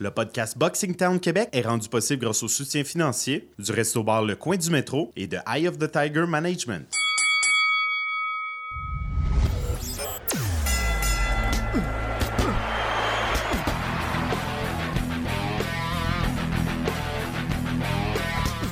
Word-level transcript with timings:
Le 0.00 0.10
podcast 0.10 0.58
Boxing 0.58 0.96
Town 0.96 1.20
Québec 1.20 1.50
est 1.52 1.60
rendu 1.60 1.88
possible 1.88 2.24
grâce 2.24 2.42
au 2.42 2.48
soutien 2.48 2.82
financier 2.82 3.48
du 3.60 3.70
Resto 3.70 4.02
Bar 4.02 4.24
Le 4.24 4.34
Coin 4.34 4.56
du 4.56 4.68
Métro 4.68 5.12
et 5.14 5.28
de 5.28 5.38
Eye 5.46 5.68
of 5.68 5.78
the 5.78 5.88
Tiger 5.88 6.26
Management. 6.26 6.92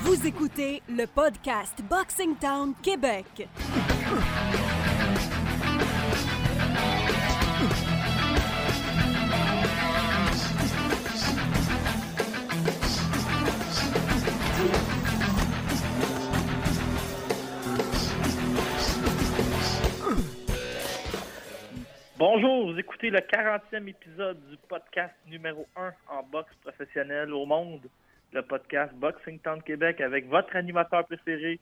Vous 0.03 0.27
écoutez 0.27 0.83
le 0.89 1.07
podcast 1.07 1.79
Boxing 1.89 2.35
Town 2.35 2.73
Québec. 2.83 3.47
Bonjour, 22.25 22.71
vous 22.71 22.79
écoutez 22.79 23.11
le 23.11 23.19
40e 23.19 23.89
épisode 23.89 24.39
du 24.49 24.57
podcast 24.69 25.13
numéro 25.27 25.67
1 25.75 25.93
en 26.09 26.23
boxe 26.23 26.55
professionnelle 26.63 27.33
au 27.33 27.45
monde, 27.47 27.81
le 28.33 28.43
podcast 28.43 28.95
Boxing 28.95 29.41
Town 29.41 29.61
Québec 29.61 30.01
avec 30.01 30.29
votre 30.29 30.55
animateur 30.55 31.05
préféré, 31.05 31.59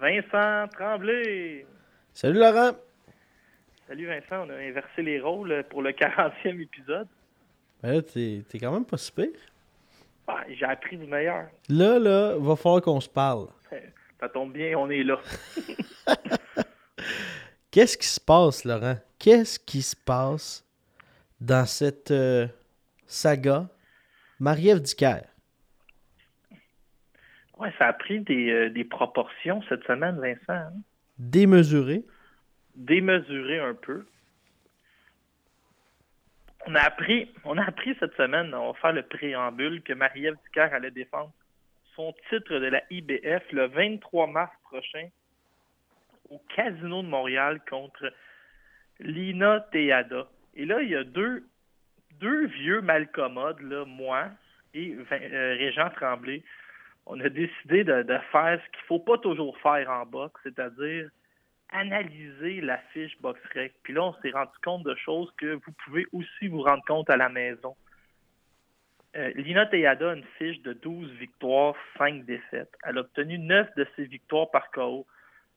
Vincent 0.00 0.66
Tremblay. 0.72 1.64
Salut 2.12 2.40
Laurent. 2.40 2.72
Salut 3.86 4.08
Vincent, 4.08 4.48
on 4.48 4.50
a 4.50 4.56
inversé 4.56 5.02
les 5.02 5.20
rôles 5.20 5.62
pour 5.70 5.80
le 5.80 5.92
40e 5.92 6.60
épisode. 6.60 7.06
Ben 7.80 7.92
là, 7.92 8.02
t'es, 8.02 8.42
quand 8.54 8.72
même 8.72 8.84
pas 8.84 8.96
si 8.96 9.12
pire. 9.12 9.28
Ah, 10.26 10.42
J'ai 10.48 10.66
appris 10.66 10.96
du 10.96 11.06
meilleur. 11.06 11.46
Là, 11.68 12.00
là, 12.00 12.34
va 12.36 12.56
falloir 12.56 12.82
qu'on 12.82 13.00
se 13.00 13.08
parle. 13.08 13.46
Ça 14.18 14.28
tombe 14.28 14.54
bien, 14.54 14.76
on 14.76 14.90
est 14.90 15.04
là. 15.04 15.20
Qu'est-ce 17.70 17.96
qui 17.96 18.06
se 18.08 18.20
passe, 18.20 18.64
Laurent? 18.64 18.96
Qu'est-ce 19.18 19.58
qui 19.58 19.82
se 19.82 19.94
passe 19.96 20.64
dans 21.40 21.66
cette 21.66 22.10
euh, 22.10 22.46
saga 23.06 23.68
Marie-Ève 24.40 24.80
Dicker? 24.80 25.20
Ouais, 27.58 27.72
ça 27.78 27.88
a 27.88 27.92
pris 27.92 28.20
des, 28.20 28.50
euh, 28.50 28.70
des 28.70 28.84
proportions 28.84 29.62
cette 29.68 29.84
semaine, 29.84 30.18
Vincent. 30.18 30.52
hein? 30.52 30.72
Démesuré. 31.18 32.04
démesuré 32.74 33.58
un 33.60 33.74
peu. 33.74 34.06
On 36.66 36.74
a 36.74 36.80
appris, 36.80 37.30
on 37.44 37.56
a 37.58 37.64
appris 37.64 37.94
cette 38.00 38.14
semaine, 38.16 38.54
on 38.54 38.72
va 38.72 38.78
faire 38.80 38.92
le 38.92 39.02
préambule, 39.02 39.82
que 39.82 39.92
Marie-Ève 39.92 40.36
Dicker 40.46 40.72
allait 40.74 40.90
défendre 40.90 41.32
son 41.94 42.14
titre 42.30 42.58
de 42.58 42.66
la 42.66 42.82
IBF 42.90 43.42
le 43.52 43.66
23 43.66 44.26
mars 44.28 44.52
prochain 44.64 45.08
au 46.30 46.38
Casino 46.54 47.02
de 47.02 47.08
Montréal 47.08 47.60
contre 47.68 48.12
Lina 49.00 49.60
Teada. 49.72 50.28
Et 50.54 50.64
là, 50.64 50.80
il 50.82 50.90
y 50.90 50.96
a 50.96 51.04
deux, 51.04 51.44
vieux 52.20 52.80
malcommodes, 52.80 53.60
là, 53.60 53.84
moi 53.84 54.28
et 54.72 54.94
euh, 54.94 55.56
Régent 55.58 55.90
Tremblay. 55.90 56.42
On 57.06 57.18
a 57.20 57.28
décidé 57.28 57.82
de, 57.82 58.04
faire 58.30 58.60
ce 58.64 58.70
qu'il 58.70 58.86
faut 58.86 59.00
pas 59.00 59.18
toujours 59.18 59.58
faire 59.58 59.90
en 59.90 60.06
boxe, 60.06 60.40
c'est-à-dire 60.44 61.10
analyser 61.70 62.60
la 62.60 62.78
fiche 62.92 63.20
BoxRec. 63.20 63.74
Puis 63.82 63.94
là, 63.94 64.04
on 64.04 64.14
s'est 64.22 64.30
rendu 64.30 64.52
compte 64.62 64.84
de 64.84 64.94
choses 64.94 65.32
que 65.38 65.54
vous 65.54 65.72
pouvez 65.84 66.06
aussi 66.12 66.48
vous 66.48 66.62
rendre 66.62 66.84
compte 66.84 67.10
à 67.10 67.16
la 67.16 67.28
maison. 67.28 67.74
Euh, 69.16 69.32
Lina 69.34 69.66
Teyada 69.66 70.10
a 70.10 70.14
une 70.14 70.24
fiche 70.38 70.60
de 70.62 70.72
12 70.72 71.10
victoires, 71.12 71.74
5 71.98 72.24
défaites. 72.26 72.72
Elle 72.84 72.98
a 72.98 73.00
obtenu 73.00 73.38
9 73.38 73.74
de 73.76 73.86
ses 73.96 74.04
victoires 74.04 74.50
par 74.50 74.70
KO. 74.70 75.06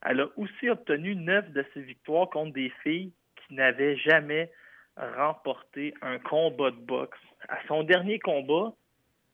Elle 0.05 0.21
a 0.21 0.27
aussi 0.37 0.69
obtenu 0.69 1.15
9 1.15 1.51
de 1.51 1.65
ses 1.73 1.81
victoires 1.81 2.29
contre 2.29 2.53
des 2.53 2.71
filles 2.83 3.11
qui 3.35 3.53
n'avaient 3.53 3.97
jamais 3.97 4.51
remporté 4.97 5.93
un 6.01 6.19
combat 6.19 6.71
de 6.71 6.77
boxe. 6.77 7.17
À 7.47 7.57
son 7.67 7.83
dernier 7.83 8.19
combat, 8.19 8.73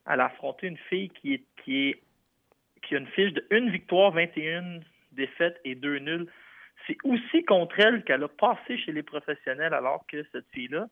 elle 0.10 0.22
a 0.22 0.26
affronté 0.26 0.68
une 0.68 0.78
fille 0.78 1.10
qui 1.10 1.34
est, 1.34 1.46
qui 1.64 2.96
a 2.96 2.98
une 2.98 3.08
fiche 3.08 3.34
de 3.34 3.46
1 3.52 3.70
victoire, 3.70 4.12
21 4.12 4.80
défaites 5.12 5.60
et 5.66 5.76
2 5.76 6.00
nuls. 6.00 6.28
C'est 6.88 6.98
aussi 7.04 7.44
contre 7.44 7.80
elle 7.80 8.04
qu'elle 8.04 8.24
a 8.24 8.28
passé 8.28 8.78
chez 8.78 8.92
les 8.92 9.04
professionnels 9.04 9.74
alors 9.74 10.06
que 10.08 10.24
cette 10.32 10.48
fille-là, 10.52 10.88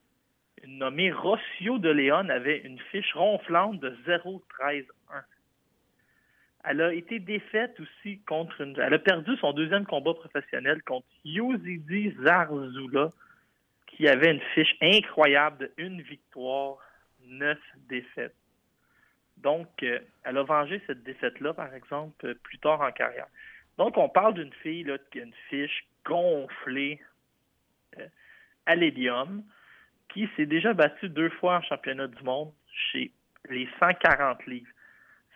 nommée 0.65 1.11
Rossio 1.11 1.77
de 1.77 1.89
Léon, 1.89 2.29
avait 2.29 2.59
une 2.59 2.79
fiche 2.91 3.13
ronflante 3.13 3.79
de 3.79 3.95
0-13-1. 4.05 4.85
Elle 6.63 6.81
a 6.81 6.93
été 6.93 7.19
défaite 7.19 7.79
aussi 7.79 8.19
contre 8.27 8.61
une... 8.61 8.77
Elle 8.79 8.93
a 8.93 8.99
perdu 8.99 9.35
son 9.37 9.53
deuxième 9.53 9.85
combat 9.85 10.13
professionnel 10.13 10.81
contre 10.83 11.07
Yuzidi 11.23 12.13
Zarzula, 12.23 13.09
qui 13.87 14.07
avait 14.07 14.31
une 14.31 14.41
fiche 14.53 14.75
incroyable 14.81 15.57
de 15.59 15.71
une 15.77 16.01
victoire, 16.01 16.77
neuf 17.25 17.59
défaites. 17.89 18.35
Donc, 19.37 19.67
euh, 19.83 19.99
elle 20.23 20.37
a 20.37 20.43
vengé 20.43 20.81
cette 20.87 21.03
défaite-là, 21.03 21.53
par 21.53 21.73
exemple, 21.73 22.25
euh, 22.25 22.33
plus 22.43 22.57
tard 22.57 22.81
en 22.81 22.91
carrière. 22.91 23.27
Donc, 23.77 23.97
on 23.97 24.09
parle 24.09 24.33
d'une 24.33 24.53
fille 24.53 24.83
là, 24.83 24.97
qui 25.11 25.19
a 25.19 25.23
une 25.23 25.33
fiche 25.49 25.85
gonflée 26.03 26.99
euh, 27.99 28.07
à 28.65 28.75
l'hélium, 28.75 29.43
qui 30.09 30.27
s'est 30.35 30.47
déjà 30.47 30.73
battue 30.73 31.09
deux 31.09 31.29
fois 31.29 31.57
en 31.57 31.61
championnat 31.61 32.07
du 32.07 32.23
monde 32.23 32.51
chez 32.91 33.11
les 33.49 33.69
140 33.79 34.45
livres. 34.47 34.71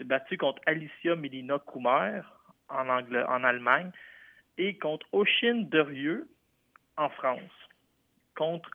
S'est 0.01 0.07
battue 0.07 0.37
contre 0.37 0.61
Alicia 0.65 1.15
Melina 1.15 1.59
Coumer 1.59 2.21
en, 2.69 2.87
Angl- 2.87 3.25
en 3.27 3.43
Allemagne 3.43 3.91
et 4.57 4.75
contre 4.77 5.05
Oshin 5.11 5.67
Derieux 5.69 6.27
en 6.97 7.09
France. 7.09 7.39
Contre, 8.35 8.69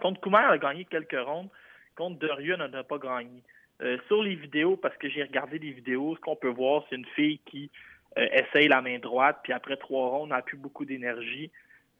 contre 0.00 0.28
elle 0.28 0.34
a 0.34 0.58
gagné 0.58 0.86
quelques 0.86 1.20
rondes. 1.20 1.50
Contre 1.96 2.18
Derieux, 2.18 2.54
elle 2.58 2.70
n'en 2.70 2.78
a 2.78 2.82
pas 2.82 2.98
gagné. 2.98 3.42
Euh, 3.82 3.98
sur 4.06 4.22
les 4.22 4.34
vidéos, 4.34 4.76
parce 4.76 4.96
que 4.96 5.08
j'ai 5.08 5.22
regardé 5.22 5.58
les 5.58 5.72
vidéos, 5.72 6.16
ce 6.16 6.20
qu'on 6.20 6.36
peut 6.36 6.48
voir, 6.48 6.84
c'est 6.88 6.96
une 6.96 7.06
fille 7.06 7.38
qui 7.40 7.70
euh, 8.16 8.26
essaye 8.32 8.68
la 8.68 8.80
main 8.80 8.98
droite, 8.98 9.40
puis 9.42 9.52
après 9.52 9.76
trois 9.76 10.08
rondes, 10.08 10.30
n'a 10.30 10.42
plus 10.42 10.56
beaucoup 10.56 10.84
d'énergie. 10.84 11.50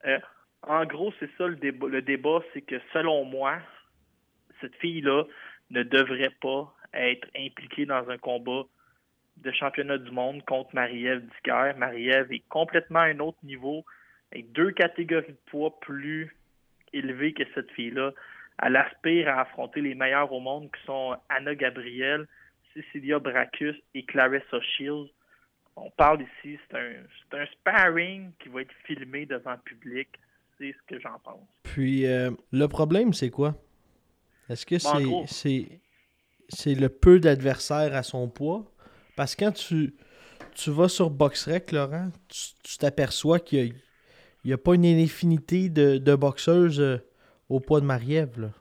Euh, 0.06 0.18
en 0.62 0.84
gros, 0.84 1.12
c'est 1.18 1.30
ça 1.36 1.46
le. 1.46 1.56
Le 1.56 2.02
débat, 2.02 2.40
c'est 2.52 2.62
que 2.62 2.80
selon 2.92 3.24
moi, 3.24 3.58
cette 4.60 4.74
fille-là 4.76 5.24
ne 5.70 5.82
devrait 5.82 6.34
pas 6.40 6.72
être 6.94 7.28
impliquée 7.36 7.86
dans 7.86 8.08
un 8.10 8.18
combat 8.18 8.62
de 9.36 9.52
championnat 9.52 9.98
du 9.98 10.10
monde 10.10 10.44
contre 10.44 10.74
Marie-Ève 10.74 11.22
Dicker. 11.36 11.72
Marie-Ève 11.76 12.32
est 12.32 12.42
complètement 12.48 13.00
à 13.00 13.04
un 13.04 13.18
autre 13.20 13.38
niveau, 13.42 13.84
avec 14.32 14.52
deux 14.52 14.70
catégories 14.72 15.32
de 15.32 15.50
poids 15.50 15.78
plus 15.80 16.34
élevées 16.92 17.32
que 17.32 17.44
cette 17.54 17.70
fille-là. 17.72 18.12
Elle 18.62 18.76
aspire 18.76 19.28
à 19.28 19.42
affronter 19.42 19.80
les 19.80 19.94
meilleurs 19.94 20.32
au 20.32 20.40
monde 20.40 20.70
qui 20.70 20.84
sont 20.84 21.16
Anna 21.28 21.54
Gabriel, 21.54 22.26
Cecilia 22.74 23.18
Bracus 23.18 23.76
et 23.94 24.04
Clarissa 24.04 24.60
Shields. 24.60 25.10
On 25.76 25.90
parle 25.90 26.22
ici, 26.22 26.58
c'est 26.68 26.76
un, 26.76 26.92
c'est 27.30 27.38
un 27.38 27.46
sparring 27.46 28.32
qui 28.38 28.48
va 28.50 28.62
être 28.62 28.74
filmé 28.84 29.24
devant 29.24 29.52
le 29.52 29.58
public. 29.58 30.08
C'est 30.58 30.72
ce 30.72 30.94
que 30.94 31.00
j'en 31.00 31.18
pense. 31.20 31.48
Puis 31.62 32.04
euh, 32.06 32.30
le 32.52 32.66
problème, 32.66 33.14
c'est 33.14 33.30
quoi? 33.30 33.54
Est-ce 34.50 34.66
que 34.66 34.74
Bon, 34.82 35.22
en 35.22 35.26
c'est. 35.26 35.80
C'est, 36.50 36.74
le 36.74 36.88
peu 36.88 37.20
d'adversaires 37.20 37.94
à 37.94 38.02
son 38.02 38.28
poids? 38.28 38.64
Parce 39.16 39.34
que 39.34 39.44
quand 39.44 39.52
tu, 39.52 39.94
tu 40.54 40.70
vas 40.70 40.88
sur 40.88 41.10
BoxRec, 41.10 41.72
Laurent, 41.72 42.10
tu, 42.28 42.78
t'aperçois 42.78 43.38
qu'il 43.38 43.74
n'y 44.44 44.52
a, 44.52 44.58
pas 44.58 44.74
une 44.74 44.84
infinité 44.84 45.68
de, 45.68 46.14
boxeuses 46.14 46.80
euh, 46.80 46.98
au 47.48 47.60
poids 47.60 47.80
de 47.80 47.86
Marie-Ève. 47.86 48.52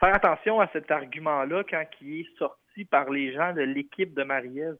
Faire 0.00 0.14
attention 0.14 0.60
à 0.60 0.68
cet 0.72 0.90
argument-là 0.90 1.64
quand 1.68 1.84
il 2.00 2.20
est 2.20 2.38
sorti 2.38 2.84
par 2.84 3.10
les 3.10 3.32
gens 3.32 3.52
de 3.52 3.62
l'équipe 3.62 4.14
de 4.14 4.22
Marie-Ève. 4.22 4.76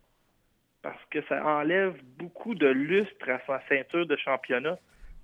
Parce 0.83 1.05
que 1.11 1.19
ça 1.29 1.45
enlève 1.45 2.01
beaucoup 2.17 2.55
de 2.55 2.69
lustre 2.69 3.29
à 3.29 3.41
sa 3.47 3.61
ceinture 3.69 4.07
de 4.07 4.17
championnat. 4.17 4.79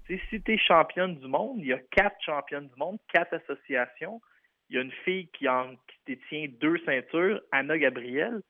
Si 0.06 0.18
tu 0.42 0.52
es 0.52 0.58
championne 0.58 1.16
du 1.16 1.28
monde, 1.28 1.58
il 1.60 1.66
y 1.66 1.72
a 1.72 1.78
quatre 1.78 2.20
championnes 2.20 2.68
du 2.68 2.76
monde, 2.76 2.98
quatre 3.12 3.34
associations. 3.34 4.20
Il 4.68 4.76
y 4.76 4.78
a 4.78 4.82
une 4.82 4.92
fille 5.04 5.28
qui, 5.28 5.48
en, 5.48 5.74
qui 5.74 6.14
détient 6.14 6.48
deux 6.60 6.78
ceintures, 6.84 7.40
Anna 7.52 7.78
Gabriel. 7.78 8.40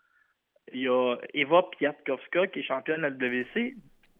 Il 0.72 0.82
y 0.82 0.88
a 0.88 1.16
Eva 1.34 1.64
Piatkowska 1.78 2.46
qui 2.48 2.60
est 2.60 2.62
championne 2.62 3.02
de 3.02 3.02
la 3.02 3.10
WC, 3.10 3.74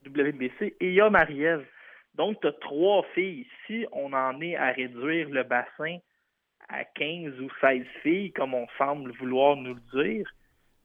WBC. 0.06 0.76
Et 0.80 0.88
il 0.88 0.94
y 0.94 1.00
a 1.00 1.08
Marie-Ève. 1.08 1.64
Donc, 2.14 2.40
tu 2.40 2.46
as 2.46 2.52
trois 2.52 3.04
filles. 3.14 3.46
Si 3.66 3.86
on 3.92 4.12
en 4.12 4.40
est 4.40 4.56
à 4.56 4.72
réduire 4.72 5.28
le 5.30 5.42
bassin 5.42 5.98
à 6.68 6.84
15 6.84 7.40
ou 7.40 7.48
16 7.60 7.84
filles, 8.02 8.32
comme 8.32 8.54
on 8.54 8.66
semble 8.78 9.12
vouloir 9.12 9.56
nous 9.56 9.74
le 9.74 10.02
dire, 10.02 10.30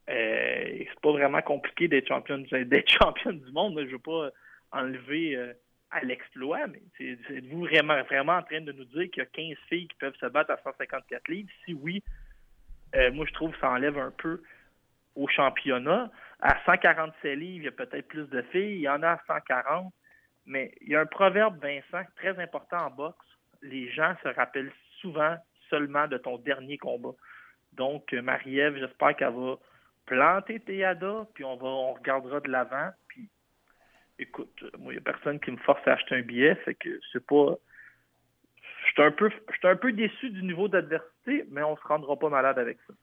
euh, 0.10 0.84
c'est 0.88 1.00
pas 1.02 1.12
vraiment 1.12 1.42
compliqué 1.42 1.88
d'être 1.88 2.08
championne, 2.08 2.44
du 2.44 3.52
monde. 3.52 3.80
Je 3.80 3.92
veux 3.92 4.00
pas 4.00 4.32
enlever 4.72 5.36
euh, 5.36 5.54
à 5.92 6.02
l'exploit, 6.02 6.68
mais 6.68 6.82
êtes-vous 7.00 7.66
vraiment, 7.66 8.02
vraiment 8.04 8.38
en 8.38 8.44
train 8.44 8.62
de 8.62 8.72
nous 8.72 8.86
dire 8.86 9.10
qu'il 9.12 9.24
y 9.24 9.26
a 9.26 9.26
15 9.26 9.58
filles 9.68 9.88
qui 9.88 9.98
peuvent 9.98 10.16
se 10.20 10.28
battre 10.28 10.52
à 10.52 10.58
154 10.64 11.28
livres? 11.28 11.50
Si 11.66 11.74
oui, 11.74 12.04
euh, 12.96 13.12
moi, 13.12 13.26
je 13.28 13.34
trouve 13.34 13.52
que 13.52 13.60
ça 13.60 13.72
enlève 13.72 13.98
un 13.98 14.12
peu 14.12 14.42
au 15.16 15.28
championnat. 15.28 16.12
À 16.42 16.64
147 16.66 17.38
livres, 17.38 17.64
il 17.64 17.66
y 17.66 17.68
a 17.68 17.72
peut-être 17.72 18.08
plus 18.08 18.28
de 18.30 18.42
filles. 18.44 18.76
Il 18.76 18.82
y 18.82 18.90
en 18.90 19.04
a 19.04 19.12
à 19.12 19.22
140. 19.28 19.94
Mais 20.46 20.74
il 20.82 20.90
y 20.90 20.96
a 20.96 21.02
un 21.02 21.06
proverbe, 21.06 21.62
Vincent, 21.62 22.08
très 22.16 22.38
important 22.40 22.78
en 22.78 22.90
boxe. 22.90 23.26
Les 23.62 23.92
gens 23.92 24.16
se 24.24 24.30
rappellent 24.30 24.72
souvent 25.02 25.38
seulement 25.70 26.08
de 26.08 26.18
ton 26.18 26.38
dernier 26.38 26.78
combat. 26.78 27.14
Donc, 27.74 28.14
euh, 28.14 28.22
Marie-Ève, 28.22 28.78
j'espère 28.78 29.16
qu'elle 29.16 29.34
va 29.34 29.56
planter 30.06 30.60
Théada, 30.60 31.28
puis 31.36 31.44
on 31.44 31.56
va 31.56 31.68
on 31.68 31.94
regardera 31.94 32.40
de 32.40 32.50
l'avant. 32.50 32.90
Écoute, 34.20 34.64
moi, 34.78 34.92
il 34.92 34.98
n'y 34.98 35.00
a 35.00 35.02
personne 35.02 35.40
qui 35.40 35.50
me 35.52 35.58
force 35.58 35.86
à 35.88 35.94
acheter 35.94 36.16
un 36.16 36.22
billet, 36.22 36.56
fait 36.66 36.76
que 36.76 37.00
c'est 37.12 37.26
pas. 37.26 37.56
Je 38.86 38.92
suis 38.92 39.02
un 39.02 39.12
peu, 39.12 39.30
un 39.64 39.76
peu 39.76 39.92
déçu 39.94 40.30
du 40.30 40.44
niveau 40.44 40.68
d'adversité, 40.68 41.46
mais 41.50 41.64
on 41.64 41.76
se 41.78 41.84
rendra 41.84 42.18
pas 42.18 42.30
malade 42.30 42.60
avec 42.60 42.78
ça. 42.88 42.94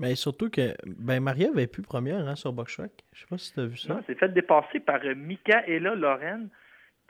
Mais 0.00 0.14
surtout 0.14 0.48
que 0.48 0.74
ben 0.86 1.20
Marie-Ève 1.20 1.58
est 1.58 1.66
plus 1.66 1.82
première 1.82 2.26
hein, 2.26 2.34
sur 2.34 2.52
Boxtrack. 2.52 2.90
Je 3.12 3.20
sais 3.20 3.26
pas 3.26 3.36
si 3.36 3.52
tu 3.52 3.60
as 3.60 3.66
vu 3.66 3.76
ça. 3.76 4.00
C'est 4.06 4.18
fait 4.18 4.32
dépasser 4.32 4.80
par 4.80 5.00
euh, 5.04 5.14
Michaela 5.14 5.94
Lorraine, 5.94 6.48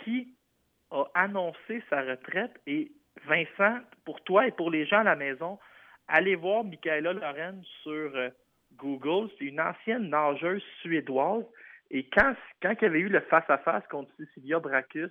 qui 0.02 0.34
a 0.90 1.04
annoncé 1.14 1.82
sa 1.88 2.02
retraite. 2.02 2.52
Et 2.66 2.90
Vincent, 3.26 3.78
pour 4.04 4.22
toi 4.24 4.48
et 4.48 4.50
pour 4.50 4.70
les 4.72 4.86
gens 4.86 4.98
à 4.98 5.04
la 5.04 5.14
maison, 5.16 5.58
allez 6.08 6.34
voir 6.34 6.64
Michaela 6.64 7.12
Lorraine 7.12 7.62
sur 7.82 8.10
euh, 8.16 8.30
Google. 8.76 9.30
C'est 9.38 9.44
une 9.44 9.60
ancienne 9.60 10.08
nageuse 10.08 10.64
suédoise. 10.82 11.44
Et 11.90 12.08
quand, 12.10 12.34
quand 12.62 12.72
il 12.80 12.82
y 12.82 12.86
avait 12.86 13.00
eu 13.00 13.08
le 13.08 13.20
face-à-face 13.20 13.86
contre 13.88 14.12
Cecilia 14.16 14.58
Bracus, 14.60 15.10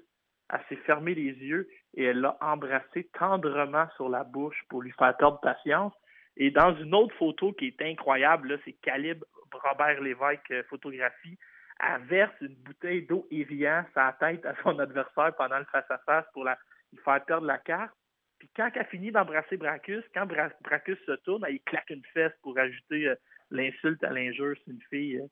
elle 0.52 0.62
s'est 0.70 0.84
fermé 0.84 1.14
les 1.14 1.34
yeux 1.34 1.68
et 1.94 2.06
elle 2.06 2.22
l'a 2.22 2.38
embrassé 2.42 3.10
tendrement 3.14 3.88
sur 3.96 4.10
la 4.10 4.24
bouche 4.24 4.60
pour 4.70 4.82
lui 4.82 4.92
faire 4.94 5.16
perdre 5.18 5.40
patience. 5.42 5.94
Et 6.38 6.52
dans 6.52 6.76
une 6.76 6.96
autre 6.96 7.16
photo 7.16 7.54
qui 7.54 7.68
est 7.68 7.82
incroyable, 7.82 8.60
c'est 8.66 8.74
Calibre 8.82 9.26
Robert 9.52 10.02
Lévesque 10.02 10.52
euh, 10.52 10.64
photographie, 10.70 11.38
elle 11.80 12.02
verse 12.04 12.34
une 12.42 12.56
bouteille 12.56 13.06
d'eau 13.06 13.28
Evian 13.32 13.86
sa 13.94 14.16
tête 14.20 14.46
à 14.46 14.54
son 14.64 14.78
adversaire 14.80 15.34
pendant 15.38 15.60
le 15.60 15.66
face-à-face 15.66 16.26
pour 16.34 16.44
la, 16.44 16.58
lui 16.92 17.00
faire 17.04 17.24
perdre 17.26 17.48
la 17.48 17.58
carte. 17.58 17.94
Puis 18.38 18.50
quand 18.56 18.70
elle 18.74 18.86
finit 18.86 19.12
d'embrasser 19.12 19.58
Bracus, 19.58 20.04
quand 20.14 20.26
Bra- 20.26 20.52
Bracus 20.62 20.98
se 21.06 21.12
tourne, 21.24 21.46
elle, 21.48 21.60
claque 21.62 21.90
une 21.90 22.06
fesse 22.14 22.34
pour 22.42 22.58
ajouter 22.58 23.08
euh, 23.08 23.16
l'insulte 23.50 24.04
à 24.04 24.12
l'injure. 24.12 24.56
C'est 24.66 24.72
une 24.72 24.82
fille 24.90 25.18
euh, 25.18 25.28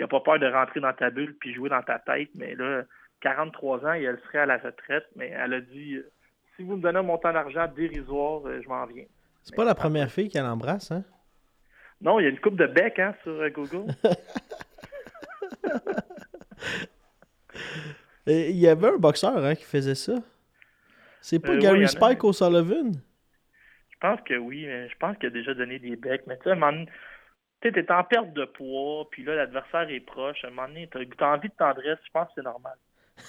qui 0.00 0.04
n'a 0.04 0.08
pas 0.08 0.20
peur 0.20 0.38
de 0.38 0.46
rentrer 0.46 0.80
dans 0.80 0.94
ta 0.94 1.10
bulle 1.10 1.36
puis 1.38 1.52
jouer 1.52 1.68
dans 1.68 1.82
ta 1.82 1.98
tête. 1.98 2.30
Mais 2.34 2.54
là, 2.54 2.84
43 3.20 3.84
ans 3.84 3.92
et 3.92 4.04
elle 4.04 4.18
serait 4.20 4.38
à 4.38 4.46
la 4.46 4.56
retraite. 4.56 5.04
Mais 5.14 5.28
elle 5.28 5.52
a 5.52 5.60
dit 5.60 5.96
euh, 5.96 6.10
si 6.56 6.62
vous 6.62 6.76
me 6.76 6.80
donnez 6.80 7.00
un 7.00 7.02
montant 7.02 7.34
d'argent 7.34 7.66
dérisoire, 7.76 8.40
euh, 8.46 8.62
je 8.62 8.68
m'en 8.68 8.86
viens. 8.86 9.04
C'est 9.42 9.54
pas 9.54 9.66
la 9.66 9.74
première 9.74 10.10
fille 10.10 10.30
qu'elle 10.30 10.46
embrasse, 10.46 10.90
hein? 10.90 11.04
Non, 12.00 12.18
il 12.18 12.22
y 12.22 12.26
a 12.26 12.30
une 12.30 12.40
coupe 12.40 12.56
de 12.56 12.66
bec 12.66 12.98
hein, 12.98 13.14
sur 13.22 13.32
euh, 13.32 13.50
Google. 13.50 13.92
Il 18.26 18.56
y 18.56 18.68
avait 18.68 18.88
un 18.88 18.96
boxeur 18.96 19.36
hein, 19.44 19.54
qui 19.54 19.64
faisait 19.64 19.94
ça. 19.94 20.14
C'est 21.20 21.40
pas 21.40 21.50
Euh, 21.50 21.56
oui, 21.56 21.60
Gary 21.60 21.84
a. 21.84 21.88
Spike 21.88 22.24
O'Sullivan? 22.24 22.92
Je 23.90 23.98
pense 24.00 24.20
que 24.22 24.34
oui, 24.34 24.64
mais 24.66 24.88
je 24.88 24.96
pense 24.96 25.16
qu'il 25.18 25.26
a 25.26 25.30
déjà 25.30 25.52
donné 25.52 25.78
des 25.78 25.96
becs. 25.96 26.26
Mais 26.26 26.38
tu 26.38 26.44
sais, 26.44 26.54
tu 27.60 27.72
t'es 27.72 27.90
en 27.92 28.04
perte 28.04 28.32
de 28.32 28.44
poids, 28.44 29.08
puis 29.10 29.22
là, 29.24 29.34
l'adversaire 29.36 29.88
est 29.90 30.00
proche. 30.00 30.44
À 30.44 30.48
un 30.48 30.50
moment 30.50 30.68
donné, 30.68 30.88
t'as 30.90 31.00
t'as 31.16 31.34
envie 31.34 31.48
de 31.48 31.54
tendresse, 31.54 31.98
je 32.04 32.10
pense 32.12 32.28
que 32.28 32.32
c'est 32.36 32.42
normal. 32.42 32.76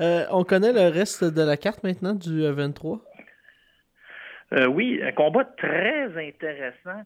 Euh, 0.00 0.24
on 0.30 0.44
connaît 0.44 0.72
le 0.72 0.88
reste 0.88 1.24
de 1.24 1.42
la 1.42 1.56
carte 1.56 1.82
maintenant 1.82 2.14
du 2.14 2.44
euh, 2.44 2.52
23. 2.52 3.00
Euh, 4.52 4.66
oui, 4.66 5.00
un 5.02 5.12
combat 5.12 5.44
très 5.44 6.06
intéressant. 6.28 7.02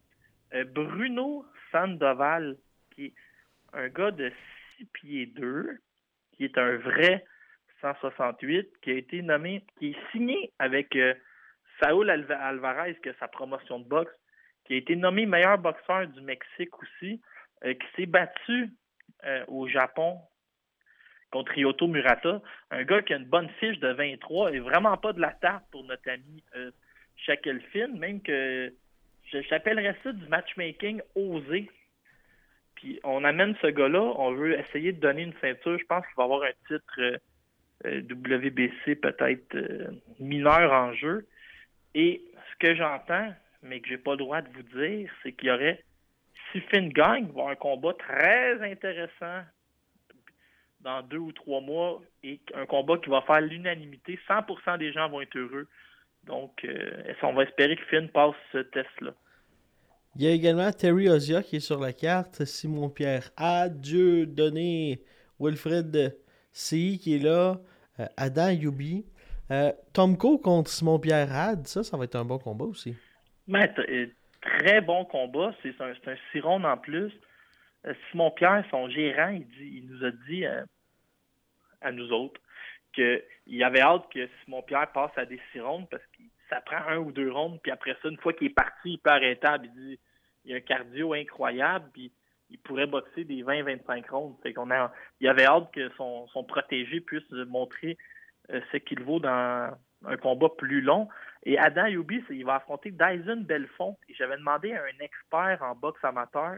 Euh, 0.54 0.64
Bruno 0.64 1.44
Sandoval, 1.70 2.56
qui 2.94 3.06
est 3.06 3.14
un 3.72 3.88
gars 3.88 4.10
de 4.10 4.32
6 4.78 4.84
pieds 4.86 5.26
2, 5.26 5.78
qui 6.32 6.44
est 6.44 6.58
un 6.58 6.76
vrai 6.76 7.24
168, 7.80 8.68
qui 8.82 8.90
a 8.90 8.94
été 8.94 9.22
nommé, 9.22 9.64
qui 9.78 9.90
est 9.90 10.12
signé 10.12 10.52
avec 10.58 10.96
euh, 10.96 11.14
Saúl 11.80 12.10
Alva- 12.10 12.38
Alvarez, 12.40 12.94
que 13.02 13.12
sa 13.20 13.28
promotion 13.28 13.78
de 13.80 13.88
boxe, 13.88 14.12
qui 14.64 14.74
a 14.74 14.76
été 14.76 14.96
nommé 14.96 15.26
meilleur 15.26 15.58
boxeur 15.58 16.06
du 16.08 16.20
Mexique 16.20 16.76
aussi, 16.82 17.20
euh, 17.64 17.74
qui 17.74 17.86
s'est 17.96 18.06
battu 18.06 18.70
euh, 19.24 19.44
au 19.48 19.68
Japon 19.68 20.18
contre 21.30 21.52
Ryoto 21.52 21.86
Murata, 21.86 22.40
un 22.70 22.84
gars 22.84 23.02
qui 23.02 23.12
a 23.12 23.16
une 23.16 23.24
bonne 23.24 23.48
fiche 23.60 23.78
de 23.80 23.88
23 23.88 24.52
et 24.52 24.58
vraiment 24.60 24.96
pas 24.96 25.12
de 25.12 25.20
la 25.20 25.32
tarte 25.32 25.64
pour 25.70 25.84
notre 25.84 26.08
ami 26.08 26.42
euh, 26.56 26.70
même 27.94 28.20
que 28.22 28.72
j'appellerais 29.32 29.96
ça 30.02 30.12
du 30.12 30.26
matchmaking 30.28 31.00
osé. 31.14 31.70
Puis 32.76 33.00
on 33.04 33.24
amène 33.24 33.56
ce 33.62 33.68
gars-là, 33.68 34.00
on 34.00 34.32
veut 34.32 34.58
essayer 34.58 34.92
de 34.92 35.00
donner 35.00 35.22
une 35.22 35.34
ceinture. 35.40 35.78
Je 35.78 35.84
pense 35.86 36.06
qu'il 36.06 36.14
va 36.16 36.24
avoir 36.24 36.42
un 36.42 36.52
titre 36.68 37.18
euh, 37.84 38.00
WBC 38.02 38.96
peut-être 38.96 39.56
mineur 40.20 40.72
en 40.72 40.92
jeu. 40.92 41.26
Et 41.96 42.22
ce 42.34 42.66
que 42.66 42.74
j'entends, 42.74 43.32
mais 43.62 43.80
que 43.80 43.88
j'ai 43.88 43.96
pas 43.96 44.10
le 44.10 44.18
droit 44.18 44.42
de 44.42 44.50
vous 44.50 44.62
dire, 44.78 45.10
c'est 45.22 45.32
qu'il 45.32 45.48
y 45.48 45.50
aurait, 45.50 45.82
si 46.52 46.60
Finn 46.60 46.90
gagne, 46.90 47.26
va 47.34 47.48
un 47.48 47.54
combat 47.54 47.94
très 47.94 48.62
intéressant 48.70 49.40
dans 50.80 51.00
deux 51.02 51.16
ou 51.16 51.32
trois 51.32 51.62
mois 51.62 52.02
et 52.22 52.38
un 52.54 52.66
combat 52.66 52.98
qui 52.98 53.08
va 53.08 53.22
faire 53.22 53.40
l'unanimité. 53.40 54.20
100% 54.28 54.76
des 54.76 54.92
gens 54.92 55.08
vont 55.08 55.22
être 55.22 55.36
heureux. 55.38 55.66
Donc, 56.24 56.66
euh, 56.66 57.14
on 57.22 57.32
va 57.32 57.44
espérer 57.44 57.76
que 57.76 57.84
Finn 57.84 58.10
passe 58.10 58.34
ce 58.52 58.58
test-là? 58.58 59.14
Il 60.16 60.22
y 60.22 60.28
a 60.28 60.32
également 60.32 60.70
Terry 60.72 61.08
Ozia 61.08 61.42
qui 61.42 61.56
est 61.56 61.60
sur 61.60 61.80
la 61.80 61.94
carte. 61.94 62.44
Simon-Pierre 62.44 63.30
Adieu 63.38 64.26
donné. 64.26 65.00
Wilfred 65.40 66.14
C 66.52 66.98
qui 67.00 67.16
est 67.16 67.22
là. 67.24 67.58
Euh, 68.00 68.06
Adam 68.18 68.50
Yubi. 68.50 69.06
Euh, 69.50 69.72
Tomko 69.92 70.38
contre 70.38 70.70
Simon-Pierre 70.70 71.32
Had. 71.32 71.66
Ça, 71.66 71.82
ça 71.82 71.96
va 71.96 72.04
être 72.04 72.16
un 72.16 72.24
bon 72.24 72.38
combat 72.38 72.64
aussi. 72.64 72.96
T- 73.68 73.90
euh, 73.90 74.06
très 74.40 74.80
bon 74.80 75.04
combat. 75.04 75.54
C'est 75.62 75.80
un, 75.80 75.90
un 75.90 76.16
six 76.32 76.40
rounds 76.40 76.66
en 76.66 76.76
plus. 76.76 77.12
Euh, 77.86 77.94
Simon 78.10 78.30
Pierre, 78.32 78.64
son 78.70 78.88
gérant, 78.88 79.28
il, 79.28 79.46
dit, 79.46 79.82
il 79.82 79.86
nous 79.86 80.04
a 80.04 80.10
dit 80.28 80.44
euh, 80.44 80.64
à 81.80 81.92
nous 81.92 82.10
autres 82.10 82.40
qu'il 82.94 83.62
avait 83.62 83.82
hâte 83.82 84.04
que 84.12 84.28
Simon 84.44 84.62
Pierre 84.62 84.90
passe 84.92 85.12
à 85.16 85.26
des 85.26 85.40
six 85.52 85.60
parce 85.90 86.02
que 86.06 86.22
ça 86.48 86.60
prend 86.62 86.88
un 86.88 86.98
ou 86.98 87.12
deux 87.12 87.30
rounds. 87.30 87.60
Puis 87.62 87.70
après 87.70 87.96
ça, 88.02 88.08
une 88.08 88.16
fois 88.18 88.32
qu'il 88.32 88.48
est 88.48 88.54
parti, 88.54 88.92
il 88.92 88.98
peut 88.98 89.10
arrêter. 89.10 89.46
Il 89.62 89.72
dit 89.72 89.98
il 90.44 90.54
a 90.54 90.56
un 90.56 90.60
cardio 90.60 91.12
incroyable. 91.12 91.88
Puis 91.92 92.10
il 92.50 92.58
pourrait 92.58 92.86
boxer 92.86 93.24
des 93.24 93.42
20-25 93.42 94.10
rounds. 94.10 94.38
Fait 94.42 94.52
qu'on 94.52 94.68
il 95.20 95.28
avait 95.28 95.44
hâte 95.44 95.70
que 95.72 95.90
son, 95.96 96.26
protégé 96.44 97.00
puisse 97.00 97.28
montrer 97.30 97.96
ce 98.48 98.76
qu'il 98.78 99.02
vaut 99.02 99.20
dans 99.20 99.76
un 100.04 100.16
combat 100.16 100.48
plus 100.56 100.80
long. 100.80 101.08
Et 101.44 101.58
Adam 101.58 101.86
Yubi, 101.86 102.22
il 102.30 102.44
va 102.44 102.56
affronter 102.56 102.90
Dyson 102.90 103.44
Belfont. 103.46 103.96
Et 104.08 104.14
j'avais 104.14 104.36
demandé 104.36 104.72
à 104.72 104.82
un 104.82 105.04
expert 105.04 105.62
en 105.62 105.74
boxe 105.74 106.04
amateur, 106.04 106.56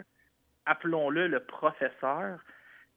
appelons-le 0.67 1.29
le 1.29 1.41
professeur, 1.41 2.41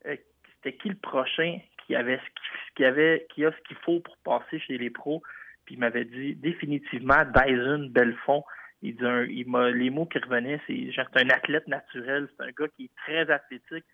euh, 0.06 0.16
c'était 0.56 0.78
qui 0.78 0.90
le 0.90 0.96
prochain 0.96 1.60
qui 1.86 1.96
avait 1.96 2.18
ce 2.18 2.74
qui, 2.76 2.86
avait 2.86 3.28
qui 3.34 3.46
a 3.46 3.52
ce 3.52 3.62
qu'il 3.68 3.78
faut 3.78 4.00
pour 4.00 4.16
passer 4.18 4.60
chez 4.60 4.78
les 4.78 4.90
pros. 4.90 5.22
Puis 5.66 5.76
il 5.76 5.80
m'avait 5.80 6.06
dit 6.06 6.36
définitivement 6.36 7.24
Dyson 7.26 7.90
Belfont. 7.92 8.44
Il 8.82 8.96
dit 8.96 9.44
les 9.74 9.90
mots 9.90 10.06
qui 10.06 10.18
revenaient, 10.20 10.60
c'est 10.66 10.92
genre 10.92 11.06
c'est 11.14 11.24
un 11.24 11.30
athlète 11.30 11.68
naturel, 11.68 12.28
c'est 12.36 12.44
un 12.44 12.52
gars 12.52 12.68
qui 12.76 12.86
est 12.86 12.96
très 12.96 13.30
athlétique, 13.30 13.86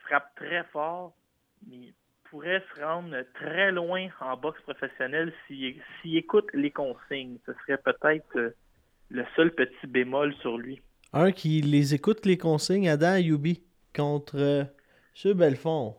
frappe 0.00 0.34
très 0.34 0.64
fort, 0.64 1.14
mais 1.68 1.92
pourrait 2.32 2.64
se 2.74 2.80
rendre 2.80 3.14
très 3.34 3.70
loin 3.72 4.08
en 4.20 4.38
boxe 4.38 4.62
professionnelle 4.62 5.34
s'il 5.46 6.16
écoute 6.16 6.48
les 6.54 6.70
consignes. 6.70 7.36
Ce 7.44 7.52
serait 7.52 7.76
peut-être 7.76 8.36
euh, 8.36 8.56
le 9.10 9.22
seul 9.36 9.54
petit 9.54 9.86
bémol 9.86 10.34
sur 10.36 10.56
lui. 10.56 10.80
Un 11.12 11.30
qui 11.30 11.60
les 11.60 11.94
écoute 11.94 12.24
les 12.24 12.38
consignes, 12.38 12.88
Adam 12.88 13.16
Yubi 13.16 13.62
contre 13.94 14.38
euh, 14.38 14.64
M. 15.22 15.34
Belfond. 15.34 15.94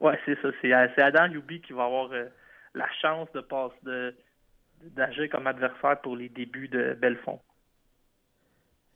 Ouais, 0.00 0.18
c'est 0.26 0.36
ça. 0.42 0.48
C'est 0.60 0.72
c'est 0.96 1.02
Adam 1.02 1.26
Yubi 1.26 1.60
qui 1.60 1.72
va 1.72 1.84
avoir 1.84 2.10
euh, 2.10 2.24
la 2.74 2.88
chance 3.00 3.28
de 3.32 3.40
passer 3.40 3.76
de 3.84 4.14
d'agir 4.82 5.28
comme 5.30 5.46
adversaire 5.46 6.00
pour 6.00 6.16
les 6.16 6.30
débuts 6.30 6.66
de 6.66 6.94
Belfond. 7.00 7.38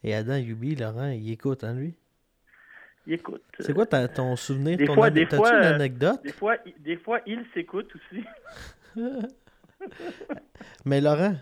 Et 0.02 0.12
Adam 0.12 0.38
Yubi, 0.38 0.75
Laurent, 0.75 1.11
il 1.11 1.31
écoute, 1.31 1.62
hein, 1.62 1.75
lui? 1.75 1.95
Il 3.06 3.12
écoute. 3.14 3.42
C'est 3.61 3.75
quoi 3.75 3.84
ta- 3.87 4.08
ton 4.08 4.34
souvenir? 4.37 4.76
Des 4.78 4.87
ton 4.87 4.94
fois- 4.94 5.11
des 5.11 5.26
T'as-tu 5.26 5.37
fois, 5.37 5.50
une 5.58 5.64
euh, 5.64 5.75
anecdote? 5.75 6.23
Des 6.23 6.32
fois, 6.32 6.56
il- 6.64 6.75
des 6.82 6.96
fois, 6.96 7.20
il 7.26 7.44
s'écoute 7.52 7.90
aussi. 7.94 8.25
Mais 10.84 11.00
Laurent, 11.00 11.34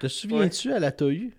te 0.00 0.06
souviens-tu 0.08 0.72
à 0.72 0.78
la 0.78 0.92
Tohu? 0.92 1.32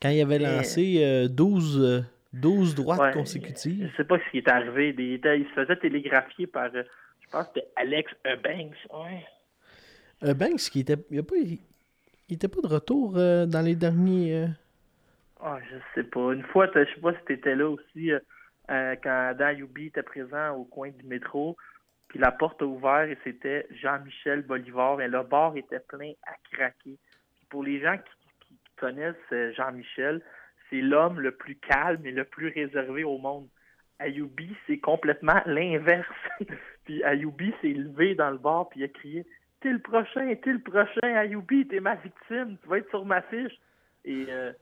Quand 0.00 0.10
il 0.10 0.20
avait 0.20 0.38
lancé 0.38 1.02
euh, 1.02 1.26
12, 1.28 1.80
euh, 1.80 2.00
12 2.32 2.74
droites 2.76 3.00
Ouais, 3.00 3.12
consécutives. 3.12 3.90
Je 3.90 3.96
sais 3.96 4.04
pas 4.04 4.18
ce 4.18 4.30
qui 4.30 4.38
est 4.38 4.48
arrivé. 4.48 4.94
Il, 4.96 5.14
était- 5.14 5.40
il 5.40 5.46
se 5.48 5.52
faisait 5.54 5.76
télégraphier 5.76 6.46
par, 6.46 6.70
euh, 6.74 6.84
je 7.20 7.28
pense 7.30 7.46
que 7.48 7.52
c'était 7.56 7.68
Alex 7.74 8.12
Eubanks. 8.24 8.76
Ouais. 8.94 9.24
Euh, 10.22 10.34
Banks, 10.34 10.60
qui 10.70 10.80
était. 10.80 10.96
Il 11.10 11.18
a 11.18 11.22
pas. 11.24 11.36
il 11.36 11.58
était 12.30 12.46
pas 12.48 12.60
de 12.60 12.66
retour 12.68 13.14
euh, 13.16 13.46
dans 13.46 13.62
les 13.62 13.74
derniers. 13.74 14.46
Ah, 15.40 15.58
je 15.70 15.76
sais 15.94 16.08
pas. 16.08 16.32
Une 16.32 16.42
fois, 16.44 16.68
je 16.74 16.84
sais 16.84 17.00
pas 17.00 17.12
si 17.12 17.24
tu 17.26 17.32
étais 17.34 17.54
là 17.54 17.68
aussi 17.68 18.12
euh, 18.12 18.18
euh, 18.70 18.96
quand 19.02 19.34
Dan 19.38 19.56
Yubi 19.56 19.86
était 19.86 20.02
présent 20.02 20.54
au 20.56 20.64
coin 20.64 20.90
du 20.90 21.04
métro. 21.04 21.56
Puis 22.08 22.18
la 22.18 22.32
porte 22.32 22.62
a 22.62 22.64
ouvert 22.64 23.04
et 23.04 23.18
c'était 23.22 23.66
Jean-Michel 23.70 24.42
Bolivar. 24.42 25.00
Et 25.00 25.08
le 25.08 25.22
bar 25.22 25.56
était 25.56 25.80
plein 25.80 26.12
à 26.26 26.34
craquer. 26.52 26.98
Pour 27.50 27.62
les 27.62 27.80
gens 27.80 27.96
qui, 27.96 28.48
qui 28.48 28.58
connaissent 28.76 29.14
euh, 29.32 29.52
Jean-Michel, 29.54 30.22
c'est 30.68 30.80
l'homme 30.80 31.20
le 31.20 31.32
plus 31.32 31.56
calme 31.56 32.04
et 32.04 32.12
le 32.12 32.24
plus 32.24 32.48
réservé 32.48 33.04
au 33.04 33.18
monde. 33.18 33.48
Ayoubi, 33.98 34.54
c'est 34.66 34.78
complètement 34.78 35.40
l'inverse. 35.46 36.08
puis 36.84 37.02
Ayoubi 37.04 37.54
s'est 37.60 37.68
levé 37.68 38.14
dans 38.14 38.30
le 38.30 38.38
bar 38.38 38.68
puis 38.68 38.80
il 38.80 38.84
a 38.84 38.88
crié 38.88 39.26
T'es 39.60 39.72
le 39.72 39.80
prochain, 39.80 40.32
t'es 40.36 40.52
le 40.52 40.60
prochain, 40.60 41.16
Ayoubi, 41.16 41.66
t'es 41.66 41.80
ma 41.80 41.96
victime, 41.96 42.56
tu 42.62 42.68
vas 42.68 42.78
être 42.78 42.90
sur 42.90 43.04
ma 43.04 43.22
fiche. 43.22 43.58
Et 44.04 44.26
euh, 44.28 44.52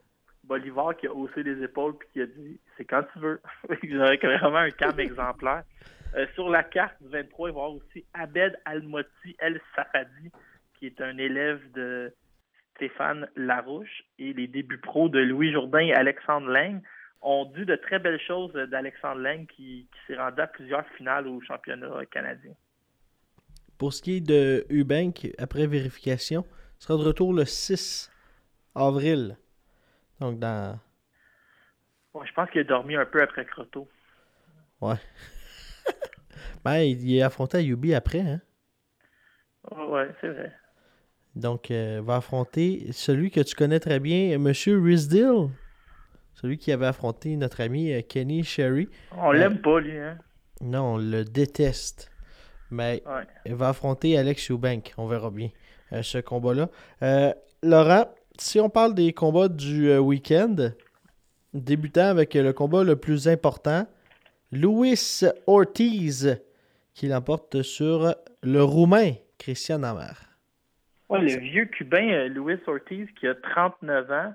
Bolivar 0.46 0.96
qui 0.96 1.06
a 1.06 1.12
haussé 1.12 1.42
les 1.42 1.62
épaules 1.62 1.96
puis 1.98 2.08
qui 2.12 2.22
a 2.22 2.26
dit 2.26 2.60
c'est 2.76 2.84
quand 2.84 3.02
tu 3.12 3.18
veux. 3.18 3.40
J'aurais 3.82 4.16
vraiment 4.16 4.58
un 4.58 4.70
calme 4.70 5.00
exemplaire. 5.00 5.64
Euh, 6.14 6.26
sur 6.34 6.48
la 6.48 6.62
carte 6.62 6.94
du 7.02 7.08
23, 7.08 7.48
il 7.48 7.52
va 7.52 7.58
y 7.58 7.62
avoir 7.62 7.74
aussi 7.74 8.04
Abed 8.14 8.58
Almoti 8.64 9.36
El 9.38 9.60
Safadi, 9.74 10.30
qui 10.78 10.86
est 10.86 11.00
un 11.00 11.18
élève 11.18 11.60
de 11.72 12.14
Stéphane 12.76 13.28
Larouche 13.36 14.04
et 14.18 14.32
les 14.32 14.46
débuts 14.46 14.78
pros 14.78 15.08
de 15.08 15.18
Louis 15.18 15.52
Jourdain 15.52 15.80
et 15.80 15.94
Alexandre 15.94 16.48
Lang 16.48 16.80
ont 17.22 17.50
dit 17.56 17.64
de 17.64 17.76
très 17.76 17.98
belles 17.98 18.20
choses 18.20 18.52
d'Alexandre 18.52 19.20
Lang 19.20 19.46
qui, 19.46 19.88
qui 19.90 19.98
s'est 20.06 20.16
rendu 20.16 20.40
à 20.40 20.46
plusieurs 20.46 20.86
finales 20.96 21.26
au 21.26 21.40
championnat 21.40 22.06
canadien. 22.10 22.52
Pour 23.78 23.92
ce 23.92 24.02
qui 24.02 24.18
est 24.18 24.20
de 24.20 24.66
Eubank, 24.70 25.28
après 25.38 25.66
vérification, 25.66 26.44
il 26.78 26.84
sera 26.84 26.98
de 26.98 27.06
retour 27.06 27.34
le 27.34 27.44
6 27.44 28.10
avril. 28.74 29.36
Donc, 30.20 30.38
dans. 30.38 30.78
Ouais, 32.14 32.26
je 32.26 32.32
pense 32.32 32.50
qu'il 32.50 32.61
a 32.61 32.64
dormi 32.64 32.96
un 32.96 33.04
peu 33.04 33.23
après 33.23 33.44
Croteau. 33.44 33.88
Ouais. 34.80 34.94
ben, 36.64 36.76
il 36.78 37.14
est 37.16 37.23
affronté 37.23 37.58
à 37.58 37.61
Yubi 37.61 37.94
après, 37.94 38.20
hein. 38.20 38.40
Ouais, 39.70 40.08
c'est 40.20 40.28
vrai. 40.28 40.52
Donc, 41.35 41.70
euh, 41.70 42.00
va 42.02 42.16
affronter 42.16 42.87
celui 42.92 43.30
que 43.30 43.40
tu 43.40 43.54
connais 43.54 43.80
très 43.80 44.00
bien, 44.00 44.38
Monsieur 44.38 44.80
Risdill. 44.80 45.50
Celui 46.35 46.56
qui 46.58 46.73
avait 46.73 46.87
affronté 46.87 47.37
notre 47.37 47.61
ami 47.62 47.92
euh, 47.92 48.00
Kenny 48.02 48.44
Sherry. 48.44 48.88
On 49.12 49.32
l'aime 49.32 49.61
pas, 49.61 49.80
lui, 49.80 49.99
hein? 49.99 50.18
Non, 50.61 50.94
on 50.94 50.99
le 50.99 51.25
déteste. 51.25 52.11
Mais 52.70 53.02
Ouais. 53.06 53.25
il 53.44 53.54
va 53.54 53.70
affronter 53.70 54.16
Alex 54.18 54.50
Eubank. 54.50 54.94
On 54.96 55.06
verra 55.06 55.30
bien 55.30 55.50
euh, 55.92 56.02
ce 56.02 56.18
combat-là. 56.18 56.68
Euh, 57.02 57.32
Laurent, 57.62 58.06
si 58.38 58.60
on 58.60 58.68
parle 58.68 58.94
des 58.94 59.12
combats 59.12 59.48
du 59.48 59.88
euh, 59.88 59.98
week-end, 59.98 60.56
débutant 61.54 62.06
avec 62.06 62.36
euh, 62.36 62.42
le 62.42 62.52
combat 62.52 62.84
le 62.84 62.96
plus 62.96 63.28
important, 63.28 63.86
Luis 64.52 65.22
Ortiz 65.46 66.40
qui 66.94 67.08
l'emporte 67.08 67.62
sur 67.62 68.14
le 68.42 68.62
Roumain 68.62 69.12
Christian 69.38 69.82
Hammer. 69.82 70.12
Ouais, 71.08 71.20
le 71.20 71.38
vieux 71.38 71.66
Cubain 71.66 72.08
euh, 72.08 72.28
Luis 72.28 72.60
Ortiz 72.66 73.08
qui 73.18 73.26
a 73.26 73.34
39 73.34 74.10
ans, 74.10 74.34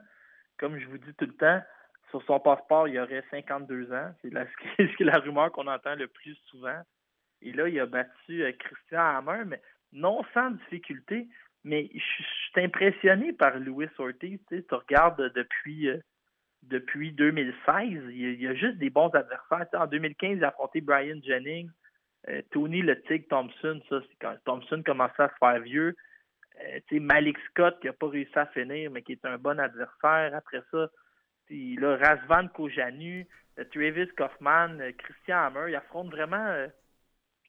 comme 0.58 0.78
je 0.78 0.88
vous 0.88 0.98
dis 0.98 1.14
tout 1.18 1.26
le 1.26 1.34
temps, 1.34 1.62
sur 2.12 2.22
son 2.24 2.40
passeport, 2.40 2.88
il 2.88 3.00
aurait 3.00 3.24
52 3.32 3.92
ans. 3.94 4.12
C'est 4.22 4.34
la, 4.34 4.46
la 5.00 5.20
rumeur 5.20 5.52
qu'on 5.52 5.68
entend 5.68 5.96
le 5.96 6.08
plus 6.08 6.38
souvent. 6.50 6.80
Et 7.42 7.54
là, 7.54 7.68
il 7.68 7.80
a 7.80 7.86
battu 7.86 8.44
Christian 8.60 9.18
Hammer, 9.18 9.44
mais 9.48 9.62
non 9.94 10.22
sans 10.34 10.52
difficulté. 10.52 11.28
Mais 11.64 11.90
je 11.94 12.24
suis 12.24 12.62
impressionné 12.62 13.34
par 13.34 13.58
Luis 13.60 13.88
Ortiz. 13.98 14.40
Tu, 14.50 14.64
regardes 14.72 15.32
depuis, 15.34 15.90
euh, 15.90 15.98
depuis 16.64 17.12
2016, 17.12 18.04
il 18.10 18.42
y, 18.42 18.48
a, 18.48 18.56
juste 18.56 18.78
des 18.78 18.90
bons 18.90 19.10
adversaires. 19.10 19.68
En 19.74 19.88
2015, 19.88 20.38
il 20.38 20.44
a 20.44 20.50
affronté 20.50 20.82
Brian 20.82 21.20
Jennings, 21.24 21.70
euh, 22.30 22.42
Tony 22.52 22.82
le 22.82 23.00
Tigre 23.04 23.28
Thompson. 23.30 23.82
Ça, 23.90 24.02
c'est 24.02 24.18
quand 24.20 24.36
Thompson 24.46 24.82
commençait 24.86 25.24
à 25.24 25.30
se 25.30 25.36
faire 25.40 25.60
vieux. 25.62 25.96
Euh, 26.64 27.00
Malik 27.00 27.38
Scott 27.50 27.80
qui 27.80 27.88
n'a 27.88 27.94
pas 27.94 28.10
réussi 28.10 28.38
à 28.38 28.46
finir, 28.48 28.92
mais 28.92 29.02
qui 29.02 29.14
est 29.14 29.26
un 29.26 29.38
bon 29.38 29.60
adversaire. 29.60 30.36
Après 30.36 30.62
ça, 30.72 30.90
il 31.50 31.84
a 31.84 31.98
Razvan 31.98 32.48
Kojanu, 32.50 33.28
euh, 33.60 33.64
Travis 33.72 34.08
Kaufman, 34.18 34.78
Christian 34.98 35.46
Hammer. 35.46 35.66
Il 35.70 35.76
affronte 35.76 36.12
vraiment, 36.12 36.68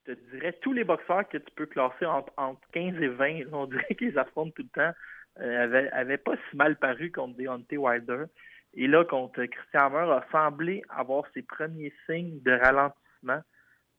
je 0.07 0.13
te 0.13 0.31
dirais, 0.31 0.53
tous 0.61 0.73
les 0.73 0.85
boxeurs 0.85 1.29
que 1.29 1.39
tu 1.39 1.51
peux 1.55 1.67
classer 1.67 2.07
entre, 2.07 2.33
entre 2.37 2.61
15 2.73 3.01
et 3.01 3.09
20. 3.09 3.39
Là, 3.39 3.45
on 3.53 3.67
dirait 3.67 3.95
qu'ils 3.99 4.19
affrontent 4.19 4.53
tout 4.55 4.63
le 4.63 4.69
temps. 4.69 4.97
Euh, 5.41 5.65
avait, 5.65 5.91
avait 5.91 6.19
pas 6.19 6.35
si 6.51 6.57
mal 6.57 6.77
paru 6.77 7.11
contre 7.11 7.37
Deontay 7.37 7.77
Wilder. 7.77 8.25
Et 8.75 8.87
là, 8.87 9.05
contre 9.05 9.45
Christian 9.45 9.87
Hammer, 9.87 10.13
a 10.13 10.25
semblé 10.31 10.83
avoir 10.89 11.25
ses 11.35 11.43
premiers 11.43 11.93
signes 12.07 12.41
de 12.43 12.53
ralentissement. 12.53 13.41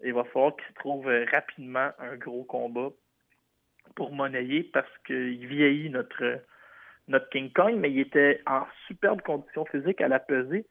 Il 0.03 0.13
va 0.13 0.24
falloir 0.25 0.55
qu'il 0.55 0.67
se 0.67 0.74
trouve 0.74 1.07
euh, 1.07 1.25
rapidement 1.31 1.91
un 2.00 2.15
gros 2.17 2.43
combat 2.43 2.89
pour 3.95 4.12
monnayer 4.12 4.63
parce 4.74 4.91
qu'il 5.05 5.48
vieillit 5.48 5.89
notre, 5.89 6.41
notre 7.07 7.29
King 7.29 7.51
Kong, 7.53 7.75
mais 7.77 7.91
il 7.91 8.00
était 8.00 8.41
en 8.48 8.65
superbe 8.88 9.22
condition 9.22 9.65
physique 9.65 10.01
à 10.01 10.07
la 10.07 10.19
pesée. 10.19 10.65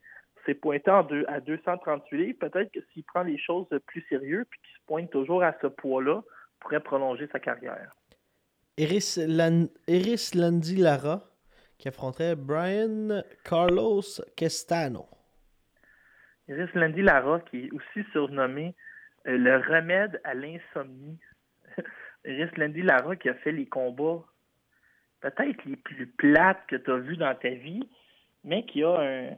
C'est 0.45 0.55
pointé 0.55 0.91
en 0.91 1.03
deux, 1.03 1.25
à 1.27 1.39
238 1.39 2.17
livres. 2.17 2.39
Peut-être 2.39 2.71
que 2.71 2.79
s'il 2.91 3.03
prend 3.03 3.23
les 3.23 3.37
choses 3.37 3.67
plus 3.87 4.05
sérieux 4.09 4.45
puis 4.49 4.59
qu'il 4.61 4.75
se 4.77 4.85
pointe 4.85 5.09
toujours 5.11 5.43
à 5.43 5.55
ce 5.61 5.67
poids-là, 5.67 6.21
pourrait 6.59 6.81
prolonger 6.81 7.27
sa 7.31 7.39
carrière. 7.39 7.93
Eris, 8.77 9.17
Lan- 9.27 9.69
Eris 9.87 10.31
Landy 10.35 10.75
Lara 10.77 11.21
qui 11.77 11.87
affronterait 11.87 12.35
Brian 12.35 13.21
Carlos 13.43 14.01
Castano. 14.35 15.05
Iris 16.47 16.73
Landy 16.73 17.01
Lara, 17.01 17.39
qui 17.41 17.65
est 17.65 17.71
aussi 17.71 18.07
surnommé 18.11 18.75
euh, 19.27 19.37
le 19.37 19.57
remède 19.57 20.19
à 20.23 20.33
l'insomnie. 20.33 21.19
Iris 22.25 22.55
Landy 22.57 22.81
Lara 22.81 23.15
qui 23.15 23.29
a 23.29 23.33
fait 23.35 23.51
les 23.51 23.65
combats 23.65 24.23
peut-être 25.21 25.63
les 25.65 25.77
plus 25.77 26.07
plates 26.07 26.65
que 26.67 26.75
tu 26.75 26.91
as 26.91 26.97
vus 26.97 27.15
dans 27.17 27.33
ta 27.35 27.49
vie, 27.49 27.87
mais 28.43 28.65
qui 28.65 28.83
a 28.83 28.99
un 28.99 29.29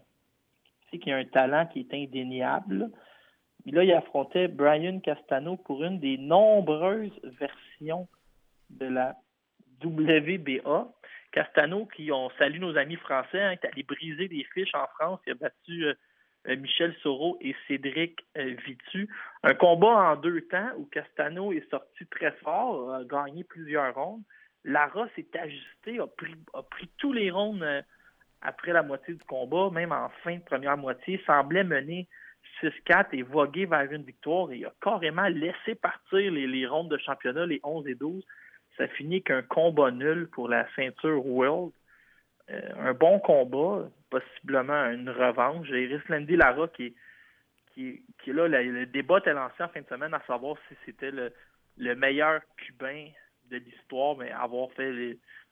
qui 1.00 1.12
a 1.12 1.18
un 1.18 1.26
talent 1.26 1.66
qui 1.68 1.82
est 1.82 1.94
indéniable. 1.94 2.80
là. 2.80 3.84
Il 3.84 3.92
affrontait 3.94 4.48
Brian 4.48 5.00
Castano 5.00 5.58
pour 5.58 5.84
une 5.84 6.00
des 6.00 6.18
nombreuses 6.18 7.20
versions 7.24 8.08
de 8.70 8.86
la 8.86 9.16
WBA. 9.84 10.88
Castano, 11.32 11.86
qui 11.88 12.12
on 12.12 12.30
salue 12.38 12.60
nos 12.60 12.78
amis 12.78 12.96
français, 12.96 13.42
hein, 13.42 13.56
qui 13.58 13.68
allé 13.68 13.84
briser 13.84 14.28
des 14.28 14.46
fiches 14.54 14.74
en 14.74 14.88
France, 14.96 15.20
il 15.28 15.32
a 15.32 15.36
battu 15.36 15.86
euh, 15.86 15.94
euh, 16.48 16.56
Michel 16.56 16.96
Soro 17.02 17.38
et 17.42 17.56
Cédric 17.68 18.22
euh, 18.38 18.56
Vitu. 18.66 19.10
Un 19.44 19.54
combat 19.56 20.12
en 20.12 20.16
deux 20.16 20.42
temps 20.42 20.70
où 20.78 20.86
Castano 20.86 21.52
est 21.52 21.70
sorti 21.70 22.06
très 22.08 22.32
fort, 22.44 22.94
a 22.94 23.04
gagné 23.04 23.44
plusieurs 23.44 23.94
rondes. 23.96 24.22
Lara 24.64 25.08
s'est 25.16 25.28
ajusté, 25.38 26.00
a 26.00 26.08
pris, 26.08 26.36
a 26.54 26.64
pris 26.64 26.90
tous 26.98 27.12
les 27.12 27.32
rondes 27.32 27.66
après 28.42 28.74
la 28.74 28.84
moitié 28.84 29.14
du 29.14 29.24
combat, 29.24 29.70
même 29.72 29.92
en 29.92 30.10
fin 30.24 30.36
de 30.36 30.44
première 30.44 30.78
moitié, 30.78 31.22
semblait 31.26 31.64
mener 31.64 32.08
6-4 32.62 33.08
et 33.14 33.24
voguer 33.24 33.66
vers 33.66 33.92
une 33.92 34.04
victoire. 34.04 34.52
Et 34.52 34.58
il 34.58 34.66
a 34.66 34.74
carrément 34.82 35.28
laissé 35.28 35.76
partir 35.76 36.32
les, 36.32 36.68
rondes 36.68 36.90
de 36.90 36.98
championnat, 36.98 37.46
les 37.46 37.60
11 37.64 37.88
et 37.88 37.96
12. 37.96 38.24
Ça 38.78 38.88
finit 38.90 39.24
qu'un 39.24 39.42
combat 39.42 39.92
nul 39.92 40.28
pour 40.32 40.50
la 40.50 40.68
ceinture 40.76 41.26
World. 41.26 41.72
Euh, 42.52 42.62
un 42.78 42.94
bon 42.94 43.20
combat, 43.20 43.90
possiblement 44.10 44.86
une 44.92 45.10
revanche. 45.10 45.68
Iris 45.70 46.08
Landy 46.10 46.36
Lara 46.36 46.68
qui, 46.68 46.96
qui, 47.74 48.04
là, 48.28 48.48
le, 48.48 48.86
débat 48.86 49.20
est 49.26 49.34
lancé 49.34 49.64
en 49.64 49.70
fin 49.70 49.82
de 49.82 49.88
semaine 49.88 50.14
à 50.14 50.22
savoir 50.28 50.56
si 50.68 50.76
c'était 50.86 51.12
le, 51.12 51.34
le 51.78 51.96
meilleur 51.96 52.42
cubain 52.58 53.08
de 53.50 53.58
l'histoire, 53.58 54.16
mais 54.18 54.32
avoir 54.32 54.72
fait 54.74 54.92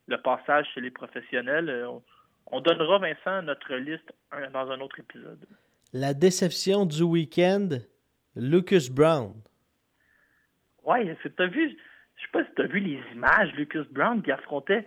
le 0.08 0.18
passage 0.22 0.68
chez 0.74 0.82
les 0.82 0.92
professionnels. 0.92 1.70
euh, 1.70 1.90
On, 2.48 2.58
on 2.58 2.62
donnera, 2.62 3.00
Vincent, 3.00 3.42
notre 3.44 3.76
liste 3.76 4.12
dans 4.52 4.72
un 4.72 4.80
autre 4.82 5.00
épisode. 5.00 5.46
La 5.94 6.14
déception 6.14 6.86
du 6.86 7.04
week-end, 7.04 7.70
Lucas 8.36 8.88
Brown. 8.92 9.34
Ouais, 10.84 11.16
t'as 11.38 11.48
vu, 11.48 11.78
je 12.16 12.22
sais 12.22 12.32
pas 12.32 12.44
si 12.44 12.50
tu 12.56 12.62
as 12.62 12.68
vu 12.68 12.80
les 12.80 13.00
images, 13.14 13.54
Lucas 13.54 13.86
Brown 13.92 14.22
qui 14.22 14.32
affrontait 14.32 14.86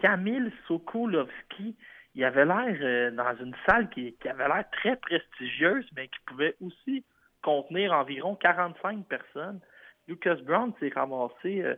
Kamil 0.00 0.52
Sokolovski. 0.66 1.76
Il 2.14 2.24
avait 2.24 2.44
l'air 2.44 2.76
euh, 2.80 3.10
dans 3.12 3.36
une 3.40 3.54
salle 3.64 3.88
qui, 3.90 4.14
qui 4.20 4.28
avait 4.28 4.48
l'air 4.48 4.64
très 4.72 4.96
prestigieuse, 4.96 5.86
mais 5.96 6.08
qui 6.08 6.18
pouvait 6.26 6.56
aussi 6.60 7.04
contenir 7.42 7.92
environ 7.92 8.34
45 8.34 9.06
personnes. 9.06 9.60
Lucas 10.08 10.36
Brown 10.42 10.72
s'est 10.80 10.92
ramassé 10.94 11.62
euh, 11.62 11.76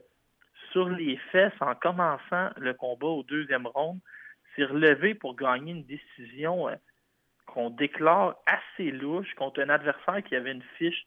sur 0.72 0.88
les 0.88 1.16
fesses 1.30 1.52
en 1.60 1.74
commençant 1.74 2.48
le 2.56 2.72
combat 2.74 3.06
au 3.06 3.22
deuxième 3.22 3.66
round, 3.66 4.00
s'est 4.54 4.64
relevé 4.64 5.14
pour 5.14 5.36
gagner 5.36 5.72
une 5.72 5.84
décision 5.84 6.68
euh, 6.68 6.76
qu'on 7.46 7.70
déclare 7.70 8.36
assez 8.46 8.90
louche 8.90 9.32
contre 9.34 9.60
un 9.60 9.68
adversaire 9.68 10.22
qui 10.22 10.36
avait 10.36 10.52
une 10.52 10.64
fiche 10.78 11.06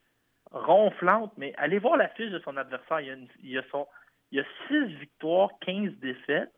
ronflante, 0.51 1.33
mais 1.37 1.53
allez 1.57 1.79
voir 1.79 1.97
la 1.97 2.07
fiche 2.09 2.31
de 2.31 2.39
son 2.39 2.57
adversaire. 2.57 3.01
Il 3.01 3.07
y 3.07 3.11
a, 3.11 3.15
il 3.43 3.49
y 3.51 3.57
a 3.57 3.63
son, 3.71 3.87
il 4.31 4.39
y 4.39 4.41
a 4.41 4.45
6 4.67 4.95
victoires, 4.99 5.49
15 5.61 5.93
défaites, 5.99 6.51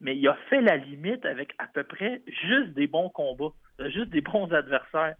mais 0.00 0.16
il 0.16 0.26
a 0.28 0.34
fait 0.48 0.60
la 0.60 0.76
limite 0.76 1.24
avec 1.24 1.54
à 1.58 1.66
peu 1.66 1.84
près 1.84 2.22
juste 2.26 2.70
des 2.74 2.86
bons 2.86 3.08
combats, 3.10 3.52
juste 3.86 4.10
des 4.10 4.20
bons 4.20 4.52
adversaires. 4.52 5.14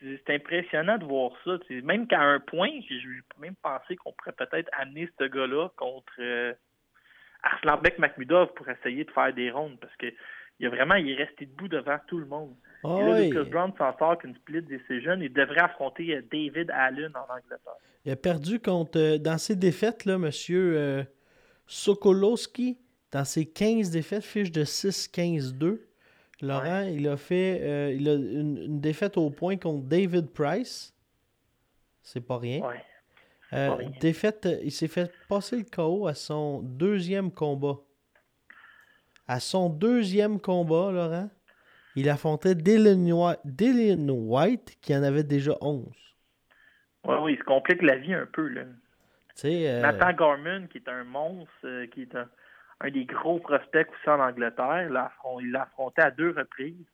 C'est 0.00 0.34
impressionnant 0.34 0.98
de 0.98 1.04
voir 1.06 1.32
ça. 1.44 1.56
même 1.82 2.06
qu'à 2.06 2.20
un 2.20 2.38
point, 2.38 2.70
j'ai 2.88 3.00
même 3.38 3.56
pensé 3.62 3.96
qu'on 3.96 4.12
pourrait 4.12 4.32
peut-être 4.32 4.68
amener 4.72 5.08
ce 5.18 5.24
gars-là 5.24 5.70
contre 5.76 6.12
euh, 6.18 6.52
Arslanbek 7.42 7.98
Makhmudov 7.98 8.52
pour 8.54 8.68
essayer 8.68 9.04
de 9.04 9.10
faire 9.10 9.32
des 9.32 9.50
rondes 9.50 9.78
parce 9.80 9.96
que 9.96 10.12
il 10.60 10.66
a 10.66 10.70
vraiment 10.70 10.94
il 10.94 11.10
est 11.10 11.14
resté 11.24 11.46
debout 11.46 11.68
devant 11.68 11.96
tout 12.06 12.18
le 12.18 12.26
monde. 12.26 12.54
Et 12.84 12.88
là, 12.88 13.16
oui. 13.16 13.28
Lucas 13.30 13.44
Brown 13.44 13.72
s'en 13.76 13.96
sort 13.98 14.18
qu'une 14.18 14.34
split 14.36 14.62
des 14.62 14.80
jeunes. 15.00 15.20
Il 15.22 15.32
devrait 15.32 15.60
affronter 15.60 16.14
euh, 16.16 16.22
David 16.30 16.70
Allen 16.70 17.10
en 17.16 17.32
Angleterre. 17.32 17.58
Il 18.04 18.12
a 18.12 18.16
perdu 18.16 18.60
contre. 18.60 18.98
euh, 18.98 19.18
Dans 19.18 19.38
ses 19.38 19.56
défaites, 19.56 20.04
là, 20.04 20.18
monsieur 20.18 20.76
euh, 20.76 21.02
Sokolowski, 21.66 22.78
dans 23.12 23.24
ses 23.24 23.46
15 23.46 23.90
défaites, 23.90 24.24
fiche 24.24 24.50
de 24.52 24.64
6-15-2. 24.64 25.80
Laurent, 26.42 26.82
il 26.82 27.08
a 27.08 27.16
fait 27.16 27.60
euh, 27.62 27.92
il 27.92 28.08
a 28.08 28.14
une, 28.14 28.58
une 28.58 28.80
défaite 28.80 29.16
au 29.16 29.30
point 29.30 29.56
contre 29.56 29.84
David 29.86 30.30
Price. 30.30 30.94
C'est 32.02 32.20
pas 32.20 32.38
rien. 32.38 32.60
Ouais. 32.60 32.82
Pas 33.50 33.74
rien. 33.76 33.90
défaite, 34.00 34.46
il 34.62 34.70
s'est 34.70 34.88
fait 34.88 35.10
passer 35.28 35.56
le 35.56 35.64
KO 35.64 36.06
à 36.06 36.14
son 36.14 36.60
deuxième 36.62 37.30
combat. 37.32 37.78
À 39.28 39.40
son 39.40 39.68
deuxième 39.68 40.40
combat, 40.40 40.90
Laurent, 40.92 41.30
il 41.96 42.08
affrontait 42.08 42.54
Dylan 42.54 44.10
White, 44.10 44.78
qui 44.80 44.94
en 44.94 45.02
avait 45.02 45.24
déjà 45.24 45.56
11. 45.60 45.86
Ouais, 47.04 47.16
oui, 47.22 47.32
il 47.34 47.38
se 47.38 47.44
complique 47.44 47.82
la 47.82 47.96
vie 47.96 48.14
un 48.14 48.26
peu. 48.26 48.46
Là. 48.48 48.62
Euh, 49.44 49.80
Nathan 49.80 50.12
Gorman, 50.12 50.68
qui 50.68 50.78
est 50.78 50.88
un 50.88 51.04
monstre, 51.04 51.50
euh, 51.64 51.86
qui 51.88 52.02
est 52.02 52.14
un, 52.14 52.28
un 52.80 52.90
des 52.90 53.04
gros 53.04 53.38
prospects 53.38 53.88
aussi 53.90 54.08
en 54.08 54.20
Angleterre, 54.20 54.90
affron- 54.92 55.40
il 55.40 55.50
l'a 55.50 55.62
affronté 55.62 56.02
à 56.02 56.10
deux 56.10 56.30
reprises. 56.30 56.86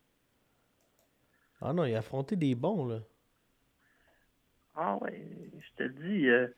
Ah 1.60 1.72
non, 1.72 1.84
il 1.84 1.94
a 1.94 1.98
affronté 1.98 2.34
des 2.36 2.54
bons, 2.54 2.86
là. 2.86 2.98
Ah 4.74 4.96
ouais, 5.02 5.22
je 5.60 5.84
te 5.84 5.88
dis, 5.88 6.28
euh, 6.28 6.48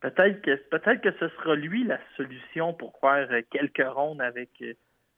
peut-être 0.00 0.40
que 0.42 0.54
peut-être 0.70 1.00
que 1.02 1.12
ce 1.18 1.28
sera 1.36 1.54
lui 1.56 1.84
la 1.84 1.98
solution 2.16 2.72
pour 2.72 2.96
faire 3.00 3.28
quelques 3.50 3.84
rondes 3.84 4.20
avec 4.22 4.50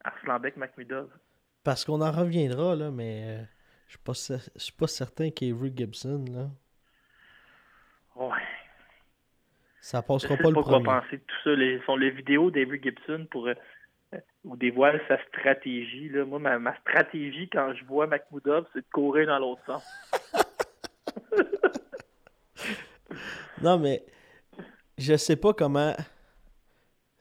Arslanbek 0.05 0.57
Makhmudov. 0.57 1.09
Parce 1.65 1.85
qu'on 1.85 2.01
en 2.01 2.11
reviendra, 2.11 2.75
là, 2.77 2.91
mais 2.91 3.23
euh, 3.27 3.43
je 3.87 3.91
suis 3.93 3.99
pas, 3.99 4.13
cer- 4.13 4.49
je 4.57 4.61
suis 4.63 4.73
pas 4.73 4.87
certain 4.87 5.31
qu'Avery 5.31 5.73
Gibson, 5.77 6.25
là, 6.31 6.49
Ouais. 8.17 8.43
ça 9.81 10.01
Je 10.01 10.07
passera 10.07 10.37
sais 10.37 10.43
pas 10.43 10.49
le 10.49 10.55
pas 10.55 10.63
quoi 10.63 10.73
premier. 10.81 10.85
penser 10.85 11.17
de 11.19 11.23
tout 11.27 11.37
ça. 11.45 11.51
Les, 11.55 11.81
sont 11.87 11.97
les 11.97 12.11
vidéos 12.11 12.51
d'Avery 12.51 12.81
Gibson 12.83 13.27
pour 13.31 13.47
euh, 13.49 13.55
où 14.45 14.57
dévoile 14.57 15.01
sa 15.09 15.23
stratégie. 15.29 16.09
Là. 16.09 16.25
Moi, 16.25 16.39
ma, 16.39 16.59
ma 16.59 16.77
stratégie 16.81 17.49
quand 17.51 17.73
je 17.75 17.85
vois 17.85 18.07
Makhmoudov, 18.07 18.67
c'est 18.73 18.81
de 18.81 18.91
courir 18.93 19.27
dans 19.29 19.39
l'autre 19.39 19.63
sens. 19.67 19.85
Non, 23.63 23.79
mais 23.79 24.05
je 24.97 25.17
sais 25.17 25.37
pas 25.37 25.53
comment. 25.53 25.95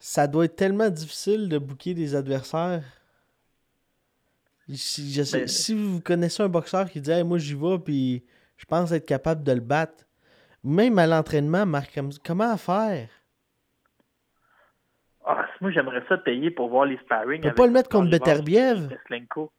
Ça 0.02 0.26
doit 0.26 0.46
être 0.46 0.56
tellement 0.56 0.88
difficile 0.88 1.48
de 1.48 1.58
booker 1.58 1.92
des 1.94 2.14
adversaires. 2.14 2.82
Si, 4.72 5.12
je 5.12 5.22
sais- 5.22 5.38
Ben- 5.40 5.48
si 5.48 5.74
vous 5.74 6.00
connaissez 6.00 6.42
un 6.42 6.48
boxeur 6.48 6.88
qui 6.90 7.00
dit 7.00 7.10
Hey, 7.10 7.22
Moi, 7.24 7.38
j'y 7.38 7.54
vais, 7.54 7.78
puis 7.78 8.24
je 8.56 8.64
pense 8.64 8.90
être 8.92 9.04
capable 9.06 9.42
de 9.44 9.52
le 9.52 9.60
battre. 9.60 10.04
Même 10.64 10.98
à 10.98 11.06
l'entraînement, 11.06 11.66
Marc, 11.66 11.94
comme- 11.94 12.10
comment 12.24 12.56
faire? 12.56 13.08
Ah, 15.26 15.46
moi, 15.60 15.70
j'aimerais 15.70 16.02
ça 16.08 16.16
payer 16.18 16.50
pour 16.50 16.68
voir 16.68 16.86
les 16.86 16.96
sparring. 16.98 17.40
Peut 17.42 17.48
avec 17.48 17.56
pas 17.56 17.66
le 17.66 17.72
mettre 17.72 17.88
contre 17.90 18.10
Beterbiev. 18.10 18.88
Teslenko. 18.88 19.52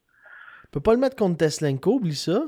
peut 0.71 0.79
pas 0.79 0.93
le 0.93 0.99
mettre 0.99 1.15
contre 1.17 1.37
Teslenko, 1.37 1.95
oublie 1.95 2.15
ça. 2.15 2.43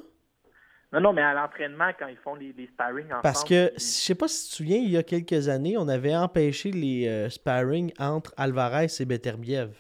Non, 0.94 1.02
non, 1.02 1.12
mais 1.12 1.24
à 1.24 1.34
l'entraînement, 1.34 1.92
quand 1.98 2.06
ils 2.06 2.18
font 2.18 2.36
les, 2.36 2.54
les 2.54 2.68
sparring 2.68 3.08
ensemble. 3.08 3.24
Parce 3.24 3.44
que, 3.44 3.72
je 3.74 3.82
sais 3.82 4.14
pas 4.14 4.28
si 4.28 4.44
tu 4.46 4.52
te 4.52 4.56
souviens, 4.58 4.78
il 4.78 4.92
y 4.92 4.98
a 4.98 5.02
quelques 5.02 5.50
années, 5.50 5.76
on 5.76 5.88
avait 5.88 6.16
empêché 6.16 6.72
les 6.72 7.08
euh, 7.08 7.30
sparring 7.30 7.92
entre 7.98 8.32
Alvarez 8.38 8.88
et 9.00 9.06
Beterbiev. 9.06 9.74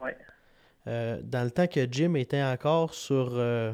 Ouais. 0.00 0.16
Euh, 0.86 1.20
dans 1.20 1.42
le 1.42 1.50
temps 1.50 1.66
que 1.66 1.84
Jim 1.90 2.14
était 2.14 2.44
encore 2.44 2.94
sur 2.94 3.30
euh, 3.32 3.72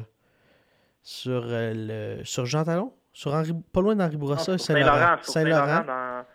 sur 1.03 1.43
le 1.45 2.23
sur 2.23 2.47
Jean 2.47 2.63
Talon, 2.63 2.91
sur 3.11 3.35
Henri, 3.35 3.51
pas 3.71 3.81
loin 3.81 3.95
d'Henri 3.95 4.17
Bourassa, 4.17 4.57
Saint-Laurent. 4.57 5.17
Saint-Laurent, 5.21 5.83
dans, 5.85 6.25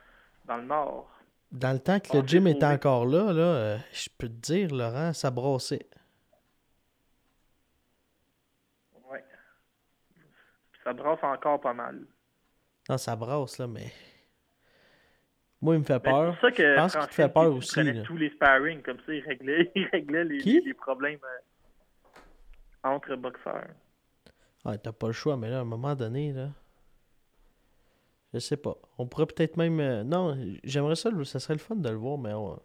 dans 0.46 0.56
le 0.58 0.64
nord. 0.66 1.10
Dans 1.50 1.72
le 1.72 1.80
temps 1.80 1.98
que 1.98 2.12
le 2.12 2.18
Henri 2.20 2.28
Jim 2.28 2.46
était 2.46 2.64
encore 2.64 3.06
là, 3.06 3.32
là, 3.32 3.78
je 3.90 4.08
peux 4.16 4.28
te 4.28 4.34
dire, 4.34 4.72
Laurent, 4.72 5.12
ça 5.14 5.32
brassait. 5.32 5.88
Ouais. 9.10 9.24
Ça 10.88 10.94
brasse 10.94 11.18
encore 11.22 11.60
pas 11.60 11.74
mal. 11.74 12.00
Non, 12.88 12.96
ça 12.96 13.14
brasse 13.14 13.58
là, 13.58 13.66
mais 13.66 13.92
moi 15.60 15.74
il 15.74 15.80
me 15.80 15.84
fait 15.84 15.92
C'est 15.94 16.00
peur. 16.00 16.32
pour 16.32 16.40
ça 16.40 16.50
que 16.50 16.62
Je 16.62 16.76
pense 16.76 16.92
qu'il 16.96 17.06
te 17.08 17.14
fait 17.14 17.28
peur 17.28 17.42
il 17.44 17.58
aussi. 17.58 17.72
prenait 17.74 17.92
là. 17.92 18.02
tous 18.04 18.16
les 18.16 18.30
sparring, 18.30 18.80
comme 18.80 18.96
ça, 19.04 19.12
il 19.12 19.20
réglait, 19.22 19.70
il 19.74 19.84
réglait 19.88 20.24
les, 20.24 20.38
Qui? 20.38 20.62
les 20.62 20.72
problèmes 20.72 21.18
euh, 21.22 22.18
entre 22.84 23.14
boxeurs. 23.16 23.68
Ouais, 24.64 24.78
t'as 24.78 24.92
pas 24.92 25.08
le 25.08 25.12
choix, 25.12 25.36
mais 25.36 25.50
là, 25.50 25.58
à 25.58 25.60
un 25.60 25.64
moment 25.64 25.94
donné, 25.94 26.32
là. 26.32 26.48
Je 28.32 28.38
sais 28.38 28.56
pas. 28.56 28.76
On 28.96 29.06
pourrait 29.06 29.26
peut-être 29.26 29.56
même. 29.58 29.80
euh, 29.80 30.04
non, 30.04 30.36
j'aimerais 30.64 30.96
ça, 30.96 31.10
ça 31.24 31.38
serait 31.40 31.54
le 31.54 31.60
fun 31.60 31.76
de 31.76 31.88
le 31.90 31.96
voir, 31.96 32.16
mais 32.16 32.32
on- 32.32 32.58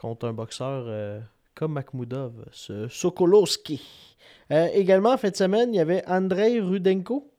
contre 0.00 0.26
un 0.26 0.32
boxeur 0.32 0.84
euh, 0.86 1.20
comme 1.54 1.74
Makhmoudov, 1.74 2.46
ce 2.50 2.88
Sokolowski. 2.88 4.16
Également, 4.48 5.12
en 5.12 5.16
fin 5.18 5.28
de 5.30 5.36
semaine, 5.36 5.72
il 5.74 5.76
y 5.76 5.80
avait 5.80 6.02
Andrei 6.06 6.60
Rudenko. 6.60 7.31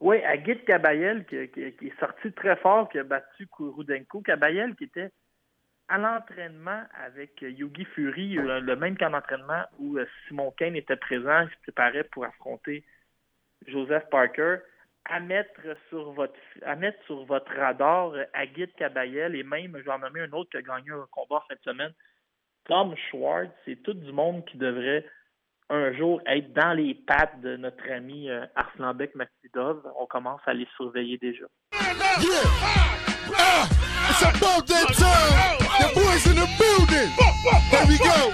Oui, 0.00 0.16
Agit 0.24 0.64
Kabayel, 0.64 1.26
qui, 1.26 1.48
qui- 1.50 1.72
qui 1.76 1.86
est 1.88 2.00
sorti 2.00 2.32
très 2.32 2.56
fort, 2.56 2.88
qui 2.88 2.98
a 2.98 3.04
battu 3.04 3.46
Rudenko. 3.58 4.22
Kabayel, 4.22 4.74
qui 4.76 4.84
était 4.84 5.10
à 5.88 5.98
l'entraînement 5.98 6.84
avec 6.94 7.42
Yugi 7.42 7.84
Fury, 7.84 8.38
euh, 8.38 8.60
le 8.60 8.76
même 8.76 8.96
camp 8.96 9.10
d'entraînement 9.10 9.64
où 9.78 9.98
euh, 9.98 10.06
Simon 10.26 10.52
Kane 10.52 10.76
était 10.76 10.96
présent, 10.96 11.42
il 11.42 11.50
se 11.50 11.60
préparait 11.62 12.04
pour 12.04 12.24
affronter 12.24 12.84
Joseph 13.66 14.08
Parker. 14.10 14.58
À 15.06 15.18
mettre 15.18 15.60
sur 15.88 16.12
votre 16.12 16.38
à 16.62 16.76
mettre 16.76 17.02
sur 17.06 17.24
votre 17.24 17.50
radar 17.54 18.10
euh, 18.12 18.24
Agit 18.34 18.68
Kabayel 18.76 19.34
et 19.34 19.42
même, 19.42 19.76
je 19.78 19.82
vais 19.82 19.90
en 19.90 19.98
nommer 19.98 20.20
un 20.20 20.32
autre 20.32 20.50
qui 20.50 20.58
a 20.58 20.62
gagné 20.62 20.90
un 20.92 21.06
combat 21.10 21.42
de 21.50 21.56
semaine, 21.64 21.92
Tom 22.66 22.94
Schwartz, 23.10 23.50
c'est 23.64 23.82
tout 23.82 23.94
du 23.94 24.12
monde 24.12 24.44
qui 24.44 24.58
devrait 24.58 25.04
un 25.70 25.92
jour 25.92 26.20
être 26.26 26.52
dans 26.52 26.72
les 26.72 26.94
pattes 26.94 27.40
de 27.40 27.56
notre 27.56 27.90
ami 27.90 28.28
euh, 28.28 28.44
Arslanbek 28.56 29.14
Makhmudov. 29.14 29.82
On 29.98 30.06
commence 30.06 30.40
à 30.46 30.52
les 30.52 30.66
surveiller 30.76 31.16
déjà. 31.18 31.46
Ah, 31.72 33.68
time. 34.92 35.59
The 35.80 35.94
boys 35.94 36.26
in 36.26 36.36
the 36.36 36.48
building. 36.58 37.08
Here 37.70 37.86
we 37.88 37.96
go. 37.98 38.32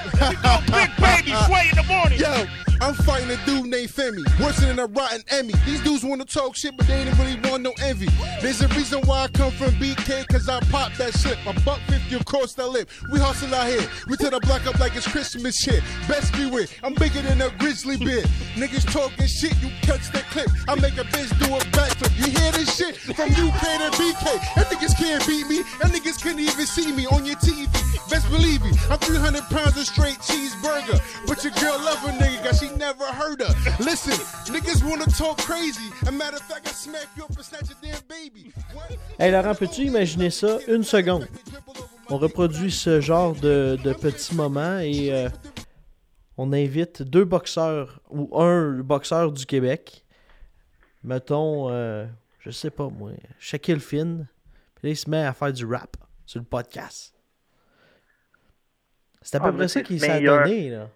Big 0.72 0.90
baby, 0.98 1.32
sway 1.46 1.68
in 1.70 1.76
the 1.76 1.84
morning. 1.88 2.18
Yo, 2.18 2.46
I'm 2.80 2.94
fighting 2.94 3.30
a 3.30 3.36
dude 3.46 3.66
named 3.66 3.88
Femi, 3.88 4.22
worse 4.38 4.58
than 4.58 4.78
a 4.78 4.86
rotten 4.86 5.22
Emmy. 5.28 5.54
These 5.64 5.80
dudes 5.80 6.04
wanna 6.04 6.24
talk 6.24 6.56
shit, 6.56 6.76
but 6.76 6.86
they 6.86 6.94
ain't 6.94 7.18
really 7.18 7.38
want 7.48 7.62
no 7.62 7.72
envy. 7.82 8.08
There's 8.42 8.60
a 8.60 8.68
reason 8.68 9.00
why 9.06 9.24
I 9.24 9.28
come 9.28 9.50
from 9.52 9.70
BK, 9.76 10.28
cause 10.28 10.48
I 10.48 10.60
pop 10.70 10.92
that 10.94 11.14
shit. 11.14 11.38
A 11.46 11.52
buck 11.60 11.80
50 11.88 12.16
across 12.16 12.54
the 12.54 12.66
lip. 12.66 12.90
We 13.10 13.18
hustle 13.18 13.54
out 13.54 13.68
here. 13.68 13.88
We 14.08 14.16
tear 14.16 14.30
the 14.30 14.40
block 14.40 14.66
up 14.66 14.78
like 14.78 14.94
it's 14.94 15.06
Christmas 15.06 15.56
shit. 15.56 15.82
Best 16.06 16.32
be 16.34 16.50
with. 16.50 16.72
I'm 16.82 16.94
bigger 16.94 17.22
than 17.22 17.40
a 17.40 17.50
grizzly 17.58 17.96
bear. 17.96 18.24
Niggas 18.56 18.92
talking 18.92 19.26
shit, 19.26 19.54
you 19.62 19.70
catch 19.82 20.10
that 20.12 20.24
clip. 20.30 20.48
I 20.68 20.74
make 20.74 20.98
a 20.98 21.04
bitch 21.04 21.30
do 21.38 21.54
a 21.54 21.58
backflip. 21.72 22.12
You 22.18 22.30
hear 22.38 22.52
this 22.52 22.76
shit? 22.76 22.96
From 22.96 23.30
UK 23.30 23.62
to 23.80 23.90
BK. 23.96 24.54
That 24.56 24.66
niggas 24.66 24.96
can't 24.98 25.26
beat 25.26 25.46
me. 25.46 25.62
That 25.80 25.92
niggas 25.92 26.20
couldn't 26.22 26.40
even 26.40 26.66
see 26.66 26.92
me 26.92 27.06
on 27.06 27.24
your 27.24 27.35
TV. 27.40 27.66
Best 28.10 28.28
believe 28.30 28.62
me, 28.62 28.70
I'm 28.90 28.98
300 28.98 29.42
pounds 29.50 29.76
of 29.76 29.86
straight 29.86 30.18
cheeseburger. 30.18 31.00
But 31.26 31.42
your 31.42 31.52
girl 31.54 31.78
love 31.84 32.04
a 32.04 32.12
nigga, 32.12 32.44
cause 32.44 32.60
she 32.60 32.70
never 32.76 33.04
heard 33.04 33.40
her. 33.42 33.54
Listen, 33.82 34.14
niggas 34.52 34.82
wanna 34.88 35.06
talk 35.06 35.38
crazy. 35.38 35.90
A 36.06 36.12
matter 36.12 36.36
of 36.36 36.42
fact, 36.42 36.68
I 36.68 36.70
smack 36.72 37.08
you 37.16 37.24
up 37.24 37.30
and 37.36 37.44
snatch 37.44 37.68
your 37.68 37.78
damn 37.82 38.00
baby. 38.08 38.52
Hey 39.18 39.32
Laurent, 39.32 39.54
peux-tu 39.54 39.82
imaginer 39.86 40.30
ça? 40.30 40.58
Une 40.68 40.84
seconde? 40.84 41.26
On 42.08 42.18
reproduit 42.18 42.70
ce 42.70 43.00
genre 43.00 43.34
de, 43.34 43.76
de 43.82 43.92
petits 43.92 44.34
moments 44.34 44.78
et 44.78 45.12
euh, 45.12 45.28
on 46.38 46.52
invite 46.52 47.02
deux 47.02 47.24
boxeurs 47.24 48.00
ou 48.10 48.38
un 48.40 48.78
boxeur 48.80 49.32
du 49.32 49.46
Québec. 49.46 50.04
Mettons, 51.02 51.70
euh, 51.70 52.06
je 52.40 52.50
sais 52.50 52.70
pas 52.70 52.88
moi, 52.88 53.10
Shaquille 53.40 53.80
Finn. 53.80 54.28
Puis 54.76 54.88
là, 54.88 54.90
il 54.90 54.96
se 54.96 55.10
met 55.10 55.24
à 55.24 55.32
faire 55.32 55.52
du 55.52 55.64
rap 55.64 55.96
sur 56.26 56.38
le 56.38 56.46
podcast. 56.46 57.15
C'est 59.26 59.38
à 59.38 59.40
peu 59.40 59.48
Ah, 59.48 59.52
près 59.52 59.66
ça 59.66 59.80
mais 59.90 59.98
s'est 59.98 60.20
donné, 60.20 60.70
là. 60.70 60.88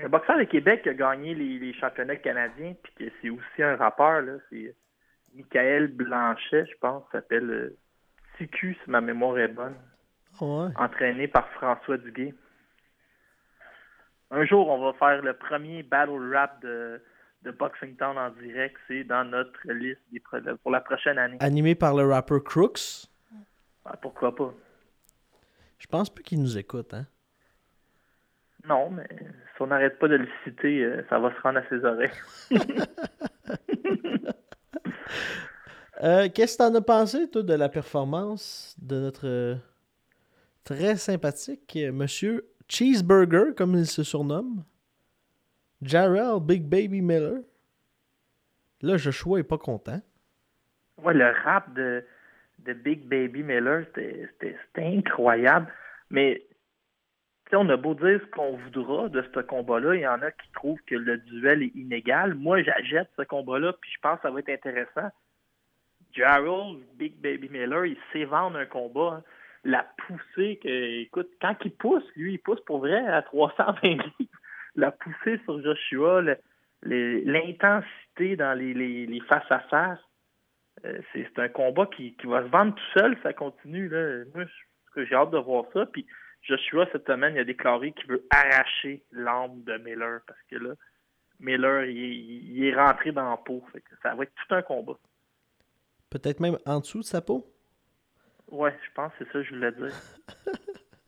Un 0.00 0.08
boxeur 0.08 0.38
de 0.38 0.44
Québec 0.44 0.82
qui 0.84 0.90
a 0.90 0.94
gagné 0.94 1.34
les, 1.34 1.58
les 1.58 1.74
championnats 1.74 2.14
canadiens, 2.14 2.72
puis 2.80 2.92
que 2.96 3.12
c'est 3.20 3.30
aussi 3.30 3.62
un 3.64 3.74
rappeur, 3.74 4.20
là. 4.22 4.34
C'est 4.48 4.76
Michael 5.34 5.88
Blanchet, 5.88 6.66
je 6.66 6.78
pense, 6.80 7.02
s'appelle 7.10 7.50
euh, 7.50 7.76
TQ, 8.38 8.74
si 8.84 8.90
ma 8.90 9.00
mémoire 9.00 9.36
est 9.40 9.48
bonne. 9.48 9.74
Ouais. 10.40 10.68
entraîné 10.76 11.26
par 11.26 11.48
François 11.54 11.98
Duguay. 11.98 12.32
Un 14.30 14.44
jour, 14.46 14.68
on 14.68 14.78
va 14.78 14.92
faire 14.96 15.20
le 15.22 15.32
premier 15.32 15.82
battle 15.82 16.32
rap 16.32 16.62
de, 16.62 17.02
de 17.42 17.50
Boxing 17.50 17.96
Town 17.96 18.16
en 18.16 18.30
direct. 18.30 18.76
C'est 18.86 19.02
dans 19.02 19.24
notre 19.24 19.58
liste 19.72 20.00
des 20.12 20.22
pour 20.62 20.70
la 20.70 20.80
prochaine 20.80 21.18
année. 21.18 21.38
Animé 21.40 21.74
par 21.74 21.96
le 21.96 22.06
rapper 22.06 22.38
Crooks? 22.44 23.08
Ah, 23.84 23.96
pourquoi 24.00 24.32
pas? 24.32 24.54
Je 25.78 25.86
pense 25.88 26.08
pas 26.08 26.22
qu'il 26.22 26.40
nous 26.40 26.56
écoute, 26.56 26.94
hein. 26.94 27.06
Non, 28.66 28.90
mais 28.90 29.08
si 29.08 29.62
on 29.62 29.68
n'arrête 29.68 29.98
pas 29.98 30.08
de 30.08 30.16
le 30.16 30.28
citer, 30.44 30.84
euh, 30.84 31.02
ça 31.08 31.18
va 31.18 31.34
se 31.34 31.40
rendre 31.40 31.58
à 31.58 31.68
ses 31.68 31.84
oreilles. 31.84 32.10
Euh, 36.00 36.28
Qu'est-ce 36.32 36.56
que 36.56 36.62
t'en 36.62 36.72
as 36.76 36.80
pensé, 36.80 37.28
toi, 37.28 37.42
de 37.42 37.54
la 37.54 37.68
performance 37.68 38.76
de 38.80 39.00
notre 39.00 39.26
euh, 39.26 39.56
très 40.62 40.94
sympathique 40.94 41.76
monsieur 41.92 42.46
Cheeseburger, 42.68 43.52
comme 43.56 43.74
il 43.74 43.86
se 43.86 44.04
surnomme? 44.04 44.62
Jarrell 45.82 46.40
Big 46.40 46.62
Baby 46.62 47.00
Miller. 47.00 47.40
Là, 48.80 48.96
Joshua 48.96 49.40
est 49.40 49.44
pas 49.44 49.58
content. 49.58 50.00
Ouais, 51.02 51.14
le 51.14 51.32
rap 51.44 51.74
de, 51.74 52.04
de 52.60 52.72
Big 52.74 53.04
Baby 53.04 53.42
Miller, 53.42 53.84
c'était 53.94 54.56
incroyable. 54.76 55.66
Mais 56.10 56.42
on 57.56 57.68
a 57.68 57.76
beau 57.76 57.94
dire 57.94 58.20
ce 58.20 58.30
qu'on 58.30 58.56
voudra 58.56 59.08
de 59.08 59.22
ce 59.34 59.40
combat-là, 59.40 59.94
il 59.94 60.02
y 60.02 60.06
en 60.06 60.20
a 60.22 60.30
qui 60.30 60.50
trouvent 60.52 60.80
que 60.86 60.94
le 60.94 61.18
duel 61.18 61.62
est 61.62 61.74
inégal. 61.74 62.34
Moi, 62.34 62.62
j'achète 62.62 63.08
ce 63.16 63.22
combat-là, 63.22 63.72
puis 63.80 63.90
je 63.92 64.00
pense 64.00 64.16
que 64.16 64.22
ça 64.22 64.30
va 64.30 64.40
être 64.40 64.50
intéressant. 64.50 65.10
Gerald, 66.12 66.80
Big 66.94 67.16
Baby 67.20 67.48
Miller, 67.48 67.86
il 67.86 67.96
sait 68.12 68.24
vendre 68.24 68.58
un 68.58 68.66
combat. 68.66 69.18
hein. 69.18 69.22
La 69.64 69.86
poussée 70.06 70.58
que, 70.62 71.02
écoute, 71.02 71.30
quand 71.40 71.56
il 71.64 71.72
pousse, 71.72 72.04
lui, 72.16 72.34
il 72.34 72.38
pousse 72.38 72.60
pour 72.64 72.78
vrai 72.78 73.06
à 73.06 73.22
320 73.22 73.82
livres. 74.18 74.38
La 74.76 74.92
poussée 74.92 75.40
sur 75.44 75.60
Joshua, 75.62 76.22
l'intensité 76.82 78.36
dans 78.36 78.56
les, 78.56 79.20
face-à-face, 79.28 79.98
euh, 80.84 81.00
c'est 81.12 81.38
un 81.38 81.48
combat 81.48 81.86
qui, 81.86 82.14
qui 82.14 82.26
va 82.28 82.44
se 82.44 82.48
vendre 82.48 82.74
tout 82.74 83.00
seul, 83.00 83.16
ça 83.24 83.32
continue. 83.32 83.88
Là. 83.88 84.24
Moi, 84.34 84.44
j'ai 84.96 85.14
hâte 85.14 85.30
de 85.30 85.38
voir 85.38 85.64
ça. 85.72 85.86
Puis 85.86 86.06
Joshua, 86.42 86.86
cette 86.92 87.06
semaine, 87.06 87.34
il 87.34 87.40
a 87.40 87.44
déclaré 87.44 87.92
qu'il 87.92 88.06
veut 88.08 88.24
arracher 88.30 89.02
l'âme 89.12 89.62
de 89.64 89.76
Miller 89.78 90.20
parce 90.26 90.40
que 90.50 90.56
là, 90.56 90.74
Miller, 91.40 91.84
il, 91.84 91.98
est- 91.98 92.16
il 92.16 92.64
est 92.64 92.74
rentré 92.74 93.12
dans 93.12 93.28
la 93.30 93.36
peau. 93.36 93.62
Fait 93.72 93.80
que 93.80 93.90
ça 94.02 94.14
va 94.14 94.22
être 94.24 94.32
tout 94.34 94.54
un 94.54 94.62
combat. 94.62 94.98
Peut-être 96.10 96.40
même 96.40 96.58
en 96.64 96.80
dessous 96.80 97.00
de 97.00 97.04
sa 97.04 97.20
peau? 97.20 97.46
Ouais, 98.50 98.74
je 98.82 98.90
pense 98.94 99.12
que 99.12 99.24
c'est 99.24 99.24
ça 99.26 99.32
que 99.32 99.42
je 99.42 99.54
voulais 99.54 99.72
dire. 99.72 99.92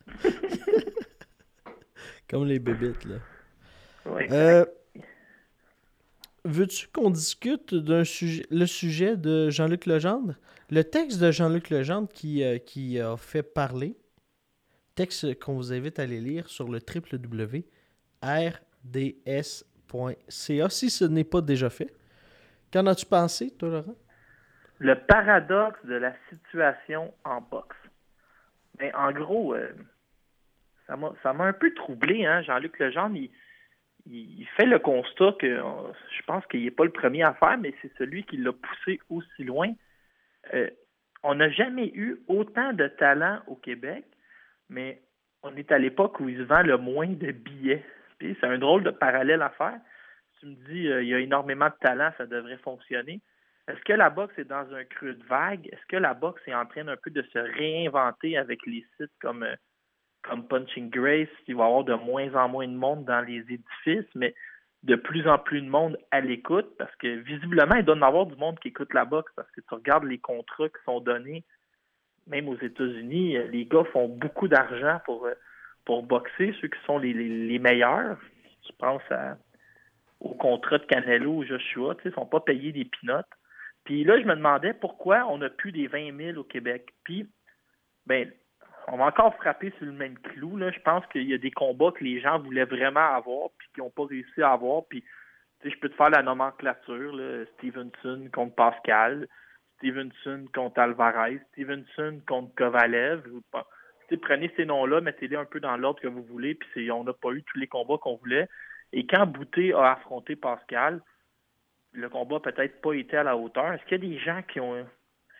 Comme 2.29 2.45
les 2.45 2.59
bébites, 2.59 3.03
là. 3.05 3.15
Ouais. 4.05 4.27
Euh, 4.31 4.65
Veux-tu 6.43 6.87
qu'on 6.87 7.11
discute 7.11 7.75
d'un 7.75 8.03
sujet, 8.03 8.43
le 8.49 8.65
sujet 8.65 9.15
de 9.15 9.49
Jean-Luc 9.51 9.85
Legendre? 9.85 10.33
Le 10.71 10.83
texte 10.83 11.19
de 11.19 11.29
Jean-Luc 11.31 11.69
Legendre 11.69 12.07
qui, 12.09 12.43
euh, 12.43 12.57
qui 12.57 12.99
a 12.99 13.15
fait 13.17 13.43
parler, 13.43 13.95
qu'on 15.05 15.53
vous 15.53 15.73
invite 15.73 15.99
à 15.99 16.03
aller 16.03 16.19
lire 16.19 16.47
sur 16.49 16.69
le 16.69 16.79
www.rds.ca 16.79 17.65
si 20.69 20.89
ce 20.89 21.05
n'est 21.05 21.23
pas 21.23 21.41
déjà 21.41 21.69
fait. 21.69 21.93
Qu'en 22.71 22.85
as-tu 22.87 23.05
pensé, 23.05 23.51
toi, 23.57 23.69
Laurent? 23.69 23.95
le 24.81 24.95
paradoxe 24.95 25.79
de 25.85 25.93
la 25.93 26.11
situation 26.29 27.13
en 27.23 27.39
boxe. 27.39 27.77
Mais 28.79 28.91
en 28.95 29.11
gros, 29.11 29.53
euh, 29.53 29.71
ça 30.87 31.33
m'a 31.33 31.43
un 31.43 31.53
peu 31.53 31.71
troublé, 31.75 32.25
hein. 32.25 32.41
Jean-Luc 32.41 32.73
il 32.79 33.29
il 34.07 34.47
fait 34.57 34.65
le 34.65 34.79
constat 34.79 35.33
que 35.39 35.45
euh, 35.45 35.93
je 36.17 36.23
pense 36.25 36.43
qu'il 36.47 36.63
n'est 36.63 36.71
pas 36.71 36.85
le 36.85 36.91
premier 36.91 37.21
à 37.21 37.35
faire, 37.35 37.59
mais 37.59 37.75
c'est 37.83 37.95
celui 37.99 38.23
qui 38.23 38.37
l'a 38.37 38.51
poussé 38.51 38.99
aussi 39.09 39.43
loin. 39.43 39.71
Euh, 40.55 40.71
on 41.21 41.35
n'a 41.35 41.51
jamais 41.51 41.91
eu 41.93 42.19
autant 42.27 42.73
de 42.73 42.87
talent 42.87 43.39
au 43.45 43.55
Québec, 43.55 44.03
mais 44.71 45.01
on 45.43 45.55
est 45.55 45.71
à 45.71 45.77
l'époque 45.77 46.19
où 46.19 46.29
il 46.29 46.37
se 46.37 46.43
vend 46.43 46.63
le 46.63 46.77
moins 46.77 47.07
de 47.07 47.31
billets. 47.31 47.83
Puis 48.17 48.35
c'est 48.39 48.47
un 48.47 48.57
drôle 48.57 48.83
de 48.83 48.89
parallèle 48.89 49.41
à 49.41 49.49
faire. 49.49 49.79
Tu 50.39 50.47
me 50.47 50.55
dis, 50.55 50.87
euh, 50.87 51.03
il 51.03 51.09
y 51.09 51.13
a 51.13 51.19
énormément 51.19 51.67
de 51.67 51.75
talent, 51.81 52.11
ça 52.17 52.25
devrait 52.25 52.57
fonctionner. 52.57 53.21
Est-ce 53.67 53.81
que 53.81 53.93
la 53.93 54.09
boxe 54.09 54.37
est 54.39 54.45
dans 54.45 54.73
un 54.73 54.83
creux 54.85 55.13
de 55.13 55.23
vague? 55.25 55.67
Est-ce 55.71 55.85
que 55.87 55.97
la 55.97 56.13
boxe 56.13 56.41
est 56.47 56.55
en 56.55 56.65
train 56.65 56.87
un 56.87 56.97
peu 56.97 57.11
de 57.11 57.21
se 57.21 57.37
réinventer 57.37 58.37
avec 58.37 58.65
les 58.65 58.85
sites 58.97 59.11
comme, 59.21 59.43
euh, 59.43 59.55
comme 60.23 60.47
Punching 60.47 60.89
Grace? 60.89 61.29
Il 61.47 61.55
va 61.55 61.63
y 61.63 61.67
avoir 61.67 61.83
de 61.83 61.93
moins 61.93 62.33
en 62.33 62.49
moins 62.49 62.67
de 62.67 62.73
monde 62.73 63.05
dans 63.05 63.21
les 63.21 63.39
édifices, 63.39 64.09
mais 64.15 64.33
de 64.83 64.95
plus 64.95 65.27
en 65.27 65.37
plus 65.37 65.61
de 65.61 65.69
monde 65.69 65.97
à 66.09 66.21
l'écoute 66.21 66.75
parce 66.77 66.95
que 66.95 67.07
visiblement, 67.07 67.75
il 67.75 67.85
doit 67.85 67.95
en 67.95 68.01
avoir 68.01 68.25
du 68.25 68.35
monde 68.35 68.59
qui 68.59 68.69
écoute 68.69 68.93
la 68.93 69.05
boxe 69.05 69.31
parce 69.35 69.49
que 69.51 69.61
tu 69.61 69.73
regardes 69.73 70.05
les 70.05 70.17
contrats 70.17 70.69
qui 70.69 70.83
sont 70.85 71.01
donnés, 71.01 71.43
même 72.27 72.47
aux 72.47 72.57
États-Unis, 72.57 73.37
euh, 73.37 73.47
les 73.47 73.65
gars 73.65 73.83
font 73.91 74.07
beaucoup 74.07 74.47
d'argent 74.47 74.99
pour, 75.05 75.25
euh, 75.25 75.33
pour 75.85 76.03
boxer, 76.03 76.53
ceux 76.61 76.67
qui 76.67 76.79
sont 76.85 76.97
les, 76.97 77.13
les, 77.13 77.59
meilleurs. 77.59 78.17
Je 78.67 78.71
pense 78.77 79.01
au 80.19 80.35
contrat 80.35 80.77
de 80.77 80.85
Canelo 80.85 81.37
ou 81.37 81.43
Joshua, 81.43 81.95
ils 82.03 82.09
ne 82.09 82.13
sont 82.13 82.25
pas 82.25 82.39
payés 82.39 82.71
des 82.71 82.85
pinottes. 82.85 83.25
Puis 83.83 84.03
là, 84.03 84.19
je 84.19 84.25
me 84.25 84.35
demandais 84.35 84.73
pourquoi 84.73 85.25
on 85.27 85.39
n'a 85.39 85.49
plus 85.49 85.71
des 85.71 85.87
20 85.87 86.15
000 86.15 86.39
au 86.39 86.43
Québec. 86.43 86.93
Puis, 87.03 87.27
ben, 88.05 88.31
on 88.87 88.97
va 88.97 89.05
encore 89.05 89.35
frapper 89.35 89.73
sur 89.77 89.85
le 89.85 89.91
même 89.91 90.17
clou. 90.19 90.57
Là. 90.57 90.71
Je 90.71 90.79
pense 90.79 91.05
qu'il 91.07 91.27
y 91.27 91.33
a 91.33 91.39
des 91.39 91.51
combats 91.51 91.91
que 91.91 92.03
les 92.03 92.21
gens 92.21 92.39
voulaient 92.39 92.65
vraiment 92.65 93.15
avoir, 93.15 93.49
puis 93.57 93.67
qui 93.73 93.81
n'ont 93.81 93.89
pas 93.89 94.05
réussi 94.05 94.41
à 94.43 94.51
avoir. 94.51 94.85
Puis, 94.87 95.03
je 95.63 95.75
peux 95.79 95.89
te 95.89 95.95
faire 95.95 96.11
la 96.11 96.21
nomenclature. 96.21 97.45
Stevenson 97.57 98.29
contre 98.31 98.55
Pascal, 98.55 99.27
Stevenson 99.81 100.45
contre 100.53 100.79
Alvarez, 100.79 101.39
Stevenson 101.51 102.21
contre 102.27 102.53
Kovalev. 102.55 103.23
Prenez 104.21 104.51
ces 104.55 104.65
noms-là, 104.65 105.01
mettez-les 105.01 105.37
un 105.37 105.45
peu 105.45 105.59
dans 105.59 105.77
l'ordre 105.77 106.01
que 106.01 106.07
vous 106.07 106.23
voulez, 106.23 106.55
puis 106.55 106.91
on 106.91 107.03
n'a 107.03 107.13
pas 107.13 107.31
eu 107.31 107.43
tous 107.43 107.57
les 107.57 107.67
combats 107.67 107.97
qu'on 107.97 108.17
voulait. 108.17 108.47
Et 108.93 109.07
quand 109.07 109.25
Bouté 109.25 109.73
a 109.73 109.93
affronté 109.93 110.35
Pascal, 110.35 111.01
le 111.93 112.09
combat 112.09 112.35
n'a 112.35 112.51
peut-être 112.51 112.81
pas 112.81 112.93
été 112.93 113.17
à 113.17 113.23
la 113.23 113.37
hauteur. 113.37 113.71
Est-ce 113.73 113.83
qu'il 113.85 114.03
y 114.03 114.07
a 114.07 114.09
des 114.09 114.19
gens 114.19 114.41
qui 114.43 114.59
ont 114.59 114.85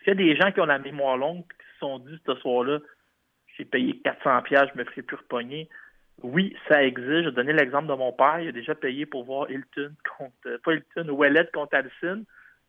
y 0.06 0.10
a 0.10 0.14
des 0.14 0.34
gens 0.34 0.50
qui 0.50 0.60
ont 0.60 0.66
la 0.66 0.78
mémoire 0.78 1.16
longue 1.16 1.42
qui 1.42 1.66
se 1.74 1.78
sont 1.78 1.98
dit 1.98 2.18
ce 2.26 2.34
soir-là, 2.36 2.80
j'ai 3.56 3.64
payé 3.64 4.00
400 4.00 4.42
pièces, 4.42 4.68
je 4.74 4.78
me 4.78 4.84
ferai 4.84 5.02
plus 5.02 5.16
repogner? 5.16 5.68
Oui, 6.22 6.56
ça 6.68 6.82
existe. 6.82 7.24
Je 7.24 7.30
donner 7.30 7.52
l'exemple 7.52 7.88
de 7.88 7.94
mon 7.94 8.12
père. 8.12 8.40
Il 8.40 8.48
a 8.48 8.52
déjà 8.52 8.74
payé 8.74 9.06
pour 9.06 9.24
voir 9.24 9.50
Hilton 9.50 9.94
contre, 10.18 10.56
pas 10.64 10.74
Hilton, 10.74 11.08
Ouellet 11.10 11.48
contre 11.52 11.76
Allison. 11.76 12.24